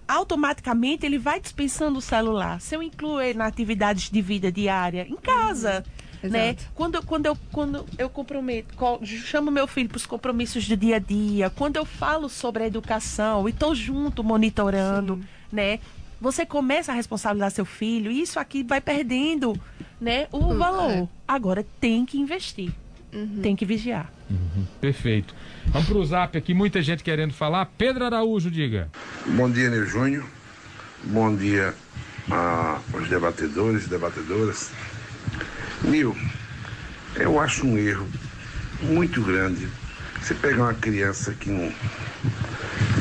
automaticamente 0.06 1.06
ele 1.06 1.18
vai 1.18 1.40
dispensando 1.40 1.98
o 1.98 2.02
celular. 2.02 2.60
Se 2.60 2.74
eu 2.74 2.82
incluo 2.82 3.20
ele 3.20 3.38
na 3.38 3.46
atividades 3.46 4.10
de 4.10 4.20
vida 4.20 4.50
diária, 4.50 5.06
em 5.08 5.16
casa. 5.16 5.84
Uhum. 6.22 6.30
Né? 6.30 6.56
Quando, 6.74 7.02
quando, 7.04 7.26
eu, 7.26 7.38
quando 7.50 7.86
eu 7.96 8.10
comprometo, 8.10 8.74
chamo 9.04 9.50
meu 9.50 9.66
filho 9.66 9.88
para 9.88 9.96
os 9.96 10.06
compromissos 10.06 10.68
do 10.68 10.76
dia 10.76 10.96
a 10.96 10.98
dia, 10.98 11.50
quando 11.50 11.76
eu 11.76 11.84
falo 11.84 12.28
sobre 12.28 12.64
a 12.64 12.66
educação 12.66 13.48
e 13.48 13.52
estou 13.52 13.74
junto 13.74 14.22
monitorando, 14.22 15.16
Sim. 15.16 15.22
né? 15.50 15.78
Você 16.20 16.44
começa 16.44 16.92
a 16.92 16.94
responsabilizar 16.94 17.50
seu 17.50 17.64
filho 17.64 18.10
e 18.10 18.20
isso 18.20 18.38
aqui 18.38 18.62
vai 18.62 18.80
perdendo 18.80 19.58
né, 20.00 20.28
o 20.30 20.54
valor. 20.54 20.90
É. 20.90 21.08
Agora 21.26 21.64
tem 21.80 22.04
que 22.04 22.18
investir. 22.18 22.72
uhum. 23.12 23.40
tem 23.42 23.56
que 23.56 23.64
vigiar. 23.64 24.12
Uhum. 24.30 24.66
Perfeito. 24.80 25.34
Vamos 25.66 25.88
para 25.88 25.98
o 25.98 26.04
zap 26.04 26.36
aqui, 26.36 26.54
muita 26.54 26.82
gente 26.82 27.02
querendo 27.02 27.32
falar. 27.32 27.66
Pedro 27.78 28.04
Araújo, 28.04 28.50
diga. 28.50 28.88
Bom 29.26 29.50
dia, 29.50 29.70
Nil 29.70 29.86
Júnior. 29.86 30.24
Bom 31.04 31.34
dia 31.34 31.74
aos 32.30 33.08
debatedores 33.08 33.86
e 33.86 33.88
debatedoras. 33.88 34.70
Nil, 35.82 36.14
eu 37.16 37.40
acho 37.40 37.66
um 37.66 37.78
erro 37.78 38.06
muito 38.82 39.22
grande 39.22 39.68
você 40.20 40.34
pegar 40.34 40.64
uma 40.64 40.74
criança 40.74 41.32
que 41.32 41.50
não, 41.50 41.72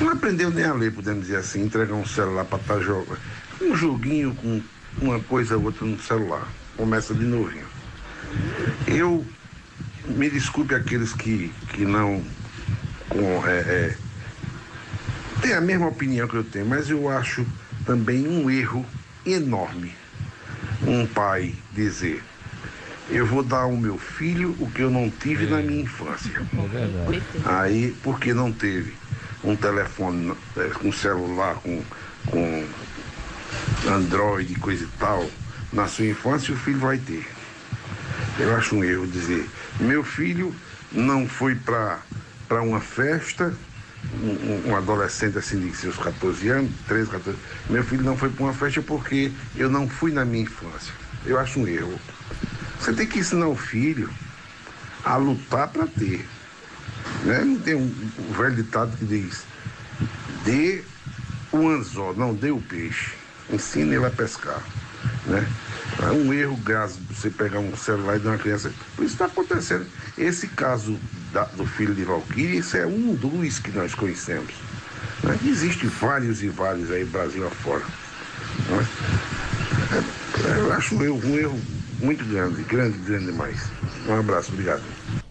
não 0.02 0.10
aprendeu 0.10 0.50
nem 0.50 0.66
a 0.66 0.74
ler, 0.74 0.94
podemos 0.94 1.26
dizer 1.26 1.38
assim, 1.38 1.64
entregar 1.64 1.94
um 1.94 2.06
celular 2.06 2.46
para 2.46 2.60
estar 2.60 2.76
tá 2.76 2.80
jogando. 2.82 3.20
Um 3.62 3.76
joguinho 3.76 4.34
com 4.36 4.62
uma 5.02 5.20
coisa 5.20 5.58
ou 5.58 5.64
outra 5.66 5.86
no 5.86 6.00
celular. 6.00 6.48
Começa 6.78 7.14
de 7.14 7.26
novinho. 7.26 7.68
Eu 8.88 9.26
me 10.08 10.30
desculpe 10.30 10.74
aqueles 10.74 11.14
que, 11.14 11.52
que 11.74 11.86
não 11.86 12.24
com, 13.10 13.48
é, 13.48 13.60
é, 13.60 13.98
têm 15.42 15.54
a 15.54 15.62
mesma 15.62 15.88
opinião 15.88 16.28
que 16.28 16.36
eu 16.36 16.44
tenho, 16.44 16.66
mas 16.66 16.90
eu 16.90 17.10
acho 17.10 17.46
também 17.86 18.28
um 18.28 18.50
erro 18.50 18.86
enorme 19.26 19.94
um 20.86 21.06
pai 21.06 21.54
dizer 21.74 22.24
eu 23.10 23.26
vou 23.26 23.44
dar 23.44 23.62
ao 23.62 23.76
meu 23.76 23.98
filho 23.98 24.56
o 24.60 24.70
que 24.70 24.82
eu 24.82 24.90
não 24.90 25.10
tive 25.10 25.46
é. 25.46 25.50
na 25.50 25.58
minha 25.58 25.82
infância. 25.82 26.42
É 26.54 26.68
verdade. 26.68 27.24
Aí, 27.46 27.96
porque 28.04 28.34
não 28.34 28.52
teve 28.52 28.94
um 29.44 29.56
telefone 29.56 30.34
é, 30.58 30.68
com 30.70 30.92
celular, 30.92 31.56
com, 31.56 31.84
com 32.28 32.66
Android, 33.88 34.54
coisa 34.56 34.84
e 34.84 35.00
tal, 35.00 35.30
na 35.72 35.88
sua 35.88 36.06
infância, 36.06 36.54
o 36.54 36.58
filho 36.58 36.80
vai 36.80 36.98
ter. 36.98 37.26
Eu 38.38 38.56
acho 38.56 38.76
um 38.76 38.84
erro 38.84 39.08
dizer, 39.08 39.48
meu 39.80 40.04
filho 40.04 40.54
não 40.92 41.28
foi 41.28 41.56
para 41.56 42.02
uma 42.62 42.80
festa, 42.80 43.54
um, 44.22 44.70
um, 44.70 44.76
adolescente 44.76 45.38
assim 45.38 45.60
de 45.60 45.76
seus 45.76 45.98
14 45.98 46.48
anos, 46.50 46.72
13, 46.88 47.10
14, 47.10 47.38
meu 47.70 47.84
filho 47.84 48.04
não 48.04 48.18
foi 48.18 48.30
para 48.30 48.44
uma 48.44 48.54
festa 48.54 48.82
porque 48.82 49.32
eu 49.56 49.70
não 49.70 49.88
fui 49.88 50.12
na 50.12 50.26
minha 50.26 50.44
infância. 50.44 50.94
Eu 51.26 51.38
acho 51.38 51.60
um 51.60 51.68
erro. 51.68 52.00
Você 52.80 52.94
tem 52.94 53.06
que 53.06 53.20
ensinar 53.20 53.48
o 53.48 53.56
filho 53.56 54.10
a 55.04 55.16
lutar 55.18 55.68
para 55.68 55.86
ter. 55.88 56.26
Né? 57.24 57.44
Não 57.44 57.60
tem 57.60 57.76
um, 57.76 58.12
um 58.20 58.34
velho 58.34 58.56
ditado 58.56 58.96
que 58.98 59.06
diz, 59.06 59.44
dê 60.44 60.84
o 61.52 61.68
anzol, 61.68 62.16
não 62.16 62.34
dê 62.34 62.52
o 62.52 62.62
peixe. 62.62 63.14
Ensine 63.52 63.96
ele 63.96 64.06
a 64.06 64.10
pescar. 64.10 64.62
Né? 65.26 65.48
É 66.02 66.12
um 66.12 66.32
erro 66.34 66.56
grave 66.58 66.94
você 67.10 67.30
pegar 67.30 67.60
um 67.60 67.76
celular 67.76 68.16
e 68.16 68.20
dar 68.20 68.32
uma 68.32 68.38
criança. 68.38 68.72
Por 68.96 69.04
isso 69.04 69.14
está 69.14 69.26
acontecendo. 69.26 69.86
Esse 70.18 70.48
caso 70.48 70.98
da, 71.34 71.46
do 71.46 71.66
filho 71.66 71.94
de 71.94 72.04
Valkyrie, 72.04 72.60
isso 72.60 72.78
é 72.78 72.86
um 72.86 73.16
dos 73.16 73.60
que 73.60 73.72
nós 73.72 73.94
conhecemos. 73.94 74.54
Né? 75.24 75.38
Existem 75.46 75.90
vários 75.90 76.42
e 76.44 76.50
vários 76.50 76.92
aí 76.92 77.04
Brasil 77.06 77.46
afora. 77.46 77.84
Né? 78.70 78.88
É, 80.46 80.60
eu 80.60 80.74
acho 80.74 81.02
erro, 81.04 81.22
um 81.26 81.38
erro 81.38 81.62
muito 82.02 82.24
grande, 82.26 82.64
grande, 82.64 82.98
grande 83.00 83.26
demais. 83.26 83.70
Um 84.08 84.14
abraço, 84.14 84.52
obrigado. 84.52 84.82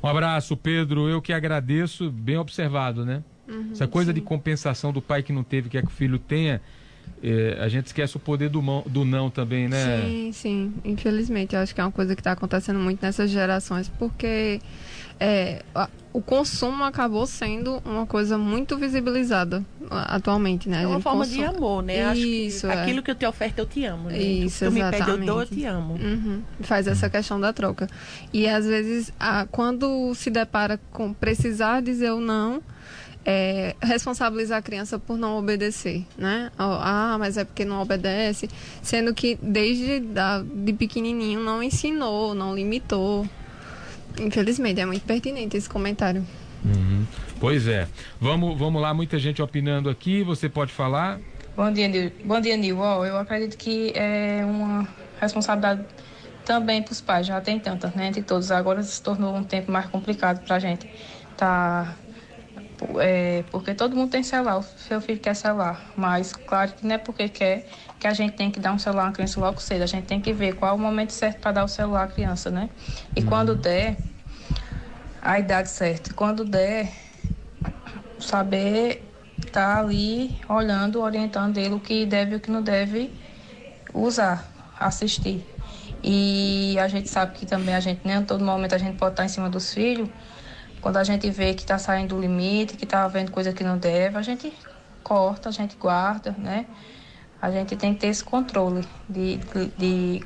Um 0.03 0.07
abraço, 0.09 0.57
Pedro. 0.57 1.09
Eu 1.09 1.21
que 1.21 1.33
agradeço, 1.33 2.11
bem 2.11 2.37
observado, 2.37 3.05
né? 3.05 3.23
Uhum, 3.49 3.71
Essa 3.73 3.87
coisa 3.87 4.11
sim. 4.11 4.15
de 4.15 4.21
compensação 4.21 4.93
do 4.93 5.01
pai 5.01 5.23
que 5.23 5.33
não 5.33 5.43
teve, 5.43 5.69
quer 5.69 5.83
que 5.83 5.89
o 5.89 5.91
filho 5.91 6.19
tenha, 6.19 6.61
é, 7.23 7.57
a 7.61 7.69
gente 7.69 7.87
esquece 7.87 8.17
o 8.17 8.21
poder 8.21 8.49
do, 8.49 8.63
mão, 8.63 8.85
do 8.87 9.05
não 9.05 9.31
também, 9.31 9.69
né? 9.69 10.03
Sim, 10.03 10.31
sim. 10.33 10.75
Infelizmente, 10.85 11.57
eu 11.57 11.61
acho 11.61 11.75
que 11.75 11.81
é 11.81 11.85
uma 11.85 11.93
coisa 11.93 12.15
que 12.15 12.21
está 12.21 12.33
acontecendo 12.33 12.79
muito 12.79 13.03
nessas 13.03 13.31
gerações, 13.31 13.89
porque 13.99 14.61
é, 15.21 15.63
o 16.13 16.23
consumo 16.23 16.85
acabou 16.85 17.27
sendo 17.27 17.83
uma 17.85 18.07
coisa 18.07 18.39
muito 18.39 18.77
visibilizada 18.77 19.65
atualmente, 19.91 20.69
né? 20.69 20.83
É 20.83 20.87
uma 20.87 21.01
forma 21.01 21.25
consome... 21.25 21.39
de 21.39 21.45
amor, 21.45 21.83
né? 21.83 22.17
Isso, 22.17 22.67
é. 22.67 22.83
aquilo 22.83 23.03
que 23.03 23.11
eu 23.11 23.15
te 23.15 23.27
oferto, 23.27 23.59
eu 23.59 23.67
te 23.67 23.85
amo. 23.85 24.09
Né? 24.09 24.19
Isso, 24.19 24.59
tu 24.59 24.65
exatamente. 24.67 24.93
me 24.93 25.05
pede, 25.05 25.11
eu 25.11 25.27
dou, 25.27 25.41
eu 25.41 25.47
te 25.47 25.65
amo. 25.65 25.95
Uhum. 25.95 26.43
Faz 26.61 26.87
essa 26.87 27.09
questão 27.09 27.41
da 27.41 27.53
troca. 27.53 27.89
E 28.33 28.49
às 28.49 28.67
vezes, 28.67 29.13
a, 29.19 29.47
quando 29.47 30.15
se 30.15 30.31
depara 30.31 30.81
com 30.93 31.13
precisar 31.13 31.83
dizer 31.83 32.11
o 32.13 32.21
não, 32.21 32.63
é, 33.25 33.75
responsabilizar 33.83 34.59
a 34.59 34.63
criança 34.63 34.99
por 34.99 35.19
não 35.19 35.37
obedecer, 35.39 36.05
né? 36.17 36.51
Ah, 36.59 37.17
mas 37.19 37.37
é 37.37 37.45
porque 37.45 37.65
não 37.65 37.83
obedece, 37.83 38.49
sendo 38.83 39.13
que 39.13 39.39
desde 39.43 40.01
da, 40.01 40.43
de 40.43 40.73
pequenininho 40.73 41.41
não 41.41 41.63
ensinou, 41.63 42.35
não 42.35 42.55
limitou. 42.55 43.29
Infelizmente, 44.21 44.81
é 44.81 44.87
muito 44.87 45.05
pertinente 45.05 45.57
esse 45.57 45.69
comentário. 45.69 46.25
Uhum. 46.65 47.07
Pois 47.41 47.69
é. 47.69 47.87
Vamos, 48.21 48.59
vamos 48.59 48.83
lá, 48.83 48.93
muita 48.93 49.19
gente 49.19 49.41
opinando 49.41 49.89
aqui. 49.89 50.23
Você 50.23 50.49
pode 50.49 50.73
falar? 50.73 51.21
Bom 51.57 51.73
dia, 51.73 51.89
Nil. 51.89 52.13
Bom 52.25 52.41
dia, 52.41 52.57
Nil. 52.57 52.79
Oh, 52.79 53.05
eu 53.05 53.17
acredito 53.17 53.57
que 53.57 53.93
é 53.95 54.43
uma 54.45 54.87
responsabilidade 55.21 55.85
também 56.45 56.83
para 56.83 56.93
os 56.93 57.01
pais. 57.01 57.27
Já 57.27 57.41
tem 57.41 57.59
tantas, 57.59 57.95
né? 57.95 58.09
Entre 58.09 58.23
todos. 58.23 58.51
Agora 58.51 58.83
se 58.83 59.03
tornou 59.03 59.35
um 59.35 59.45
tempo 59.45 59.71
mais 59.71 59.87
complicado 59.87 60.45
para 60.45 60.57
a 60.57 60.59
gente. 60.59 60.89
Tá 61.37 61.95
é, 63.01 63.45
porque 63.51 63.75
todo 63.75 63.97
mundo 63.97 64.11
tem 64.11 64.23
celular, 64.23 64.59
o 64.59 64.63
seu 64.63 65.01
filho 65.01 65.19
quer 65.19 65.35
celular, 65.35 65.93
mas 65.97 66.33
claro 66.33 66.73
que 66.73 66.87
não 66.87 66.95
é 66.95 66.99
porque 66.99 67.29
quer 67.29 67.67
que 67.99 68.07
a 68.07 68.15
gente 68.15 68.35
tem 68.35 68.51
que 68.51 68.61
dar 68.61 68.73
um 68.73 68.79
celular 68.79 69.09
à 69.09 69.13
criança 69.13 69.41
logo 69.41 69.61
cedo, 69.61 69.83
a 69.83 69.87
gente 69.87 70.05
tem 70.05 70.21
que 70.21 70.33
ver 70.33 70.55
qual 70.55 70.73
é 70.73 70.75
o 70.75 70.79
momento 70.79 71.13
certo 71.13 71.41
para 71.41 71.53
dar 71.53 71.65
o 71.65 71.69
celular 71.69 72.05
à 72.05 72.07
criança, 72.07 72.51
né? 72.51 72.71
E 73.17 73.21
uhum. 73.21 73.27
quando 73.27 73.57
der, 73.57 73.97
a 75.21 75.39
idade 75.39 75.69
certa, 75.69 76.15
quando 76.15 76.45
der, 76.45 76.93
saber 78.21 79.05
estar 79.39 79.75
tá 79.75 79.81
ali 79.81 80.37
olhando, 80.49 81.01
orientando 81.01 81.59
ele 81.59 81.75
o 81.75 81.81
que 81.81 82.07
deve 82.07 82.35
e 82.35 82.37
o 82.37 82.41
que 82.41 82.51
não 82.51 82.63
deve 82.63 83.13
usar, 83.93 84.47
assistir. 84.79 85.45
E 86.03 86.79
a 86.79 86.87
gente 86.87 87.09
sabe 87.09 87.37
que 87.37 87.45
também 87.45 87.75
a 87.75 87.81
gente 87.81 88.01
nem 88.05 88.17
a 88.17 88.23
todo 88.23 88.45
momento 88.45 88.75
a 88.75 88.79
gente 88.79 88.97
pode 88.97 89.15
estar 89.15 89.25
em 89.25 89.29
cima 89.29 89.51
dos 89.51 89.75
filhos, 89.75 90.09
quando 90.81 90.97
a 90.97 91.05
gente 91.05 91.29
vê 91.31 91.55
que 91.55 91.63
está 91.63 91.79
saindo 91.79 92.15
do 92.15 92.21
limite, 92.21 92.77
que 92.77 92.85
está 92.85 93.05
havendo 93.05 93.33
coisa 93.33 93.53
que 93.53 93.65
não 93.65 93.79
deve, 93.79 94.17
a 94.17 94.23
gente 94.23 94.53
corta, 95.03 95.49
a 95.49 95.53
gente 95.53 95.77
guarda, 95.77 96.35
né? 96.39 96.67
A 97.41 97.51
gente 97.51 97.77
tem 97.77 97.95
que 97.95 98.01
ter 98.01 98.09
esse 98.09 98.23
controle 98.23 98.87
de, 99.09 99.39
de, 99.77 100.25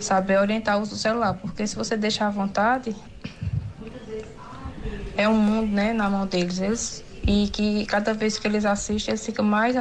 saber 0.00 0.38
orientar 0.38 0.78
o 0.78 0.82
uso 0.82 0.92
do 0.92 0.96
celular, 0.96 1.34
porque 1.34 1.66
se 1.66 1.76
você 1.76 1.96
deixar 1.96 2.26
à 2.26 2.30
vontade, 2.30 2.94
é 5.16 5.28
um 5.28 5.36
mundo, 5.36 5.72
né, 5.72 5.92
na 5.92 6.10
mão 6.10 6.26
deles. 6.26 6.58
Eles, 6.60 7.04
e 7.26 7.48
que 7.48 7.86
cada 7.86 8.14
vez 8.14 8.38
que 8.38 8.46
eles 8.46 8.64
assistem, 8.64 9.12
eles 9.12 9.24
ficam 9.24 9.44
mais 9.44 9.76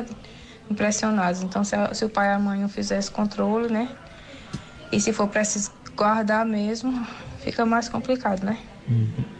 impressionados. 0.69 1.41
Então, 1.41 1.63
se, 1.63 1.75
se 1.93 2.05
o 2.05 2.09
pai 2.09 2.27
e 2.29 2.31
a 2.33 2.39
mãe 2.39 2.59
não 2.59 2.69
fizer 2.69 2.97
esse 2.97 3.11
controle, 3.11 3.71
né? 3.71 3.89
E 4.91 4.99
se 4.99 5.11
for 5.11 5.27
preciso 5.27 5.71
guardar 5.95 6.45
mesmo, 6.45 7.05
fica 7.39 7.65
mais 7.65 7.89
complicado, 7.89 8.43
né? 8.43 8.57
Uhum. 8.87 9.36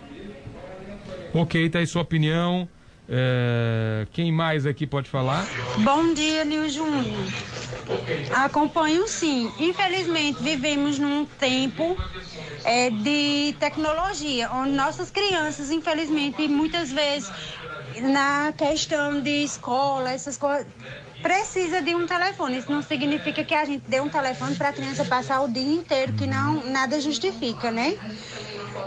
Ok, 1.34 1.70
tá 1.70 1.80
aí 1.80 1.88
sua 1.88 2.02
opinião. 2.02 2.68
É... 3.10 4.06
Quem 4.12 4.32
mais 4.32 4.66
aqui 4.66 4.86
pode 4.88 5.10
falar? 5.10 5.48
Bom 5.84 6.14
dia, 6.14 6.44
Nil 6.44 6.70
Júnior. 6.70 7.32
Acompanho 8.34 9.08
sim. 9.08 9.52
Infelizmente, 9.60 10.42
vivemos 10.44 11.00
num 11.00 11.26
tempo 11.26 11.98
é, 12.64 12.90
de 12.90 13.56
tecnologia, 13.60 14.50
onde 14.52 14.72
nossas 14.72 15.10
crianças, 15.10 15.72
infelizmente, 15.72 16.48
muitas 16.48 16.92
vezes, 16.92 17.32
na 18.02 18.54
questão 18.58 19.22
de 19.22 19.44
escola, 19.44 20.12
essas 20.12 20.38
coisas, 20.38 20.68
precisa 21.22 21.82
de 21.82 21.96
um 21.96 22.06
telefone. 22.06 22.58
Isso 22.58 22.72
não 22.72 22.82
significa 22.82 23.44
que 23.44 23.54
a 23.54 23.64
gente 23.66 23.84
dê 23.88 24.02
um 24.02 24.10
telefone 24.10 24.56
para 24.56 24.70
a 24.70 24.74
criança 24.74 25.06
passar 25.06 25.42
o 25.42 25.48
dia 25.48 25.64
inteiro, 25.64 26.14
que 26.14 26.28
não 26.28 26.64
nada 26.70 27.00
justifica, 27.00 27.72
né? 27.72 27.98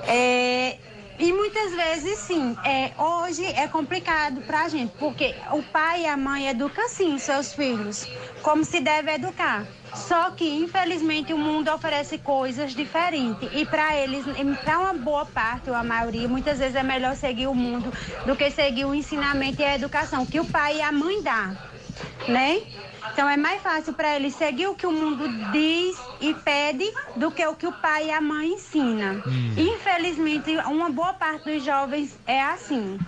É, 0.02 0.78
e 1.20 1.32
muitas 1.34 1.72
vezes, 1.72 2.18
sim, 2.18 2.56
é, 2.64 2.92
hoje 2.96 3.44
é 3.44 3.68
complicado 3.68 4.40
para 4.40 4.62
a 4.62 4.68
gente, 4.68 4.92
porque 4.98 5.34
o 5.52 5.62
pai 5.62 6.04
e 6.04 6.06
a 6.06 6.16
mãe 6.16 6.48
educam, 6.48 6.88
sim, 6.88 7.18
seus 7.18 7.52
filhos, 7.52 8.08
como 8.42 8.64
se 8.64 8.80
deve 8.80 9.12
educar. 9.12 9.66
Só 9.94 10.30
que, 10.30 10.48
infelizmente, 10.48 11.34
o 11.34 11.38
mundo 11.38 11.70
oferece 11.70 12.16
coisas 12.16 12.74
diferentes. 12.74 13.50
E 13.52 13.66
para 13.66 13.96
eles, 13.96 14.24
para 14.64 14.78
uma 14.78 14.94
boa 14.94 15.26
parte, 15.26 15.68
ou 15.68 15.76
a 15.76 15.84
maioria, 15.84 16.26
muitas 16.26 16.58
vezes 16.58 16.74
é 16.74 16.82
melhor 16.82 17.14
seguir 17.14 17.48
o 17.48 17.54
mundo 17.54 17.92
do 18.24 18.34
que 18.34 18.50
seguir 18.50 18.86
o 18.86 18.94
ensinamento 18.94 19.60
e 19.60 19.64
a 19.64 19.74
educação 19.74 20.24
que 20.24 20.40
o 20.40 20.44
pai 20.46 20.78
e 20.78 20.80
a 20.80 20.90
mãe 20.90 21.22
dão, 21.22 21.58
né? 22.28 22.62
Então 23.12 23.28
é 23.28 23.36
mais 23.36 23.60
fácil 23.60 23.92
para 23.92 24.16
ele 24.16 24.30
seguir 24.30 24.68
o 24.68 24.74
que 24.74 24.86
o 24.86 24.92
mundo 24.92 25.28
diz 25.52 25.98
e 26.20 26.34
pede 26.34 26.90
do 27.16 27.30
que 27.30 27.44
o 27.46 27.54
que 27.54 27.66
o 27.66 27.72
pai 27.72 28.08
e 28.08 28.10
a 28.10 28.20
mãe 28.20 28.52
ensinam. 28.54 29.22
Hum. 29.26 29.54
Infelizmente, 29.56 30.56
uma 30.66 30.90
boa 30.90 31.14
parte 31.14 31.50
dos 31.50 31.64
jovens 31.64 32.16
é 32.26 32.40
assim. 32.42 32.98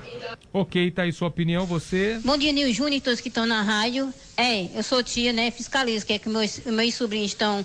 Ok, 0.53 0.91
tá 0.91 1.03
aí 1.03 1.13
sua 1.13 1.29
opinião, 1.29 1.67
você? 1.67 2.21
Bom 2.25 2.37
dia, 2.37 2.53
Nil 2.53 2.73
Júnior, 2.73 3.01
todos 3.03 3.21
que 3.21 3.29
estão 3.29 3.47
na 3.47 3.63
rádio. 3.63 4.13
É, 4.37 4.69
eu 4.75 4.83
sou 4.83 5.03
tia, 5.03 5.33
né, 5.33 5.51
fiscalizo, 5.51 6.07
que 6.07 6.15
é 6.15 6.19
que 6.19 6.29
meus, 6.29 6.59
meus 6.65 6.95
sobrinhos 6.95 7.33
estão 7.33 7.65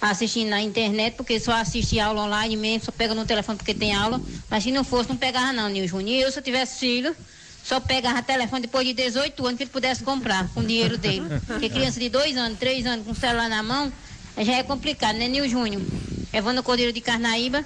assistindo 0.00 0.50
na 0.50 0.60
internet, 0.60 1.14
porque 1.14 1.38
só 1.38 1.52
assiste 1.52 2.00
aula 2.00 2.22
online 2.22 2.56
mesmo, 2.56 2.86
só 2.86 2.92
pega 2.92 3.14
no 3.14 3.24
telefone 3.24 3.56
porque 3.56 3.72
tem 3.72 3.94
aula. 3.94 4.20
Mas 4.50 4.64
se 4.64 4.72
não 4.72 4.82
fosse, 4.82 5.08
não 5.08 5.16
pegava 5.16 5.52
não, 5.52 5.68
Nil 5.68 5.86
Júnior. 5.86 6.22
Eu, 6.22 6.32
se 6.32 6.40
eu 6.40 6.42
tivesse 6.42 6.80
filho, 6.80 7.14
só 7.62 7.78
pegava 7.78 8.20
telefone 8.20 8.62
depois 8.62 8.86
de 8.86 8.92
18 8.92 9.46
anos 9.46 9.56
que 9.56 9.62
ele 9.62 9.70
pudesse 9.70 10.02
comprar 10.02 10.48
com 10.48 10.60
o 10.60 10.64
dinheiro 10.64 10.98
dele. 10.98 11.22
Porque 11.46 11.68
criança 11.68 12.00
de 12.00 12.08
2 12.08 12.36
anos, 12.36 12.58
3 12.58 12.86
anos 12.86 13.06
com 13.06 13.12
o 13.12 13.14
celular 13.14 13.48
na 13.48 13.62
mão, 13.62 13.92
já 14.38 14.54
é 14.54 14.62
complicado, 14.62 15.16
né, 15.16 15.28
Nil 15.28 15.48
Júnior? 15.48 15.82
Evandro 16.32 16.62
Cordeiro 16.62 16.92
de 16.92 17.00
Carnaíba, 17.00 17.64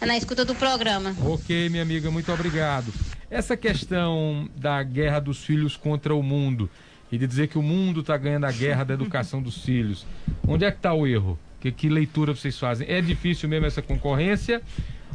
tá 0.00 0.06
na 0.06 0.16
escuta 0.16 0.44
do 0.44 0.54
programa. 0.54 1.14
Ok, 1.22 1.68
minha 1.68 1.82
amiga, 1.82 2.10
muito 2.10 2.32
obrigado. 2.32 2.92
Essa 3.30 3.56
questão 3.56 4.48
da 4.56 4.82
guerra 4.82 5.20
dos 5.20 5.44
filhos 5.44 5.76
contra 5.76 6.14
o 6.14 6.22
mundo 6.22 6.70
e 7.10 7.18
de 7.18 7.26
dizer 7.26 7.48
que 7.48 7.58
o 7.58 7.62
mundo 7.62 8.00
está 8.00 8.16
ganhando 8.16 8.46
a 8.46 8.52
guerra 8.52 8.84
da 8.84 8.94
educação 8.94 9.42
dos 9.42 9.62
filhos, 9.64 10.06
onde 10.46 10.64
é 10.64 10.70
que 10.70 10.78
está 10.78 10.94
o 10.94 11.06
erro? 11.06 11.38
Que, 11.60 11.70
que 11.70 11.88
leitura 11.88 12.34
vocês 12.34 12.58
fazem? 12.58 12.88
É 12.88 13.00
difícil 13.00 13.48
mesmo 13.48 13.66
essa 13.66 13.82
concorrência? 13.82 14.62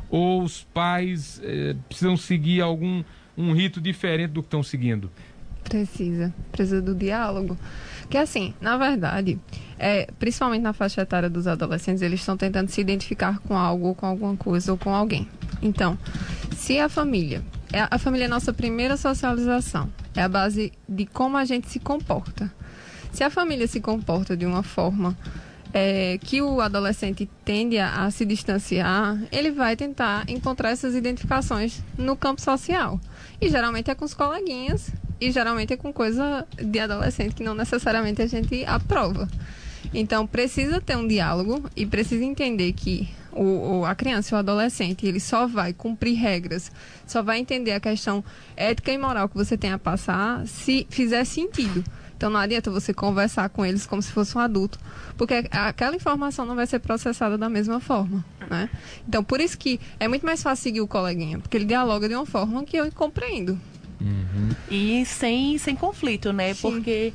Ou 0.09 0.43
os 0.43 0.63
pais 0.63 1.41
eh, 1.43 1.75
precisam 1.87 2.17
seguir 2.17 2.61
algum 2.61 3.03
um 3.37 3.53
rito 3.53 3.79
diferente 3.79 4.31
do 4.31 4.41
que 4.41 4.47
estão 4.47 4.61
seguindo? 4.61 5.09
Precisa, 5.63 6.33
precisa 6.51 6.81
do 6.81 6.93
diálogo. 6.93 7.57
Que 8.11 8.17
assim, 8.17 8.53
na 8.59 8.75
verdade, 8.75 9.39
é, 9.79 10.05
principalmente 10.19 10.61
na 10.61 10.73
faixa 10.73 11.01
etária 11.01 11.29
dos 11.29 11.47
adolescentes, 11.47 12.01
eles 12.01 12.19
estão 12.19 12.35
tentando 12.35 12.69
se 12.69 12.81
identificar 12.81 13.39
com 13.39 13.57
algo, 13.57 13.95
com 13.95 14.05
alguma 14.05 14.35
coisa 14.35 14.73
ou 14.73 14.77
com 14.77 14.93
alguém. 14.93 15.29
Então, 15.61 15.97
se 16.51 16.77
a 16.77 16.89
família, 16.89 17.41
é, 17.71 17.87
a 17.89 17.97
família 17.97 18.25
é 18.25 18.27
nossa 18.27 18.51
primeira 18.51 18.97
socialização, 18.97 19.89
é 20.13 20.23
a 20.23 20.27
base 20.27 20.73
de 20.89 21.05
como 21.05 21.37
a 21.37 21.45
gente 21.45 21.69
se 21.69 21.79
comporta. 21.79 22.53
Se 23.13 23.23
a 23.23 23.29
família 23.29 23.65
se 23.65 23.79
comporta 23.79 24.35
de 24.35 24.45
uma 24.45 24.61
forma 24.61 25.17
é, 25.73 26.17
que 26.17 26.41
o 26.41 26.59
adolescente 26.59 27.29
tende 27.45 27.77
a, 27.77 28.03
a, 28.03 28.11
se 28.11 28.25
distanciar, 28.25 29.17
ele 29.31 29.51
vai 29.51 29.77
tentar 29.77 30.29
encontrar 30.29 30.71
essas 30.71 30.95
identificações 30.95 31.81
no 31.97 32.17
campo 32.17 32.41
social. 32.41 32.99
E 33.39 33.49
geralmente 33.49 33.89
é 33.89 33.95
com 33.95 34.03
os 34.03 34.13
coleguinhas, 34.13 34.91
e 35.21 35.31
geralmente 35.31 35.71
é 35.71 35.77
com 35.77 35.93
coisa 35.93 36.47
de 36.57 36.79
adolescente 36.79 37.35
que 37.35 37.43
não 37.43 37.53
necessariamente 37.53 38.23
a 38.23 38.27
gente 38.27 38.65
aprova. 38.65 39.29
Então 39.93 40.25
precisa 40.25 40.81
ter 40.81 40.97
um 40.97 41.07
diálogo 41.07 41.69
e 41.75 41.85
precisa 41.85 42.23
entender 42.23 42.73
que 42.73 43.07
o, 43.31 43.85
a 43.85 43.95
criança 43.95 44.33
e 44.33 44.35
o 44.35 44.39
adolescente 44.39 45.05
ele 45.05 45.19
só 45.19 45.47
vai 45.47 45.73
cumprir 45.73 46.15
regras, 46.15 46.71
só 47.05 47.21
vai 47.21 47.39
entender 47.39 47.71
a 47.71 47.79
questão 47.79 48.23
ética 48.57 48.91
e 48.91 48.97
moral 48.97 49.29
que 49.29 49.35
você 49.35 49.55
tem 49.55 49.71
a 49.71 49.79
passar 49.79 50.45
se 50.47 50.87
fizer 50.89 51.23
sentido. 51.23 51.83
Então 52.17 52.29
não 52.29 52.39
adianta 52.39 52.69
você 52.69 52.93
conversar 52.93 53.49
com 53.49 53.65
eles 53.65 53.87
como 53.87 54.01
se 54.01 54.11
fosse 54.11 54.37
um 54.37 54.41
adulto, 54.41 54.79
porque 55.17 55.47
aquela 55.49 55.95
informação 55.95 56.45
não 56.45 56.55
vai 56.55 56.67
ser 56.67 56.79
processada 56.79 57.37
da 57.37 57.49
mesma 57.49 57.79
forma, 57.79 58.23
né? 58.49 58.69
Então 59.07 59.23
por 59.23 59.39
isso 59.39 59.57
que 59.57 59.79
é 59.99 60.07
muito 60.07 60.25
mais 60.25 60.43
fácil 60.43 60.63
seguir 60.63 60.81
o 60.81 60.87
coleguinha, 60.87 61.39
porque 61.39 61.57
ele 61.57 61.65
dialoga 61.65 62.07
de 62.07 62.15
uma 62.15 62.25
forma 62.25 62.63
que 62.63 62.77
eu 62.77 62.91
compreendo. 62.91 63.59
Uhum. 64.01 64.49
E 64.69 65.05
sem, 65.05 65.57
sem 65.57 65.75
conflito, 65.75 66.33
né? 66.33 66.53
Sim. 66.53 66.61
Porque 66.61 67.13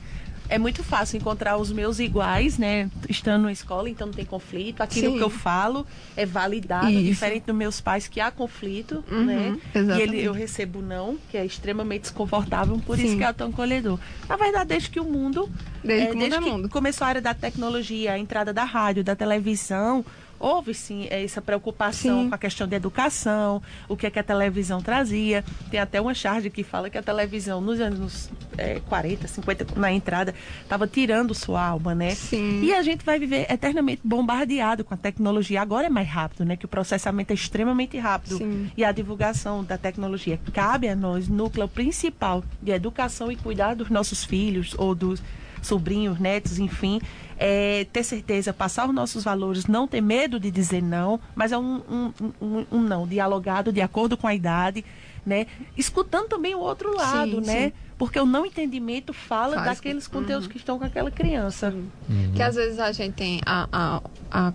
é 0.49 0.59
muito 0.59 0.83
fácil 0.83 1.17
encontrar 1.17 1.57
os 1.57 1.73
meus 1.73 1.99
iguais, 1.99 2.59
né? 2.59 2.89
Estando 3.09 3.45
na 3.45 3.53
escola, 3.53 3.91
então 3.91 4.07
não 4.07 4.15
tem 4.15 4.25
conflito. 4.25 4.81
Aquilo 4.81 5.13
Sim. 5.13 5.19
que 5.19 5.23
eu 5.23 5.31
falo 5.31 5.87
é 6.17 6.25
validado, 6.25 6.91
Isso. 6.91 7.03
diferente 7.05 7.45
dos 7.47 7.55
meus 7.55 7.81
pais 7.81 8.07
que 8.07 8.21
há 8.21 8.31
conflito, 8.31 9.05
uhum, 9.11 9.25
né? 9.25 9.57
Exatamente. 9.75 9.99
E 9.99 10.03
ele, 10.03 10.23
eu 10.23 10.33
recebo 10.33 10.81
não, 10.81 11.19
que 11.31 11.37
é 11.37 11.45
extremamente 11.45 12.03
desconfortável, 12.03 12.81
por 12.87 12.97
Sim. 12.97 13.07
isso 13.07 13.17
que 13.17 13.25
é 13.25 13.33
tão 13.33 13.51
colhedor. 13.51 13.99
Na 14.29 14.37
verdade, 14.37 14.69
desde 14.69 14.91
que 14.91 15.01
o 15.01 15.05
mundo, 15.05 15.51
desde, 15.83 16.07
é, 16.07 16.11
que, 16.11 16.19
desde 16.19 16.35
mundo 16.39 16.47
é 16.47 16.51
que 16.51 16.57
mundo. 16.57 16.69
começou 16.69 17.05
a 17.05 17.09
área 17.09 17.21
da 17.21 17.35
tecnologia, 17.35 18.13
a 18.13 18.19
entrada 18.19 18.53
da 18.53 18.65
rádio, 18.65 19.03
da 19.03 19.17
televisão, 19.17 20.05
houve 20.39 20.75
sim 20.75 21.07
essa 21.11 21.41
preocupação 21.41 22.23
sim. 22.23 22.29
com 22.29 22.35
a 22.35 22.39
questão 22.39 22.69
da 22.69 22.77
educação, 22.77 23.63
o 23.89 23.97
que 23.97 24.07
é 24.07 24.11
que 24.11 24.19
a 24.19 24.23
televisão 24.23 24.81
trazia. 24.81 25.45
Tem 25.71 25.81
até 25.81 26.01
uma 26.01 26.15
charge 26.15 26.51
que 26.51 26.63
fala 26.63 26.91
que 26.91 26.99
a 26.99 27.03
televisão 27.03 27.61
nos 27.61 27.81
anos 27.81 28.31
é, 28.57 28.81
40, 28.81 29.29
50, 29.29 29.67
na 29.79 29.93
entrada, 29.93 30.35
estava 30.63 30.87
tirando 30.87 31.35
sua 31.35 31.65
alma, 31.65 31.95
né? 31.95 32.15
Sim. 32.15 32.63
E 32.63 32.75
a 32.75 32.83
gente 32.83 33.05
vai 33.05 33.19
viver 33.19 33.47
eternamente 33.51 34.01
bombardeado 34.05 34.85
com 34.85 34.95
a 34.95 34.97
tecnologia. 34.97 35.61
Agora 35.61 35.87
é 35.87 35.91
mais 35.91 36.09
rápido, 36.09 36.45
né? 36.45 36.57
Que 36.57 36.65
o 36.65 36.69
processamento 36.69 37.33
é 37.33 37.35
extremamente 37.35 37.99
rápido. 37.99 38.39
Sim. 38.39 38.71
E 38.77 38.85
a 38.85 38.93
divulgação 38.93 39.65
da 39.65 39.77
tecnologia. 39.77 40.39
Cabe 40.53 40.89
a 40.89 40.97
nós, 40.97 41.29
núcleo 41.29 41.69
principal 41.69 42.45
de 42.63 42.73
educação 42.73 43.31
e 43.31 43.37
cuidar 43.37 43.75
dos 43.75 43.91
nossos 43.91 44.25
filhos 44.25 44.75
ou 44.79 44.95
dos 44.95 45.23
sobrinhos, 45.63 46.19
netos, 46.19 46.59
enfim, 46.59 47.01
é, 47.39 47.87
ter 47.93 48.03
certeza, 48.03 48.53
passar 48.53 48.89
os 48.89 48.95
nossos 48.95 49.25
valores, 49.25 49.67
não 49.67 49.87
ter 49.87 50.01
medo 50.01 50.41
de 50.41 50.51
dizer 50.51 50.83
não, 50.83 51.21
mas 51.35 51.53
é 51.53 51.59
um, 51.59 51.83
um, 51.89 52.13
um, 52.41 52.67
um 52.73 52.81
não 52.81 53.07
dialogado 53.07 53.73
de 53.73 53.81
acordo 53.81 54.17
com 54.17 54.27
a 54.27 54.35
idade, 54.35 54.85
né? 55.25 55.47
Escutando 55.77 56.29
também 56.29 56.55
o 56.55 56.61
outro 56.61 56.95
lado, 56.97 57.41
sim, 57.45 57.47
né? 57.47 57.67
Sim. 57.67 57.73
Porque 57.99 58.21
o 58.21 58.27
não 58.27 58.45
entendimento 58.45 59.13
fala 59.13 59.57
Faz 59.57 59.67
daqueles 59.67 60.07
conteúdos 60.07 60.45
uhum. 60.45 60.53
que 60.53 60.59
estão 60.59 60.79
com 60.79 60.85
aquela 60.85 61.11
criança. 61.11 61.75
Uhum. 62.09 62.33
Que 62.35 62.43
às 62.43 62.55
vezes 62.55 62.79
a 62.79 62.93
gente 62.93 63.15
tem 63.15 63.41
a, 63.45 63.67
a, 63.73 64.03
a 64.31 64.53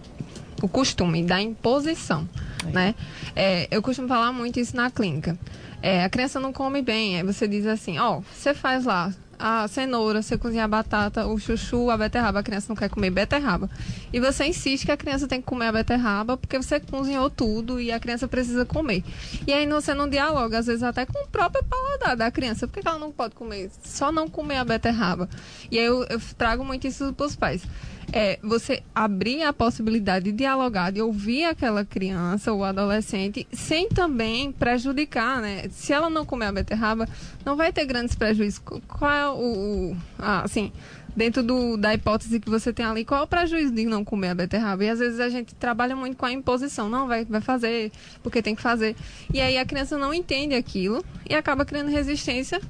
o 0.61 0.67
costume 0.67 1.23
da 1.23 1.41
imposição, 1.41 2.29
é. 2.67 2.71
né? 2.71 2.95
É, 3.35 3.67
eu 3.71 3.81
costumo 3.81 4.07
falar 4.07 4.31
muito 4.31 4.59
isso 4.59 4.75
na 4.75 4.91
clínica. 4.91 5.37
É, 5.81 6.03
a 6.03 6.09
criança 6.09 6.39
não 6.39 6.53
come 6.53 6.81
bem, 6.83 7.17
aí 7.17 7.23
você 7.23 7.47
diz 7.47 7.65
assim, 7.65 7.97
ó, 7.97 8.19
oh, 8.19 8.21
você 8.21 8.53
faz 8.53 8.85
lá 8.85 9.11
a 9.41 9.67
cenoura, 9.67 10.21
você 10.21 10.37
cozinha 10.37 10.65
a 10.65 10.67
batata, 10.67 11.25
o 11.25 11.39
chuchu, 11.39 11.89
a 11.89 11.97
beterraba, 11.97 12.39
a 12.39 12.43
criança 12.43 12.67
não 12.69 12.75
quer 12.75 12.89
comer 12.89 13.09
beterraba. 13.09 13.69
E 14.13 14.19
você 14.19 14.45
insiste 14.45 14.85
que 14.85 14.91
a 14.91 14.97
criança 14.97 15.27
tem 15.27 15.41
que 15.41 15.47
comer 15.47 15.67
a 15.67 15.71
beterraba 15.71 16.37
porque 16.37 16.57
você 16.57 16.79
cozinhou 16.79 17.29
tudo 17.29 17.81
e 17.81 17.91
a 17.91 17.99
criança 17.99 18.27
precisa 18.27 18.65
comer. 18.65 19.03
E 19.47 19.51
aí 19.51 19.65
você 19.65 19.93
não 19.93 20.07
dialoga, 20.07 20.59
às 20.59 20.67
vezes 20.67 20.83
até 20.83 21.05
com 21.05 21.23
o 21.23 21.27
próprio 21.27 21.63
paladar 21.63 22.15
da 22.15 22.29
criança. 22.29 22.67
Por 22.67 22.79
que 22.79 22.87
ela 22.87 22.99
não 22.99 23.11
pode 23.11 23.33
comer? 23.33 23.71
Só 23.83 24.11
não 24.11 24.29
comer 24.29 24.57
a 24.57 24.63
beterraba. 24.63 25.27
E 25.71 25.79
aí 25.79 25.85
eu, 25.85 26.03
eu 26.03 26.21
trago 26.37 26.63
muito 26.63 26.85
isso 26.85 27.11
para 27.13 27.25
os 27.25 27.35
pais 27.35 27.63
é 28.11 28.39
você 28.43 28.83
abrir 28.93 29.43
a 29.43 29.53
possibilidade 29.53 30.25
de 30.25 30.31
dialogar, 30.31 30.91
de 30.91 31.01
ouvir 31.01 31.45
aquela 31.45 31.85
criança 31.85 32.51
ou 32.51 32.63
adolescente, 32.63 33.47
sem 33.51 33.87
também 33.87 34.51
prejudicar, 34.51 35.41
né? 35.41 35.63
Se 35.69 35.93
ela 35.93 36.09
não 36.09 36.25
comer 36.25 36.47
a 36.47 36.51
beterraba, 36.51 37.07
não 37.45 37.55
vai 37.55 37.71
ter 37.71 37.85
grandes 37.85 38.15
prejuízos. 38.15 38.59
Qual 38.59 39.11
é 39.11 39.29
o, 39.29 39.93
o 39.93 39.97
assim, 40.17 40.71
dentro 41.15 41.41
do, 41.43 41.77
da 41.77 41.93
hipótese 41.93 42.39
que 42.39 42.49
você 42.49 42.73
tem 42.73 42.85
ali, 42.85 43.05
qual 43.05 43.21
é 43.21 43.23
o 43.23 43.27
prejuízo 43.27 43.73
de 43.73 43.85
não 43.85 44.03
comer 44.03 44.29
a 44.29 44.35
beterraba? 44.35 44.83
E 44.83 44.89
às 44.89 44.99
vezes 44.99 45.19
a 45.19 45.29
gente 45.29 45.55
trabalha 45.55 45.95
muito 45.95 46.17
com 46.17 46.25
a 46.25 46.31
imposição, 46.31 46.89
não, 46.89 47.07
vai, 47.07 47.25
vai 47.25 47.41
fazer, 47.41 47.91
porque 48.21 48.41
tem 48.41 48.55
que 48.55 48.61
fazer. 48.61 48.95
E 49.33 49.39
aí 49.39 49.57
a 49.57 49.65
criança 49.65 49.97
não 49.97 50.13
entende 50.13 50.55
aquilo 50.55 51.03
e 51.29 51.33
acaba 51.33 51.65
criando 51.65 51.89
resistência 51.89 52.61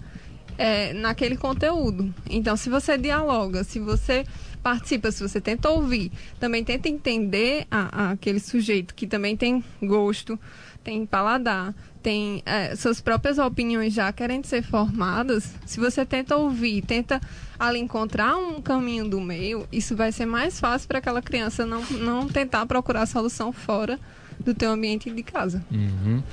é, 0.58 0.94
naquele 0.94 1.38
conteúdo. 1.38 2.14
Então, 2.30 2.56
se 2.56 2.70
você 2.70 2.98
dialoga, 2.98 3.64
se 3.64 3.80
você 3.80 4.26
participa, 4.62 5.12
se 5.12 5.28
você 5.28 5.42
tenta 5.42 5.70
ouvir, 5.70 6.12
também 6.40 6.64
tenta 6.64 6.88
entender 6.88 7.66
a, 7.70 8.06
a 8.06 8.12
aquele 8.12 8.40
sujeito 8.40 8.94
que 8.94 9.08
também 9.08 9.36
tem 9.36 9.64
gosto, 9.82 10.40
tem 10.84 11.06
paladar, 11.06 11.74
tem 12.02 12.42
é, 12.46 12.76
suas 12.76 13.00
próprias 13.00 13.38
opiniões 13.38 13.94
já 13.94 14.12
querendo 14.12 14.46
ser 14.46 14.64
formadas, 14.64 15.54
se 15.66 15.80
você 15.80 16.06
tenta 16.06 16.36
ouvir, 16.36 16.82
tenta 16.82 17.22
ali 17.60 17.80
encontrar 17.80 18.36
um 18.38 18.62
caminho 18.62 19.08
do 19.08 19.22
meio, 19.22 19.68
isso 19.72 19.96
vai 19.96 20.12
ser 20.12 20.26
mais 20.26 20.60
fácil 20.60 20.88
para 20.88 21.00
aquela 21.00 21.22
criança 21.22 21.66
não, 21.66 21.84
não 21.92 22.28
tentar 22.28 22.66
procurar 22.66 23.06
solução 23.06 23.52
fora 23.52 24.00
do 24.40 24.54
teu 24.54 24.72
ambiente 24.72 25.10
de 25.12 25.24
casa. 25.24 25.64
Uhum. 25.72 26.24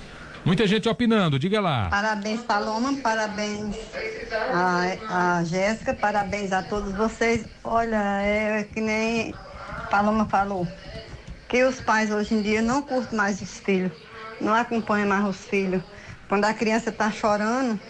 Muita 0.44 0.66
gente 0.66 0.88
opinando, 0.88 1.38
diga 1.38 1.60
lá. 1.60 1.88
Parabéns, 1.88 2.40
Paloma, 2.42 2.94
parabéns 3.02 3.76
a, 4.52 5.38
a 5.38 5.44
Jéssica, 5.44 5.94
parabéns 5.94 6.52
a 6.52 6.62
todos 6.62 6.94
vocês. 6.94 7.44
Olha, 7.62 8.22
é 8.22 8.66
que 8.72 8.80
nem 8.80 9.34
Paloma 9.90 10.26
falou, 10.26 10.66
que 11.48 11.62
os 11.64 11.80
pais 11.80 12.10
hoje 12.10 12.34
em 12.34 12.42
dia 12.42 12.62
não 12.62 12.82
curtem 12.82 13.16
mais 13.16 13.40
os 13.40 13.58
filhos, 13.58 13.92
não 14.40 14.54
acompanham 14.54 15.08
mais 15.08 15.24
os 15.24 15.44
filhos. 15.46 15.82
Quando 16.28 16.44
a 16.44 16.54
criança 16.54 16.90
está 16.90 17.10
chorando, 17.10 17.80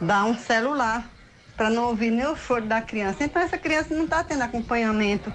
dá 0.00 0.24
um 0.24 0.36
celular 0.36 1.08
para 1.56 1.70
não 1.70 1.84
ouvir 1.84 2.10
nem 2.10 2.26
o 2.26 2.36
choro 2.36 2.66
da 2.66 2.80
criança. 2.80 3.24
Então 3.24 3.40
essa 3.40 3.58
criança 3.58 3.94
não 3.94 4.04
está 4.04 4.24
tendo 4.24 4.42
acompanhamento 4.42 5.32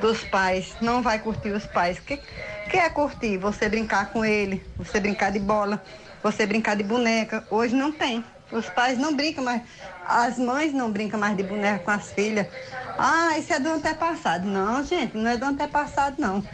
dos 0.00 0.22
pais, 0.24 0.74
não 0.80 1.02
vai 1.02 1.18
curtir 1.18 1.50
os 1.50 1.66
pais. 1.66 1.98
Que, 1.98 2.20
que 2.68 2.76
é 2.76 2.88
curtir? 2.90 3.38
Você 3.38 3.68
brincar 3.68 4.10
com 4.10 4.24
ele, 4.24 4.64
você 4.76 5.00
brincar 5.00 5.30
de 5.30 5.38
bola, 5.38 5.82
você 6.22 6.46
brincar 6.46 6.76
de 6.76 6.82
boneca. 6.82 7.44
Hoje 7.50 7.74
não 7.74 7.92
tem. 7.92 8.24
Os 8.50 8.68
pais 8.68 8.96
não 8.98 9.14
brincam 9.14 9.42
mais, 9.42 9.62
as 10.06 10.38
mães 10.38 10.72
não 10.72 10.90
brincam 10.90 11.18
mais 11.18 11.36
de 11.36 11.42
boneca 11.42 11.80
com 11.80 11.90
as 11.90 12.12
filhas. 12.12 12.46
Ah, 12.98 13.36
isso 13.38 13.52
é 13.52 13.58
do 13.58 13.68
antepassado. 13.68 14.46
Não, 14.46 14.84
gente, 14.84 15.16
não 15.16 15.30
é 15.30 15.36
do 15.36 15.44
antepassado, 15.44 16.20
não. 16.20 16.44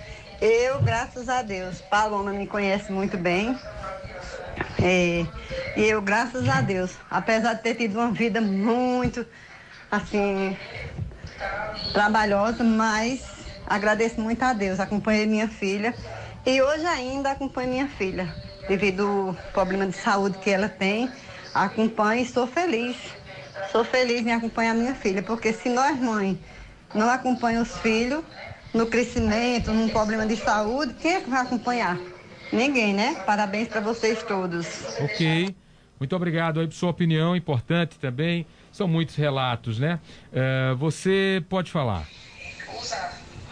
Eu, 0.41 0.81
graças 0.83 1.29
a 1.29 1.43
Deus, 1.43 1.81
Paloma 1.83 2.33
me 2.33 2.47
conhece 2.47 2.91
muito 2.91 3.17
bem. 3.17 3.59
É, 4.83 5.25
e 5.77 5.85
eu, 5.85 6.03
graças 6.03 6.49
a 6.49 6.61
Deus, 6.61 6.93
apesar 7.11 7.55
de 7.55 7.63
ter 7.63 7.75
tido 7.75 7.99
uma 7.99 8.11
vida 8.11 8.41
muito, 8.41 9.25
assim, 9.91 10.57
trabalhosa, 11.93 12.65
mas 12.65 13.42
Agradeço 13.73 14.21
muito 14.21 14.43
a 14.43 14.53
Deus, 14.53 14.79
acompanhei 14.79 15.25
minha 15.25 15.49
filha 15.49 15.95
e 16.45 16.61
hoje 16.61 16.85
ainda 16.85 17.31
acompanho 17.31 17.71
minha 17.71 17.89
filha, 17.89 18.29
devido 18.69 19.07
ao 19.09 19.35
problema 19.51 19.87
de 19.87 19.95
saúde 19.95 20.37
que 20.41 20.51
ela 20.51 20.69
tem. 20.69 21.09
Acompanho 21.55 22.21
e 22.21 22.23
estou 22.23 22.47
feliz. 22.47 22.99
Sou 23.71 23.83
feliz 23.83 24.27
em 24.27 24.31
acompanhar 24.31 24.75
minha 24.75 24.95
filha, 24.95 25.23
porque 25.23 25.55
se 25.55 25.71
nós, 25.71 25.99
mãe, 25.99 26.39
não 26.95 27.09
acompanhamos 27.09 27.71
os 27.71 27.81
filhos 27.81 28.23
no 28.75 28.85
crescimento, 28.85 29.73
num 29.73 29.89
problema 29.89 30.27
de 30.27 30.37
saúde, 30.37 30.93
quem 31.01 31.15
é 31.15 31.21
que 31.23 31.31
vai 31.31 31.41
acompanhar? 31.41 31.99
Ninguém, 32.53 32.93
né? 32.93 33.23
Parabéns 33.25 33.69
para 33.69 33.81
vocês 33.81 34.23
todos. 34.23 34.67
Ok. 35.01 35.57
Muito 35.99 36.15
obrigado 36.15 36.61
aí 36.61 36.67
por 36.67 36.75
sua 36.75 36.91
opinião, 36.91 37.35
importante 37.35 37.99
também. 37.99 38.45
São 38.71 38.87
muitos 38.87 39.17
relatos, 39.17 39.79
né? 39.79 39.99
Uh, 40.31 40.77
você 40.77 41.43
pode 41.49 41.71
falar. 41.71 42.07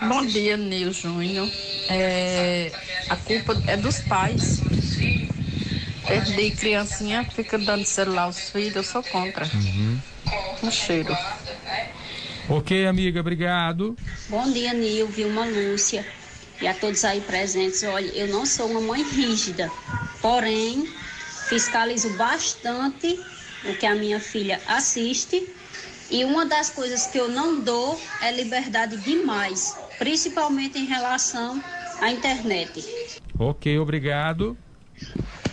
Bom 0.03 0.25
dia, 0.25 0.57
Nil 0.57 0.93
Júnior. 0.93 1.49
É, 1.89 2.73
a 3.09 3.17
culpa 3.17 3.57
é 3.67 3.77
dos 3.77 4.01
pais. 4.01 4.63
Perdi 6.07 6.51
criancinha, 6.53 7.25
fica 7.25 7.59
dando 7.59 7.85
celular 7.85 8.23
aos 8.23 8.51
filhos, 8.51 8.77
eu 8.77 8.83
sou 8.83 9.03
contra. 9.03 9.45
Uhum. 9.45 9.99
Um 10.63 10.71
cheiro. 10.71 11.17
Ok, 12.49 12.87
amiga, 12.87 13.21
obrigado. 13.21 13.97
Bom 14.29 14.51
dia, 14.51 14.73
Nil, 14.73 15.07
Vilma 15.09 15.45
Lúcia 15.45 16.05
e 16.61 16.67
a 16.67 16.75
todos 16.75 17.05
aí 17.05 17.21
presentes. 17.21 17.83
Olha, 17.83 18.11
eu 18.15 18.27
não 18.29 18.47
sou 18.47 18.71
uma 18.71 18.81
mãe 18.81 19.03
rígida, 19.03 19.71
porém 20.21 20.89
fiscalizo 21.49 22.11
bastante 22.17 23.19
o 23.65 23.75
que 23.75 23.87
a 23.87 23.95
minha 23.95 24.19
filha 24.19 24.61
assiste 24.67 25.47
e 26.11 26.25
uma 26.25 26.45
das 26.45 26.71
coisas 26.71 27.07
que 27.07 27.19
eu 27.19 27.29
não 27.29 27.61
dou 27.61 28.01
é 28.21 28.33
liberdade 28.33 28.97
demais, 28.97 29.77
principalmente 30.01 30.79
em 30.79 30.87
relação 30.87 31.63
à 32.01 32.11
internet. 32.11 32.83
Ok, 33.39 33.79
obrigado. 33.79 34.57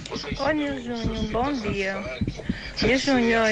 Oi, 0.09 0.81
Júnior, 0.81 1.31
bom 1.31 1.51
dia. 1.51 2.01
Nil 2.81 2.97
Júnior, 2.97 3.47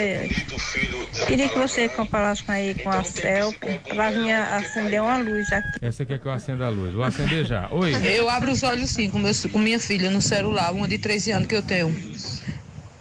queria 1.27 1.49
que 1.49 1.59
você 1.59 1.89
comparasse 1.89 2.43
aí 2.47 2.75
com 2.75 2.89
a 2.89 3.03
CELP 3.03 3.61
para 3.89 4.11
vir 4.11 4.31
acender 4.31 5.01
uma 5.01 5.17
luz 5.17 5.51
aqui. 5.51 5.79
Essa 5.81 6.05
quer 6.05 6.17
que 6.17 6.27
eu 6.27 6.31
acenda 6.31 6.65
a 6.65 6.69
luz. 6.69 6.93
Vou 6.93 7.03
acender 7.03 7.43
já. 7.45 7.67
Oi. 7.71 7.93
Eu 8.17 8.29
abro 8.29 8.51
os 8.51 8.63
olhos 8.63 8.89
sim 8.89 9.09
com, 9.09 9.19
meu, 9.19 9.33
com 9.51 9.59
minha 9.59 9.79
filha 9.79 10.09
no 10.09 10.21
celular, 10.21 10.71
uma 10.71 10.87
de 10.87 10.97
13 10.97 11.31
anos 11.31 11.47
que 11.49 11.55
eu 11.55 11.61
tenho. 11.61 11.93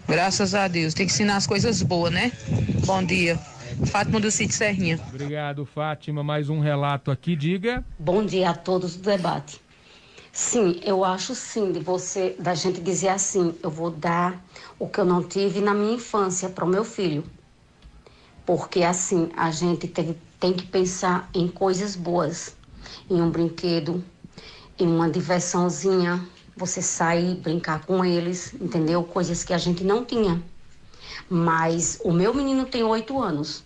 Graças 0.09 0.53
a 0.53 0.67
Deus. 0.67 0.95
Tem 0.95 1.07
que 1.07 1.13
ensinar 1.13 1.37
as 1.37 1.47
coisas 1.47 1.81
boas, 1.81 2.13
né? 2.13 2.33
Bom 2.85 3.05
dia. 3.05 3.39
Fátima 3.87 4.21
do 4.21 4.31
Sítio 4.31 4.57
Serrinha. 4.57 5.01
Obrigado, 5.09 5.65
Fátima. 5.65 6.23
Mais 6.23 6.49
um 6.49 6.61
relato 6.61 7.11
aqui, 7.11 7.37
diga. 7.37 7.85
Bom 7.99 8.25
dia 8.25 8.51
a 8.51 8.55
todos 8.55 8.97
do 8.97 9.03
debate. 9.03 9.61
Sim, 10.33 10.81
eu 10.83 11.05
acho 11.05 11.35
sim 11.35 11.71
de 11.71 11.79
você, 11.79 12.35
da 12.41 12.55
gente 12.55 12.81
dizer 12.81 13.11
assim, 13.11 13.55
eu 13.63 13.71
vou 13.71 13.91
dar 13.91 14.45
o 14.81 14.89
que 14.89 14.99
eu 14.99 15.05
não 15.05 15.23
tive 15.23 15.61
na 15.61 15.73
minha 15.73 15.95
infância 15.95 16.49
para 16.49 16.65
o 16.65 16.69
meu 16.69 16.85
filho. 16.85 17.23
Porque 18.45 18.83
assim, 18.83 19.31
a 19.37 19.53
gente 19.53 19.87
tem, 19.87 20.17
tem 20.41 20.53
que 20.53 20.67
pensar 20.67 21.31
em 21.33 21.47
coisas 21.47 21.95
boas, 21.95 22.57
em 23.09 23.23
um 23.23 23.31
brinquedo, 23.31 24.05
em 24.77 24.89
uma 24.89 25.09
diversãozinha, 25.09 26.27
você 26.57 26.83
sair, 26.83 27.37
brincar 27.37 27.87
com 27.87 28.05
eles, 28.05 28.55
entendeu? 28.55 29.05
Coisas 29.05 29.45
que 29.45 29.53
a 29.53 29.59
gente 29.59 29.85
não 29.85 30.05
tinha. 30.05 30.43
Mas 31.29 32.01
o 32.05 32.13
meu 32.13 32.35
menino 32.35 32.65
tem 32.67 32.83
oito 32.83 33.23
anos. 33.23 33.65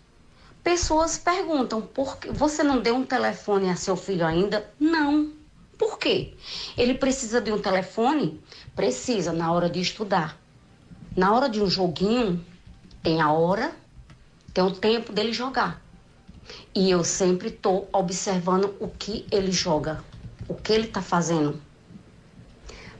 Pessoas 0.69 1.17
perguntam, 1.17 1.81
por 1.81 2.19
que 2.19 2.31
você 2.31 2.63
não 2.63 2.79
deu 2.79 2.95
um 2.95 3.03
telefone 3.03 3.71
a 3.71 3.75
seu 3.75 3.97
filho 3.97 4.27
ainda? 4.27 4.71
Não. 4.79 5.33
Por 5.79 5.99
quê? 5.99 6.35
Ele 6.77 6.93
precisa 6.93 7.41
de 7.41 7.51
um 7.51 7.59
telefone? 7.59 8.39
Precisa, 8.77 9.33
na 9.33 9.51
hora 9.51 9.71
de 9.71 9.81
estudar. 9.81 10.39
Na 11.17 11.33
hora 11.33 11.49
de 11.49 11.63
um 11.63 11.71
joguinho, 11.71 12.45
tem 13.03 13.19
a 13.19 13.33
hora, 13.33 13.75
tem 14.53 14.63
o 14.63 14.71
tempo 14.71 15.11
dele 15.11 15.33
jogar. 15.33 15.81
E 16.75 16.91
eu 16.91 17.03
sempre 17.03 17.49
estou 17.49 17.89
observando 17.91 18.77
o 18.79 18.89
que 18.89 19.25
ele 19.33 19.51
joga, 19.51 20.05
o 20.47 20.55
que 20.55 20.71
ele 20.75 20.89
está 20.89 21.01
fazendo 21.01 21.63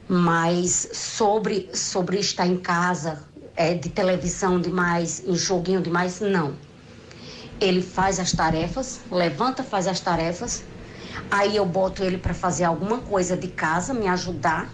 mas 0.07 0.89
sobre, 0.91 1.69
sobre 1.71 2.17
estar 2.17 2.47
em 2.47 2.57
casa, 2.57 3.23
é, 3.55 3.75
de 3.75 3.89
televisão 3.89 4.59
demais, 4.59 5.23
em 5.23 5.35
joguinho 5.35 5.83
demais, 5.83 6.19
não. 6.19 6.55
Ele 7.59 7.81
faz 7.81 8.19
as 8.19 8.31
tarefas, 8.31 8.99
levanta, 9.11 9.63
faz 9.63 9.87
as 9.87 9.99
tarefas, 9.99 10.63
aí 11.29 11.55
eu 11.55 11.65
boto 11.65 12.03
ele 12.03 12.17
para 12.17 12.33
fazer 12.33 12.63
alguma 12.63 12.99
coisa 12.99 13.35
de 13.35 13.47
casa, 13.47 13.93
me 13.93 14.07
ajudar, 14.07 14.69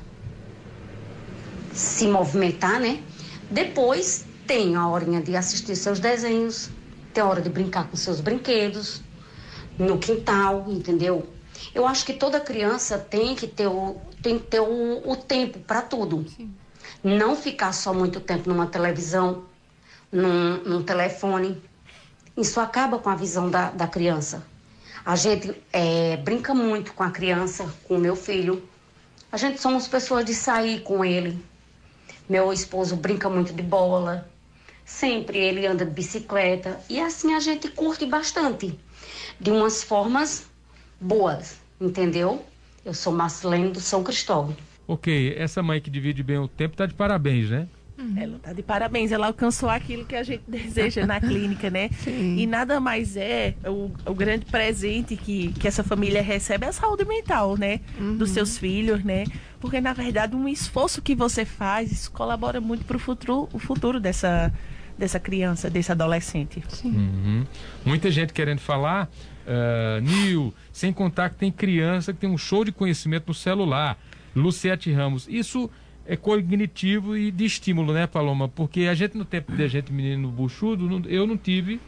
se 1.74 2.08
movimentar, 2.08 2.80
né? 2.80 3.02
Depois 3.50 4.26
tem 4.48 4.76
a 4.76 4.88
horinha 4.88 5.22
de 5.22 5.36
assistir 5.36 5.76
seus 5.76 6.00
desenhos, 6.00 6.70
tem 7.14 7.24
a 7.24 7.28
hora 7.28 7.42
de 7.42 7.50
brincar 7.50 7.88
com 7.88 7.98
seus 7.98 8.22
brinquedos, 8.22 9.02
no 9.78 9.98
quintal, 9.98 10.66
entendeu? 10.68 11.28
Eu 11.74 11.86
acho 11.86 12.06
que 12.06 12.14
toda 12.14 12.40
criança 12.40 12.98
tem 12.98 13.36
que 13.36 13.48
ter 13.48 13.68
o, 13.68 13.98
tem 14.22 14.40
que 14.40 14.46
ter 14.46 14.60
o, 14.60 15.10
o 15.10 15.16
tempo 15.16 15.60
para 15.60 15.82
tudo. 15.82 16.26
Sim. 16.30 16.54
Não 17.04 17.36
ficar 17.36 17.74
só 17.74 17.94
muito 17.94 18.20
tempo 18.20 18.50
numa 18.50 18.68
televisão, 18.68 19.44
num, 20.12 20.64
num, 20.64 20.84
telefone. 20.84 21.62
Isso 22.38 22.60
acaba 22.60 23.00
com 23.00 23.10
a 23.10 23.16
visão 23.16 23.50
da, 23.50 23.72
da 23.72 23.88
criança. 23.88 24.46
A 25.06 25.16
gente 25.16 25.54
é, 25.72 26.18
brinca 26.18 26.54
muito 26.54 26.94
com 26.94 27.04
a 27.04 27.12
criança, 27.12 27.72
com 27.88 27.96
o 27.96 28.00
meu 28.00 28.16
filho. 28.16 28.62
A 29.32 29.38
gente 29.38 29.62
somos 29.62 29.88
pessoas 29.88 30.26
de 30.26 30.34
sair 30.34 30.82
com 30.82 31.06
ele. 31.06 31.40
Meu 32.28 32.52
esposo 32.52 32.96
brinca 32.96 33.30
muito 33.30 33.54
de 33.54 33.62
bola. 33.62 34.28
Sempre 34.84 35.38
ele 35.38 35.66
anda 35.66 35.86
de 35.86 35.92
bicicleta. 35.92 36.80
E 36.90 37.00
assim 37.00 37.34
a 37.34 37.40
gente 37.40 37.70
curte 37.70 38.06
bastante. 38.06 38.78
De 39.40 39.52
umas 39.52 39.84
formas 39.84 40.48
boas, 41.00 41.60
entendeu? 41.80 42.44
Eu 42.84 42.94
sou 42.94 43.14
Marcelene 43.14 43.72
do 43.72 43.80
São 43.80 44.04
Cristóvão. 44.04 44.56
Ok, 44.88 45.36
essa 45.38 45.64
mãe 45.64 45.82
que 45.82 45.90
divide 45.90 46.22
bem 46.22 46.38
o 46.38 46.48
tempo 46.48 46.74
está 46.74 46.86
de 46.86 46.94
parabéns, 46.94 47.50
né? 47.50 47.68
Uhum. 47.98 48.14
Ela 48.18 48.36
está 48.36 48.54
de 48.54 48.62
parabéns, 48.62 49.12
ela 49.12 49.28
alcançou 49.28 49.70
aquilo 49.70 50.06
que 50.06 50.16
a 50.16 50.24
gente 50.24 50.44
deseja 50.48 51.06
na 51.06 51.20
clínica, 51.20 51.70
né? 51.70 51.90
Sim. 52.00 52.38
E 52.38 52.46
nada 52.46 52.80
mais 52.80 53.16
é 53.16 53.56
o, 53.66 53.92
o 54.06 54.14
grande 54.14 54.46
presente 54.46 55.16
que, 55.16 55.54
que 55.54 55.68
essa 55.68 55.84
família 55.84 56.22
recebe 56.22 56.66
é 56.66 56.70
a 56.70 56.74
saúde 56.74 57.06
mental, 57.06 57.58
né? 57.58 57.80
Uhum. 58.00 58.18
Dos 58.18 58.32
seus 58.32 58.58
filhos, 58.58 59.04
né? 59.04 59.24
Porque, 59.60 59.80
na 59.80 59.94
verdade, 59.94 60.36
um 60.36 60.48
esforço 60.48 61.02
que 61.02 61.16
você 61.16 61.46
faz, 61.46 61.92
isso 61.92 62.12
colabora 62.12 62.60
muito 62.60 62.86
para 62.86 62.98
o 62.98 63.00
futuro, 63.00 63.50
o 63.54 63.60
futuro 63.60 64.00
dessa, 64.00 64.54
dessa 64.98 65.20
criança, 65.20 65.70
desse 65.70 65.92
adolescente. 65.92 66.62
Uhum. 66.84 67.46
Muita 67.86 68.12
gente 68.12 68.34
querendo 68.34 68.60
falar, 68.60 69.10
uh, 69.46 70.02
Nil, 70.02 70.54
sem 70.72 70.92
contar 70.94 71.30
que 71.30 71.38
tem 71.38 71.52
criança 71.52 72.14
que 72.14 72.20
tem 72.20 72.30
um 72.30 72.38
show 72.38 72.64
de 72.64 72.72
conhecimento 72.72 73.28
no 73.28 73.34
celular. 73.34 73.98
Luciete 74.36 74.92
Ramos, 74.92 75.28
isso 75.30 75.70
é 76.06 76.16
cognitivo 76.16 77.18
e 77.18 77.32
de 77.32 77.46
estímulo, 77.46 77.94
né, 77.94 78.08
Paloma? 78.08 78.48
Porque 78.48 78.82
a 78.82 78.94
gente, 78.94 79.18
no 79.18 79.26
tempo 79.26 79.52
de 79.52 79.68
gente 79.68 79.92
menino 79.92 80.30
buchudo, 80.30 80.88
não, 80.88 81.02
eu 81.10 81.26
não 81.26 81.38
tive 81.38 81.80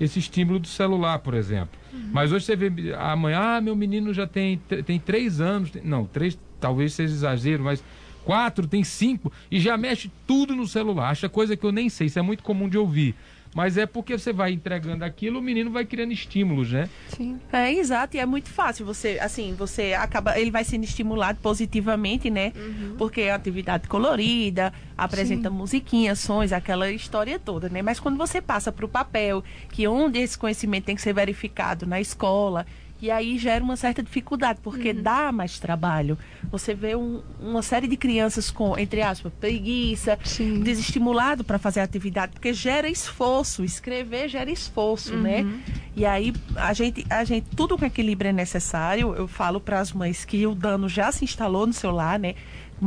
esse 0.00 0.18
estímulo 0.18 0.58
do 0.58 0.66
celular, 0.66 1.18
por 1.20 1.34
exemplo. 1.34 1.78
Uhum. 1.92 2.10
Mas 2.12 2.32
hoje 2.32 2.44
você 2.44 2.56
vê 2.56 2.94
amanhã, 2.94 3.56
ah, 3.56 3.60
meu 3.60 3.76
menino 3.76 4.12
já 4.12 4.26
tem, 4.26 4.58
tem 4.84 4.98
três 4.98 5.40
anos, 5.40 5.70
não, 5.84 6.04
três 6.04 6.38
talvez 6.60 6.92
seja 6.92 7.12
exagero, 7.12 7.64
mas 7.64 7.82
quatro, 8.24 8.66
tem 8.66 8.84
cinco, 8.84 9.32
e 9.50 9.58
já 9.58 9.76
mexe 9.76 10.10
tudo 10.26 10.54
no 10.54 10.66
celular. 10.66 11.10
Acha 11.10 11.28
coisa 11.28 11.56
que 11.56 11.64
eu 11.64 11.72
nem 11.72 11.88
sei, 11.88 12.06
isso 12.06 12.18
é 12.18 12.22
muito 12.22 12.42
comum 12.42 12.68
de 12.68 12.78
ouvir. 12.78 13.14
Mas 13.54 13.76
é 13.76 13.84
porque 13.84 14.16
você 14.16 14.32
vai 14.32 14.52
entregando 14.52 15.04
aquilo, 15.04 15.38
o 15.38 15.42
menino 15.42 15.70
vai 15.70 15.84
criando 15.84 16.12
estímulos, 16.12 16.72
né? 16.72 16.88
Sim. 17.08 17.38
É 17.52 17.72
exato, 17.72 18.16
e 18.16 18.20
é 18.20 18.24
muito 18.24 18.48
fácil. 18.48 18.86
Você, 18.86 19.18
assim, 19.20 19.54
você 19.54 19.92
acaba, 19.92 20.38
ele 20.38 20.50
vai 20.50 20.64
sendo 20.64 20.84
estimulado 20.84 21.38
positivamente, 21.42 22.30
né? 22.30 22.52
Uhum. 22.56 22.94
Porque 22.96 23.22
é 23.22 23.32
atividade 23.32 23.88
colorida, 23.88 24.72
apresenta 24.96 25.50
Sim. 25.50 25.54
musiquinhas, 25.54 26.18
sons, 26.20 26.50
aquela 26.50 26.90
história 26.90 27.38
toda, 27.38 27.68
né? 27.68 27.82
Mas 27.82 28.00
quando 28.00 28.16
você 28.16 28.40
passa 28.40 28.72
para 28.72 28.86
o 28.86 28.88
papel, 28.88 29.44
que 29.70 29.86
onde 29.86 30.18
esse 30.18 30.38
conhecimento 30.38 30.84
tem 30.84 30.96
que 30.96 31.02
ser 31.02 31.12
verificado 31.12 31.86
na 31.86 32.00
escola, 32.00 32.66
e 33.02 33.10
aí 33.10 33.36
gera 33.36 33.64
uma 33.64 33.74
certa 33.74 34.00
dificuldade, 34.00 34.60
porque 34.62 34.90
uhum. 34.90 35.02
dá 35.02 35.32
mais 35.32 35.58
trabalho. 35.58 36.16
Você 36.52 36.72
vê 36.72 36.94
um, 36.94 37.20
uma 37.40 37.60
série 37.60 37.88
de 37.88 37.96
crianças 37.96 38.48
com, 38.48 38.78
entre 38.78 39.02
aspas, 39.02 39.32
preguiça, 39.40 40.16
Sim. 40.22 40.60
desestimulado 40.60 41.42
para 41.42 41.58
fazer 41.58 41.80
atividade, 41.80 42.30
porque 42.30 42.54
gera 42.54 42.88
esforço. 42.88 43.64
Escrever 43.64 44.28
gera 44.28 44.48
esforço, 44.52 45.16
né? 45.16 45.40
uhum. 45.40 45.48
né? 45.48 45.62
E 45.96 46.06
aí 46.06 46.32
a 46.54 46.72
gente, 46.72 47.04
a 47.10 47.24
gente, 47.24 47.48
tudo 47.56 47.76
com 47.76 47.84
equilíbrio 47.84 48.28
é 48.28 48.32
necessário. 48.32 49.12
Eu 49.16 49.26
falo 49.26 49.60
para 49.60 49.80
as 49.80 49.92
mães 49.92 50.24
que 50.24 50.46
o 50.46 50.54
dano 50.54 50.88
já 50.88 51.10
se 51.10 51.24
instalou 51.24 51.66
no 51.66 51.72
celular, 51.72 52.20
né? 52.20 52.36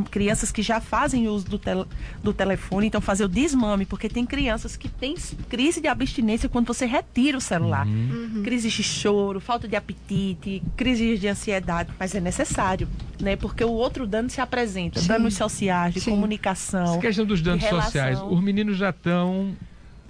Crianças 0.03 0.51
que 0.51 0.61
já 0.61 0.79
fazem 0.79 1.27
uso 1.27 1.45
do, 1.45 1.57
tel 1.57 1.87
do 2.23 2.33
telefone, 2.33 2.87
então 2.87 2.99
fazer 2.99 3.25
o 3.25 3.27
desmame, 3.27 3.85
porque 3.85 4.09
tem 4.09 4.25
crianças 4.25 4.75
que 4.75 4.89
têm 4.89 5.15
crise 5.49 5.79
de 5.79 5.87
abstinência 5.87 6.49
quando 6.49 6.67
você 6.67 6.85
retira 6.85 7.37
o 7.37 7.41
celular. 7.41 7.87
Uhum. 7.87 8.41
Crise 8.43 8.69
de 8.69 8.83
choro, 8.83 9.39
falta 9.39 9.67
de 9.67 9.75
apetite, 9.75 10.61
crise 10.75 11.17
de 11.17 11.27
ansiedade, 11.27 11.91
mas 11.99 12.13
é 12.13 12.19
necessário, 12.19 12.87
né? 13.19 13.35
Porque 13.35 13.63
o 13.63 13.71
outro 13.71 14.05
dano 14.05 14.29
se 14.29 14.41
apresenta, 14.41 14.99
Sim. 14.99 15.07
danos 15.07 15.35
sociais, 15.35 15.93
de 15.93 16.01
Sim. 16.01 16.11
comunicação. 16.11 16.83
Essa 16.83 16.99
questão 16.99 17.25
dos 17.25 17.41
danos 17.41 17.63
sociais, 17.63 18.19
os 18.21 18.41
meninos 18.41 18.77
já 18.77 18.89
estão 18.89 19.55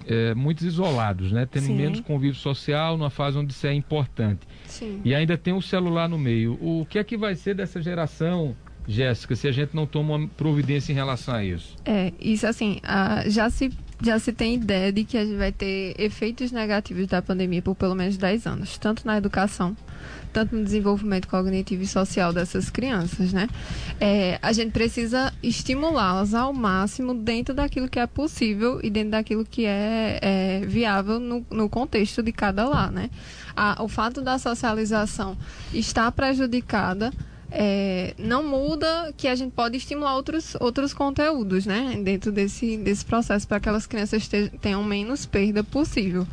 é, 0.06 0.34
muito 0.34 0.64
isolados, 0.64 1.32
né? 1.32 1.46
Tendo 1.46 1.66
Sim. 1.66 1.76
menos 1.76 2.00
convívio 2.00 2.36
social 2.36 2.96
numa 2.96 3.10
fase 3.10 3.36
onde 3.36 3.52
isso 3.52 3.66
é 3.66 3.74
importante. 3.74 4.46
Sim. 4.66 5.00
E 5.04 5.14
ainda 5.14 5.36
tem 5.36 5.52
o 5.52 5.60
celular 5.60 6.08
no 6.08 6.18
meio. 6.18 6.54
O 6.60 6.86
que 6.88 6.98
é 6.98 7.04
que 7.04 7.16
vai 7.16 7.34
ser 7.34 7.54
dessa 7.54 7.82
geração, 7.82 8.56
Jéssica, 8.86 9.34
se 9.34 9.48
a 9.48 9.52
gente 9.52 9.74
não 9.74 9.86
toma 9.86 10.14
uma 10.14 10.28
providência 10.28 10.92
em 10.92 10.94
relação 10.94 11.34
a 11.34 11.44
isso? 11.44 11.76
É, 11.84 12.12
isso 12.20 12.46
assim, 12.46 12.80
já 13.26 13.50
se 13.50 13.70
já 13.98 14.18
se 14.18 14.30
tem 14.30 14.56
ideia 14.56 14.92
de 14.92 15.04
que 15.04 15.16
a 15.16 15.24
gente 15.24 15.38
vai 15.38 15.50
ter 15.50 15.94
efeitos 15.98 16.52
negativos 16.52 17.06
da 17.06 17.22
pandemia 17.22 17.62
por 17.62 17.74
pelo 17.74 17.94
menos 17.94 18.18
10 18.18 18.46
anos, 18.46 18.76
tanto 18.76 19.06
na 19.06 19.16
educação 19.16 19.74
tanto 20.36 20.54
no 20.54 20.62
desenvolvimento 20.62 21.28
cognitivo 21.28 21.82
e 21.82 21.86
social 21.86 22.30
dessas 22.30 22.68
crianças, 22.68 23.32
né? 23.32 23.48
É, 23.98 24.38
a 24.42 24.52
gente 24.52 24.70
precisa 24.70 25.32
estimulá-las 25.42 26.34
ao 26.34 26.52
máximo 26.52 27.14
dentro 27.14 27.54
daquilo 27.54 27.88
que 27.88 27.98
é 27.98 28.06
possível 28.06 28.78
e 28.82 28.90
dentro 28.90 29.12
daquilo 29.12 29.46
que 29.46 29.64
é, 29.64 30.18
é 30.20 30.60
viável 30.66 31.18
no, 31.18 31.46
no, 31.50 31.70
contexto 31.70 32.22
de 32.22 32.32
cada 32.32 32.68
lar, 32.68 32.92
né? 32.92 33.08
A, 33.56 33.82
o 33.82 33.88
fato 33.88 34.20
da 34.20 34.38
socialização 34.38 35.38
estar 35.72 36.12
prejudicada 36.12 37.10
é, 37.50 38.14
não 38.18 38.42
muda 38.42 39.12
que 39.16 39.28
a 39.28 39.34
gente 39.34 39.52
pode 39.52 39.76
estimular 39.76 40.14
outros, 40.16 40.56
outros 40.60 40.92
conteúdos, 40.92 41.66
né? 41.66 42.00
Dentro 42.02 42.32
desse, 42.32 42.76
desse 42.76 43.04
processo, 43.04 43.46
para 43.46 43.60
que 43.60 43.68
aquelas 43.68 43.86
crianças 43.86 44.28
tenham 44.60 44.82
menos 44.82 45.26
perda 45.26 45.62
possível. 45.62 46.26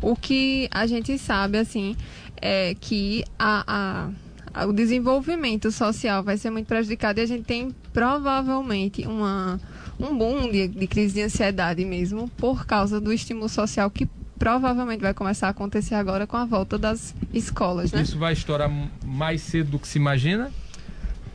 O 0.00 0.16
que 0.16 0.68
a 0.70 0.86
gente 0.86 1.16
sabe, 1.18 1.58
assim, 1.58 1.96
é, 2.40 2.74
que 2.80 3.24
a, 3.38 4.10
a, 4.54 4.66
o 4.66 4.72
desenvolvimento 4.72 5.70
social 5.70 6.22
vai 6.22 6.36
ser 6.36 6.50
muito 6.50 6.66
prejudicado 6.66 7.20
e 7.20 7.22
a 7.22 7.26
gente 7.26 7.44
tem 7.44 7.74
provavelmente 7.92 9.06
uma, 9.06 9.60
um 9.98 10.16
boom 10.16 10.50
de, 10.50 10.68
de 10.68 10.86
crise 10.86 11.14
de 11.14 11.22
ansiedade 11.22 11.84
mesmo 11.84 12.28
por 12.36 12.66
causa 12.66 13.00
do 13.00 13.12
estímulo 13.12 13.48
social 13.48 13.90
que 13.90 14.08
provavelmente 14.38 15.00
vai 15.00 15.14
começar 15.14 15.48
a 15.48 15.50
acontecer 15.50 15.94
agora 15.94 16.26
com 16.26 16.36
a 16.36 16.44
volta 16.44 16.78
das 16.78 17.14
escolas, 17.32 17.92
né? 17.92 18.02
Isso 18.02 18.18
vai 18.18 18.32
estourar 18.32 18.70
mais 19.04 19.40
cedo 19.40 19.72
do 19.72 19.78
que 19.78 19.88
se 19.88 19.98
imagina? 19.98 20.50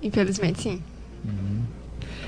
Infelizmente, 0.02 0.62
sim. 0.62 0.84
Uhum. 1.24 1.62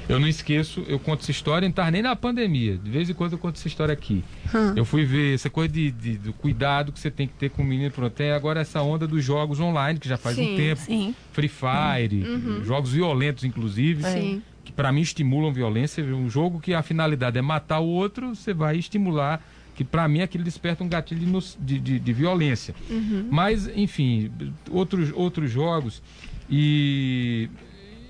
Eu 0.07 0.19
não 0.19 0.27
esqueço, 0.27 0.83
eu 0.87 0.99
conto 0.99 1.21
essa 1.21 1.31
história, 1.31 1.65
não 1.65 1.71
estava 1.71 1.89
nem 1.89 2.01
na 2.01 2.15
pandemia. 2.15 2.77
De 2.77 2.91
vez 2.91 3.09
em 3.09 3.13
quando 3.13 3.33
eu 3.33 3.37
conto 3.37 3.55
essa 3.55 3.67
história 3.67 3.93
aqui. 3.93 4.23
Hum. 4.53 4.73
Eu 4.75 4.83
fui 4.83 5.05
ver 5.05 5.33
essa 5.33 5.49
coisa 5.49 5.71
de, 5.71 5.91
de, 5.91 6.17
do 6.17 6.33
cuidado 6.33 6.91
que 6.91 6.99
você 6.99 7.09
tem 7.09 7.25
que 7.25 7.33
ter 7.33 7.49
com 7.49 7.61
o 7.61 7.65
menino. 7.65 7.89
Pronto, 7.89 8.13
tem 8.13 8.31
agora 8.31 8.59
essa 8.59 8.81
onda 8.81 9.07
dos 9.07 9.23
jogos 9.23 9.59
online, 9.59 9.99
que 9.99 10.09
já 10.09 10.17
faz 10.17 10.35
sim, 10.35 10.53
um 10.53 10.57
tempo. 10.57 10.81
Sim. 10.81 11.15
Free 11.31 11.47
Fire, 11.47 12.23
uhum. 12.23 12.63
jogos 12.65 12.91
violentos, 12.91 13.45
inclusive. 13.45 14.03
Sim. 14.03 14.41
Que 14.65 14.73
para 14.73 14.91
mim 14.91 15.01
estimulam 15.01 15.53
violência. 15.53 16.03
Um 16.03 16.29
jogo 16.29 16.59
que 16.59 16.73
a 16.73 16.81
finalidade 16.81 17.37
é 17.37 17.41
matar 17.41 17.79
o 17.79 17.87
outro, 17.87 18.35
você 18.35 18.53
vai 18.53 18.77
estimular 18.77 19.41
que 19.75 19.83
para 19.83 20.07
mim 20.07 20.21
aquilo 20.21 20.43
desperta 20.43 20.83
um 20.83 20.87
gatilho 20.87 21.41
de, 21.59 21.79
de, 21.79 21.99
de 21.99 22.13
violência. 22.13 22.75
Uhum. 22.89 23.27
Mas, 23.29 23.67
enfim, 23.75 24.31
outros, 24.69 25.11
outros 25.13 25.49
jogos. 25.49 26.01
E 26.49 27.49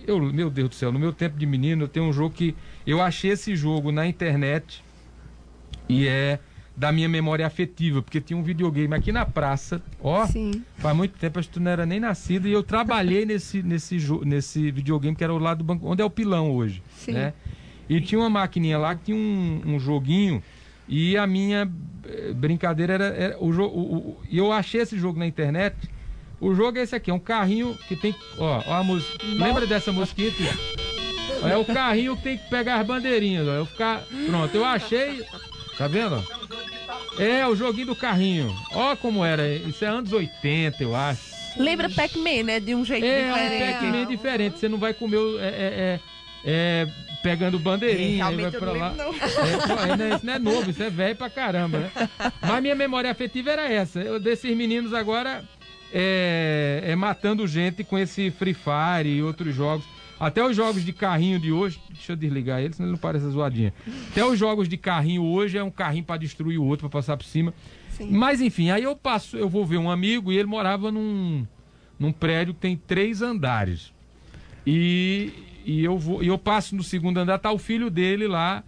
eu, 0.06 0.20
meu 0.20 0.50
Deus 0.50 0.70
do 0.70 0.76
céu, 0.76 0.92
no 0.92 1.00
meu 1.00 1.14
tempo 1.14 1.38
de 1.38 1.46
menino, 1.46 1.84
eu 1.84 1.88
tenho 1.88 2.06
um 2.06 2.14
jogo 2.14 2.36
que 2.36 2.56
eu 2.86 3.02
achei 3.02 3.32
esse 3.32 3.56
jogo 3.56 3.92
na 3.92 4.06
internet 4.06 4.84
e 5.88 6.08
é 6.08 6.40
da 6.76 6.92
minha 6.92 7.08
memória 7.08 7.46
afetiva, 7.46 8.02
porque 8.02 8.20
tinha 8.20 8.38
um 8.38 8.42
videogame 8.42 8.96
aqui 8.96 9.12
na 9.12 9.26
praça, 9.26 9.82
ó, 10.02 10.26
Sim. 10.26 10.64
faz 10.78 10.96
muito 10.96 11.18
tempo, 11.20 11.38
acho 11.38 11.48
que 11.48 11.54
tu 11.54 11.60
não 11.60 11.70
era 11.70 11.86
nem 11.86 12.00
nascido, 12.00 12.48
e 12.48 12.52
eu 12.52 12.64
trabalhei 12.64 13.26
nesse, 13.28 13.62
nesse, 13.62 13.98
nesse 14.26 14.72
videogame 14.72 15.16
que 15.16 15.24
era 15.24 15.34
o 15.34 15.38
lado 15.38 15.60
do 15.60 15.64
banco, 15.64 15.88
onde 15.88 16.02
é 16.02 16.06
o 16.06 16.10
pilão 16.10 16.52
hoje, 16.52 16.82
Sim. 16.98 17.14
né? 17.14 17.34
E 17.88 18.02
tinha 18.02 18.20
uma 18.20 18.30
maquininha 18.30 18.78
lá 18.78 18.96
que 18.96 19.06
tinha 19.06 19.18
um, 19.18 19.62
um 19.66 19.80
joguinho, 19.80 20.42
e 20.88 21.18
a 21.18 21.26
minha 21.26 21.72
eh, 22.06 22.34
brincadeira 22.34 22.94
era, 22.94 23.06
era 23.06 23.44
o 23.44 23.52
jogo, 23.54 24.18
e 24.30 24.38
eu 24.38 24.52
achei 24.52 24.82
esse 24.82 24.98
jogo 24.98 25.20
na 25.20 25.26
internet, 25.26 25.76
o 26.44 26.54
jogo 26.54 26.78
é 26.78 26.82
esse 26.82 26.94
aqui, 26.94 27.10
é 27.10 27.14
um 27.14 27.20
carrinho 27.20 27.78
que 27.88 27.96
tem. 27.96 28.14
Ó, 28.38 28.62
ó 28.68 28.74
a 28.74 28.84
música. 28.84 29.18
Lembra 29.24 29.66
dessa 29.66 29.94
musiquinha? 29.94 30.34
É 31.50 31.56
o 31.56 31.64
carrinho 31.64 32.18
que 32.18 32.24
tem 32.24 32.38
que 32.38 32.50
pegar 32.50 32.82
as 32.82 32.86
bandeirinhas, 32.86 33.48
ó. 33.48 33.52
Eu 33.52 33.66
ficar. 33.66 34.04
Pronto, 34.28 34.54
eu 34.54 34.66
achei. 34.66 35.26
Tá 35.78 35.88
vendo? 35.88 36.22
É, 37.18 37.48
o 37.48 37.56
joguinho 37.56 37.88
do 37.88 37.96
carrinho. 37.96 38.54
Ó 38.74 38.96
como 38.96 39.24
era. 39.24 39.48
Isso 39.48 39.86
é 39.86 39.88
anos 39.88 40.12
80, 40.12 40.84
eu 40.84 40.94
acho. 40.94 41.34
Lembra 41.58 41.90
Pac-Man, 41.90 42.44
né? 42.44 42.60
De 42.60 42.76
um 42.76 42.84
jeito 42.84 43.06
é, 43.06 43.28
diferente. 43.28 43.64
É, 43.64 43.70
um 43.70 43.72
Pac-Man 43.72 44.06
diferente. 44.08 44.60
Você 44.60 44.68
não 44.68 44.78
vai 44.78 44.94
comer. 44.94 45.18
É, 45.40 45.46
é, 45.46 45.50
é, 45.50 46.00
é 46.44 46.88
pegando 47.22 47.58
bandeirinha, 47.58 48.26
aí 48.26 48.36
vai 48.36 48.52
pra 48.52 48.72
lá. 48.74 48.94
Não. 48.94 49.14
É, 49.14 50.16
isso 50.16 50.26
não 50.26 50.34
é 50.34 50.40
novo, 50.40 50.70
isso 50.70 50.84
é 50.84 50.90
velho 50.90 51.16
pra 51.16 51.30
caramba, 51.30 51.80
né? 51.80 51.92
Mas 52.42 52.62
minha 52.62 52.76
memória 52.76 53.10
afetiva 53.10 53.50
era 53.52 53.72
essa. 53.72 54.02
Eu, 54.02 54.20
desses 54.20 54.56
meninos 54.56 54.94
agora 54.94 55.44
é, 55.94 56.84
é, 56.86 56.96
matando 56.96 57.48
gente 57.48 57.84
com 57.84 57.98
esse 57.98 58.30
Free 58.32 58.54
Fire 58.54 59.08
e 59.08 59.24
outros 59.24 59.56
jogos. 59.56 59.86
Até 60.20 60.44
os 60.44 60.56
jogos 60.56 60.84
de 60.84 60.94
carrinho 60.94 61.40
de 61.40 61.52
hoje, 61.52 61.80
deixa 61.90 62.12
eu 62.12 62.16
desligar 62.16 62.62
ele, 62.62 62.74
senão 62.74 62.88
ele 62.88 62.94
não 62.94 63.00
parece 63.00 63.26
zoadinha. 63.30 63.74
Até 64.12 64.24
os 64.26 64.38
jogos 64.38 64.68
de 64.68 64.78
carrinho 64.78 65.24
hoje 65.24 65.58
é 65.58 65.64
um 65.64 65.72
carrinho 65.72 66.04
para 66.04 66.18
destruir 66.18 66.58
o 66.58 66.66
outro, 66.66 66.90
para 66.90 67.00
passar 67.00 67.18
por 67.18 67.26
cima. 67.26 67.54
Sim. 67.90 68.10
Mas 68.10 68.42
enfim, 68.42 68.70
aí 68.70 68.84
eu 68.84 68.96
passo, 68.96 69.38
eu 69.38 69.48
vou 69.48 69.66
ver 69.66 69.78
um 69.78 69.90
amigo 69.90 70.32
e 70.32 70.38
ele 70.38 70.48
morava 70.48 70.92
num, 70.92 71.46
num 72.00 72.12
prédio 72.12 72.54
que 72.54 72.60
tem 72.60 72.76
três 72.76 73.22
andares. 73.22 73.94
E, 74.66 75.32
e 75.66 75.84
eu 75.84 75.98
vou, 75.98 76.24
e 76.24 76.28
eu 76.28 76.38
passo 76.38 76.76
no 76.76 76.84
segundo 76.84 77.18
andar, 77.18 77.40
tá 77.40 77.52
o 77.52 77.58
filho 77.58 77.90
dele 77.90 78.28
lá 78.28 78.64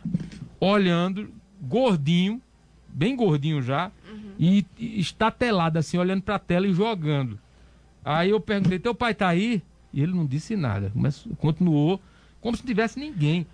olhando, 0.59 1.29
gordinho, 1.61 2.41
bem 2.87 3.15
gordinho 3.15 3.61
já, 3.61 3.91
e, 4.39 4.65
e 4.77 4.99
estatelado 4.99 5.79
assim, 5.79 5.97
olhando 5.97 6.21
para 6.21 6.35
a 6.35 6.39
tela 6.39 6.67
e 6.67 6.73
jogando. 6.73 7.39
Aí 8.03 8.29
eu 8.29 8.39
perguntei, 8.39 8.77
teu 8.77 8.93
pai 8.93 9.13
tá 9.13 9.27
aí? 9.27 9.61
E 9.91 10.01
ele 10.01 10.13
não 10.13 10.25
disse 10.25 10.55
nada. 10.55 10.91
Mas 10.93 11.25
continuou 11.37 11.99
como 12.41 12.55
se 12.55 12.63
não 12.63 12.67
tivesse 12.67 12.99
ninguém. 12.99 13.47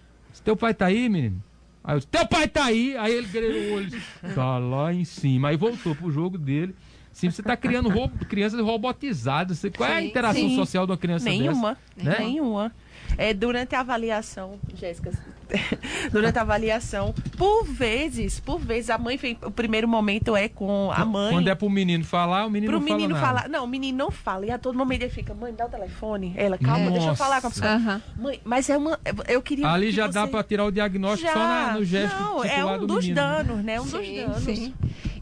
Teu 0.44 0.56
pai 0.56 0.74
tá 0.74 0.88
aí, 0.88 1.08
menino? 1.08 1.42
Aí 1.84 1.96
eu 1.96 2.00
disse, 2.00 2.10
teu 2.10 2.28
pai 2.28 2.48
tá 2.48 2.66
aí! 2.66 2.96
Aí 2.98 3.14
ele 3.14 3.28
grelou 3.28 3.62
o 3.62 3.74
olho. 3.76 4.02
Tá 4.36 4.58
lá 4.58 4.94
em 4.94 5.06
cima. 5.06 5.50
Aí 5.50 5.58
voltou 5.58 5.96
pro 5.96 6.12
jogo 6.12 6.38
dele. 6.38 6.76
Sim, 7.14 7.30
você 7.30 7.42
está 7.42 7.56
criando 7.56 7.90
crianças 8.28 8.60
robotizadas. 8.60 9.62
Qual 9.76 9.90
é 9.90 9.96
a 9.96 10.04
interação 10.04 10.50
sim. 10.50 10.56
social 10.56 10.86
de 10.86 10.92
uma 10.92 10.98
criança 10.98 11.26
Nenhuma. 11.26 11.78
dessa? 11.96 12.10
Né? 12.10 12.26
Nenhuma. 12.26 12.74
É, 13.18 13.34
durante 13.34 13.76
a 13.76 13.82
avaliação, 13.82 14.60
Jéssica, 14.76 15.12
durante 16.12 16.38
a 16.38 16.42
avaliação, 16.42 17.14
por 17.38 17.66
vezes, 17.66 18.40
por 18.40 18.60
vezes, 18.60 18.90
a 18.90 18.98
mãe 18.98 19.18
vem, 19.18 19.38
o 19.44 19.52
primeiro 19.52 19.88
momento 19.88 20.36
é 20.36 20.48
com 20.48 20.92
a 20.94 21.06
mãe. 21.06 21.34
Quando 21.34 21.48
é 21.48 21.56
pro 21.56 21.70
menino 21.70 22.04
falar, 22.04 22.46
o 22.46 22.50
menino 22.50 22.72
pro 22.72 22.80
não 22.80 22.86
menino 22.86 23.16
fala 23.16 23.28
falar. 23.28 23.50
Não, 23.50 23.64
o 23.64 23.68
menino 23.68 23.98
não 23.98 24.12
fala. 24.12 24.46
E 24.46 24.52
a 24.52 24.58
todo 24.58 24.78
momento 24.78 25.04
ele 25.04 25.12
fica, 25.12 25.34
mãe, 25.34 25.54
dá 25.54 25.66
o 25.66 25.70
telefone. 25.70 26.34
Ela, 26.36 26.58
calma, 26.58 26.86
Nossa. 26.86 26.92
deixa 26.92 27.10
eu 27.10 27.16
falar 27.16 27.42
com 27.42 27.48
a 27.48 27.52
pessoa. 27.52 27.76
Uhum. 27.76 28.02
Mãe, 28.24 28.42
mas 28.44 28.70
é 28.70 28.78
uma. 28.78 29.00
Eu 29.28 29.42
queria. 29.42 29.68
Ali 29.68 29.92
já 29.92 30.08
você... 30.08 30.14
dá 30.14 30.28
para 30.28 30.44
tirar 30.44 30.66
o 30.66 30.72
diagnóstico 30.72 31.28
já, 31.28 31.34
só 31.34 31.40
na, 31.40 31.74
no 31.74 31.86
gesto. 31.86 32.20
Não, 32.20 32.44
é 32.44 32.66
um 32.66 32.80
do 32.80 32.88
dos 32.88 33.06
menino. 33.06 33.16
danos, 33.16 33.64
né? 33.64 33.82
Um 33.82 33.86
sim, 33.86 33.98
dos 33.98 34.16
danos. 34.16 34.44
Sim. 34.44 34.74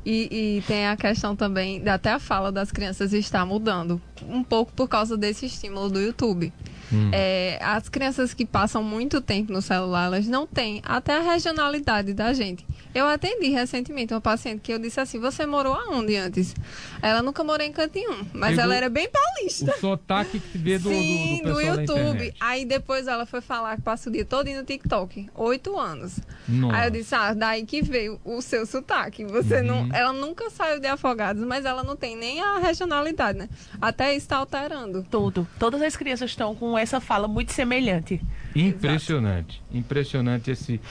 E, 0.05 0.57
e, 0.57 0.61
tem 0.61 0.87
a 0.87 0.95
questão 0.95 1.35
também, 1.35 1.87
até 1.87 2.11
a 2.11 2.19
fala 2.19 2.51
das 2.51 2.71
crianças 2.71 3.13
está 3.13 3.45
mudando. 3.45 4.01
Um 4.27 4.43
pouco 4.43 4.71
por 4.71 4.87
causa 4.87 5.17
desse 5.17 5.45
estímulo 5.45 5.89
do 5.89 5.99
YouTube. 5.99 6.53
Hum. 6.91 7.11
É, 7.13 7.59
as 7.61 7.87
crianças 7.89 8.33
que 8.33 8.45
passam 8.45 8.81
muito 8.81 9.21
tempo 9.21 9.51
no 9.51 9.61
celular, 9.61 10.05
elas 10.05 10.27
não 10.27 10.47
têm 10.47 10.81
até 10.83 11.17
a 11.17 11.21
regionalidade 11.21 12.13
da 12.13 12.33
gente. 12.33 12.65
Eu 12.93 13.07
atendi 13.07 13.49
recentemente 13.49 14.13
uma 14.13 14.21
paciente 14.21 14.61
que 14.61 14.73
eu 14.73 14.79
disse 14.79 14.99
assim: 14.99 15.19
Você 15.19 15.45
morou 15.45 15.73
aonde 15.73 16.15
antes? 16.15 16.55
Ela 17.01 17.21
nunca 17.21 17.43
morou 17.43 17.65
em 17.65 17.71
Cantinho, 17.71 18.27
mas 18.33 18.51
Pegou 18.51 18.63
ela 18.63 18.75
era 18.75 18.89
bem 18.89 19.07
paulista. 19.09 19.71
O 19.71 19.79
sotaque 19.79 20.39
que 20.39 20.57
vê 20.57 20.79
do, 20.79 20.89
Sim, 20.89 21.41
do, 21.43 21.49
do, 21.49 21.53
do 21.55 21.61
YouTube. 21.61 22.33
Aí 22.39 22.65
depois 22.65 23.07
ela 23.07 23.25
foi 23.25 23.41
falar 23.41 23.75
que 23.75 23.83
passa 23.83 24.09
o 24.09 24.11
dia 24.11 24.25
todo 24.25 24.49
no 24.49 24.63
TikTok. 24.63 25.29
Oito 25.35 25.77
anos. 25.77 26.19
Nossa. 26.47 26.75
Aí 26.75 26.87
eu 26.87 26.91
disse: 26.91 27.13
Ah, 27.13 27.33
daí 27.33 27.63
que 27.65 27.81
veio 27.81 28.19
o 28.25 28.41
seu 28.41 28.65
sotaque. 28.65 29.23
Você 29.25 29.57
uhum. 29.57 29.87
não. 29.87 29.95
Ela 29.95 30.11
nunca 30.11 30.49
saiu 30.49 30.79
de 30.79 30.87
Afogados, 30.87 31.43
mas 31.45 31.65
ela 31.65 31.83
não 31.83 31.95
tem 31.95 32.15
nem 32.15 32.41
a 32.41 32.57
regionalidade, 32.57 33.37
né? 33.37 33.49
Até 33.79 34.15
está 34.15 34.37
alterando. 34.37 35.05
Tudo. 35.11 35.47
Todas 35.59 35.81
as 35.81 35.95
crianças 35.95 36.31
estão 36.31 36.55
com 36.55 36.77
essa 36.77 36.99
fala 36.99 37.27
muito 37.27 37.53
semelhante. 37.53 38.19
Impressionante. 38.55 39.61
Exato. 39.61 39.77
Impressionante 39.77 40.51
esse, 40.51 40.81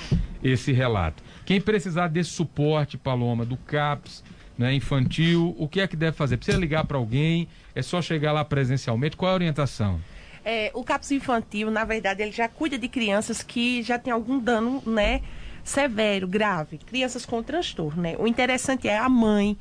esse 0.43 0.73
relato. 0.73 1.23
Quem 1.49 1.63
precisar 1.63 2.09
desse 2.09 2.29
suporte, 2.29 2.99
Paloma, 2.99 3.43
do 3.43 3.57
CAPS, 3.57 4.23
né, 4.59 4.75
infantil, 4.75 5.57
o 5.59 5.67
que 5.67 5.81
é 5.81 5.89
que 5.89 5.97
deve 5.97 6.15
fazer? 6.15 6.37
Precisa 6.37 6.59
ligar 6.59 6.85
para 6.85 6.99
alguém? 6.99 7.49
É 7.75 7.81
só 7.81 8.03
chegar 8.03 8.33
lá 8.33 8.45
presencialmente? 8.45 9.17
Qual 9.17 9.31
é 9.31 9.33
a 9.33 9.35
orientação? 9.35 9.99
É, 10.45 10.71
o 10.75 10.85
CAPS 10.85 11.13
infantil, 11.13 11.71
na 11.71 11.87
verdade, 11.87 12.21
ele 12.23 12.33
já 12.33 12.51
cuida 12.51 12.77
de 12.77 12.87
crianças 12.87 13.43
que 13.43 13.83
já 13.83 13.99
têm 13.99 14.13
algum 14.13 14.39
dano, 14.39 14.83
né, 14.85 15.23
severo, 15.65 16.29
grave, 16.29 16.77
crianças 16.77 17.25
com 17.25 17.43
transtorno, 17.43 18.03
né? 18.03 18.15
O 18.19 18.27
interessante 18.27 18.87
é 18.87 18.99
a 18.99 19.09
mãe 19.09 19.57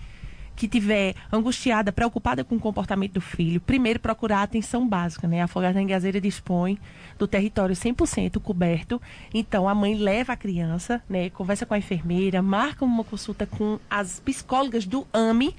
que 0.58 0.68
tiver 0.68 1.14
angustiada, 1.32 1.92
preocupada 1.92 2.44
com 2.44 2.56
o 2.56 2.60
comportamento 2.60 3.14
do 3.14 3.22
filho, 3.22 3.62
primeiro 3.62 4.00
procurar 4.00 4.42
atenção 4.42 4.88
básica, 4.88 5.28
né? 5.28 5.40
A 5.40 5.46
Afogada 5.46 5.76
da 5.76 5.82
Engazeira 5.82 6.20
dispõe 6.20 6.80
do 7.18 7.28
território 7.28 7.76
100% 7.76 8.42
coberto, 8.42 9.00
então 9.32 9.70
a 9.70 9.76
mãe 9.76 9.96
leva 9.96 10.34
a 10.34 10.36
criança, 10.36 11.02
né? 11.08 11.30
Conversa 11.30 11.64
com 11.64 11.76
a 11.76 11.78
enfermeira, 11.78 12.42
marca 12.42 12.84
uma 12.84 13.04
consulta 13.04 13.46
com 13.46 13.80
as 13.88 14.20
psicólogas 14.20 14.86
do 14.88 15.08
AME 15.14 15.56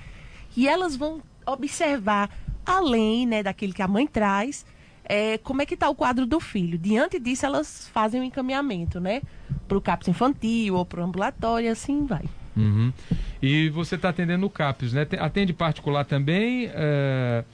e 0.56 0.66
elas 0.66 0.96
vão 0.96 1.22
observar, 1.46 2.28
além, 2.66 3.24
né, 3.24 3.42
daquilo 3.42 3.72
que 3.72 3.82
a 3.82 3.88
mãe 3.88 4.04
traz, 4.04 4.66
é, 5.04 5.38
como 5.38 5.62
é 5.62 5.66
que 5.66 5.74
está 5.74 5.88
o 5.88 5.94
quadro 5.94 6.26
do 6.26 6.40
filho. 6.40 6.76
Diante 6.76 7.20
disso, 7.20 7.46
elas 7.46 7.88
fazem 7.94 8.20
o 8.20 8.24
um 8.24 8.26
encaminhamento, 8.26 8.98
né? 8.98 9.22
Para 9.68 9.78
o 9.78 9.80
CAPS 9.80 10.08
infantil 10.08 10.74
ou 10.74 10.84
para 10.84 11.00
o 11.00 11.04
ambulatório, 11.04 11.70
assim 11.70 12.04
vai. 12.04 12.24
Uhum. 12.56 12.92
E 13.40 13.68
você 13.70 13.94
está 13.94 14.08
atendendo 14.08 14.46
o 14.46 14.50
CAPS, 14.50 14.92
né? 14.92 15.06
Atende 15.18 15.52
particular 15.52 16.04
também, 16.04 16.70
é... 16.74 17.44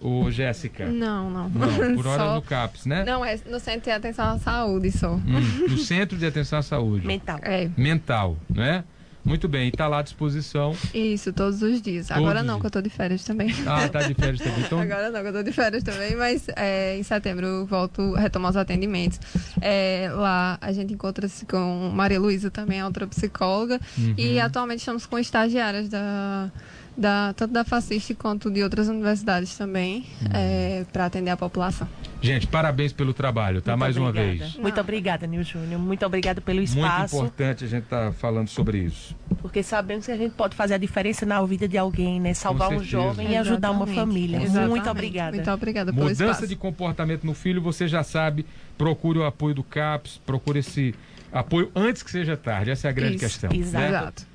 Ô, 0.00 0.28
Jéssica? 0.32 0.86
Não, 0.86 1.30
não. 1.30 1.48
Não, 1.48 1.94
por 1.94 2.06
hora 2.08 2.22
Só... 2.24 2.34
no 2.34 2.42
CAPS, 2.42 2.86
né? 2.86 3.04
Não, 3.04 3.24
é 3.24 3.38
no 3.48 3.60
Centro 3.60 3.82
de 3.82 3.90
Atenção 3.92 4.30
à 4.30 4.38
Saúde 4.38 4.90
só. 4.90 5.12
Hum, 5.12 5.68
no 5.68 5.78
Centro 5.78 6.18
de 6.18 6.26
Atenção 6.26 6.58
à 6.58 6.62
Saúde. 6.62 7.06
Mental. 7.06 7.38
É. 7.42 7.70
Mental, 7.76 8.36
né? 8.50 8.82
Muito 9.24 9.48
bem, 9.48 9.66
e 9.66 9.68
está 9.68 9.86
lá 9.86 10.00
à 10.00 10.02
disposição. 10.02 10.74
Isso, 10.92 11.32
todos 11.32 11.62
os 11.62 11.80
dias. 11.80 12.08
Todos 12.08 12.22
Agora 12.22 12.42
não, 12.42 12.56
os 12.56 12.60
que 12.60 12.66
eu 12.66 12.70
tô 12.70 12.82
de 12.82 12.90
férias 12.90 13.24
também. 13.24 13.54
Ah, 13.66 13.88
tá 13.88 14.02
de 14.02 14.14
férias 14.14 14.40
também. 14.40 14.60
Então... 14.64 14.78
Agora 14.82 15.10
não, 15.10 15.20
que 15.22 15.28
eu 15.28 15.32
tô 15.32 15.42
de 15.42 15.52
férias 15.52 15.82
também, 15.82 16.16
mas 16.16 16.46
é, 16.56 16.98
em 16.98 17.02
setembro 17.02 17.46
eu 17.46 17.66
volto 17.66 18.14
a 18.16 18.20
retomar 18.20 18.50
os 18.50 18.56
atendimentos. 18.56 19.20
É, 19.60 20.10
lá 20.12 20.58
a 20.60 20.72
gente 20.72 20.92
encontra-se 20.92 21.46
com 21.46 21.90
Maria 21.94 22.18
Luísa 22.18 22.50
também, 22.50 22.80
é 22.80 22.84
outra 22.84 23.06
psicóloga. 23.06 23.80
Uhum. 23.96 24.14
E 24.18 24.40
atualmente 24.40 24.80
estamos 24.80 25.06
com 25.06 25.18
estagiárias 25.18 25.88
da, 25.88 26.50
da, 26.96 27.32
tanto 27.34 27.52
da 27.52 27.64
Faciste 27.64 28.14
quanto 28.14 28.50
de 28.50 28.62
outras 28.62 28.88
universidades 28.88 29.56
também, 29.56 30.06
Uhum. 30.22 30.28
é, 30.34 30.84
para 30.92 31.06
atender 31.06 31.30
a 31.30 31.36
população. 31.36 31.88
Gente, 32.20 32.46
parabéns 32.46 32.92
pelo 32.92 33.12
trabalho, 33.12 33.60
tá? 33.60 33.72
Muito 33.72 33.80
Mais 33.80 33.96
uma 33.96 34.10
obrigada. 34.10 34.38
vez. 34.38 34.56
Muito 34.56 34.80
obrigada, 34.80 35.26
Nil 35.26 35.42
Júnior. 35.42 35.80
Muito 35.80 36.06
obrigada 36.06 36.40
pelo 36.40 36.58
Muito 36.58 36.68
espaço. 36.76 37.16
importante 37.16 37.64
a 37.64 37.66
gente 37.66 37.82
estar 37.84 38.06
tá 38.06 38.12
falando 38.12 38.46
sobre 38.48 38.78
isso. 38.78 39.16
Porque 39.40 39.60
sabemos 39.62 40.06
que 40.06 40.12
a 40.12 40.16
gente 40.16 40.32
pode 40.34 40.54
fazer 40.54 40.74
a 40.74 40.78
diferença 40.78 41.26
na 41.26 41.42
vida 41.44 41.66
de 41.66 41.76
alguém, 41.76 42.20
né? 42.20 42.32
Salvar 42.32 42.72
um 42.72 42.84
jovem 42.84 43.32
e 43.32 43.36
ajudar 43.36 43.72
uma 43.72 43.86
família. 43.88 44.36
Exatamente. 44.40 44.68
Muito 44.70 44.88
obrigada. 44.90 45.34
Muito 45.36 45.50
obrigada 45.50 45.92
pelo 45.92 46.04
Mudança 46.04 46.24
espaço. 46.24 46.46
de 46.46 46.54
comportamento 46.54 47.24
no 47.24 47.34
filho, 47.34 47.60
você 47.60 47.88
já 47.88 48.04
sabe, 48.04 48.46
procure 48.78 49.18
o 49.18 49.24
apoio 49.24 49.54
do 49.54 49.64
CAPS, 49.64 50.20
procure 50.24 50.60
esse 50.60 50.94
apoio 51.32 51.72
antes 51.74 52.04
que 52.04 52.10
seja 52.12 52.36
tarde. 52.36 52.70
Essa 52.70 52.86
é 52.86 52.90
a 52.90 52.92
grande 52.92 53.16
Isso, 53.16 53.24
questão. 53.24 53.50
exato. 53.52 53.82
né? 53.82 53.88
Exato. 53.88 54.31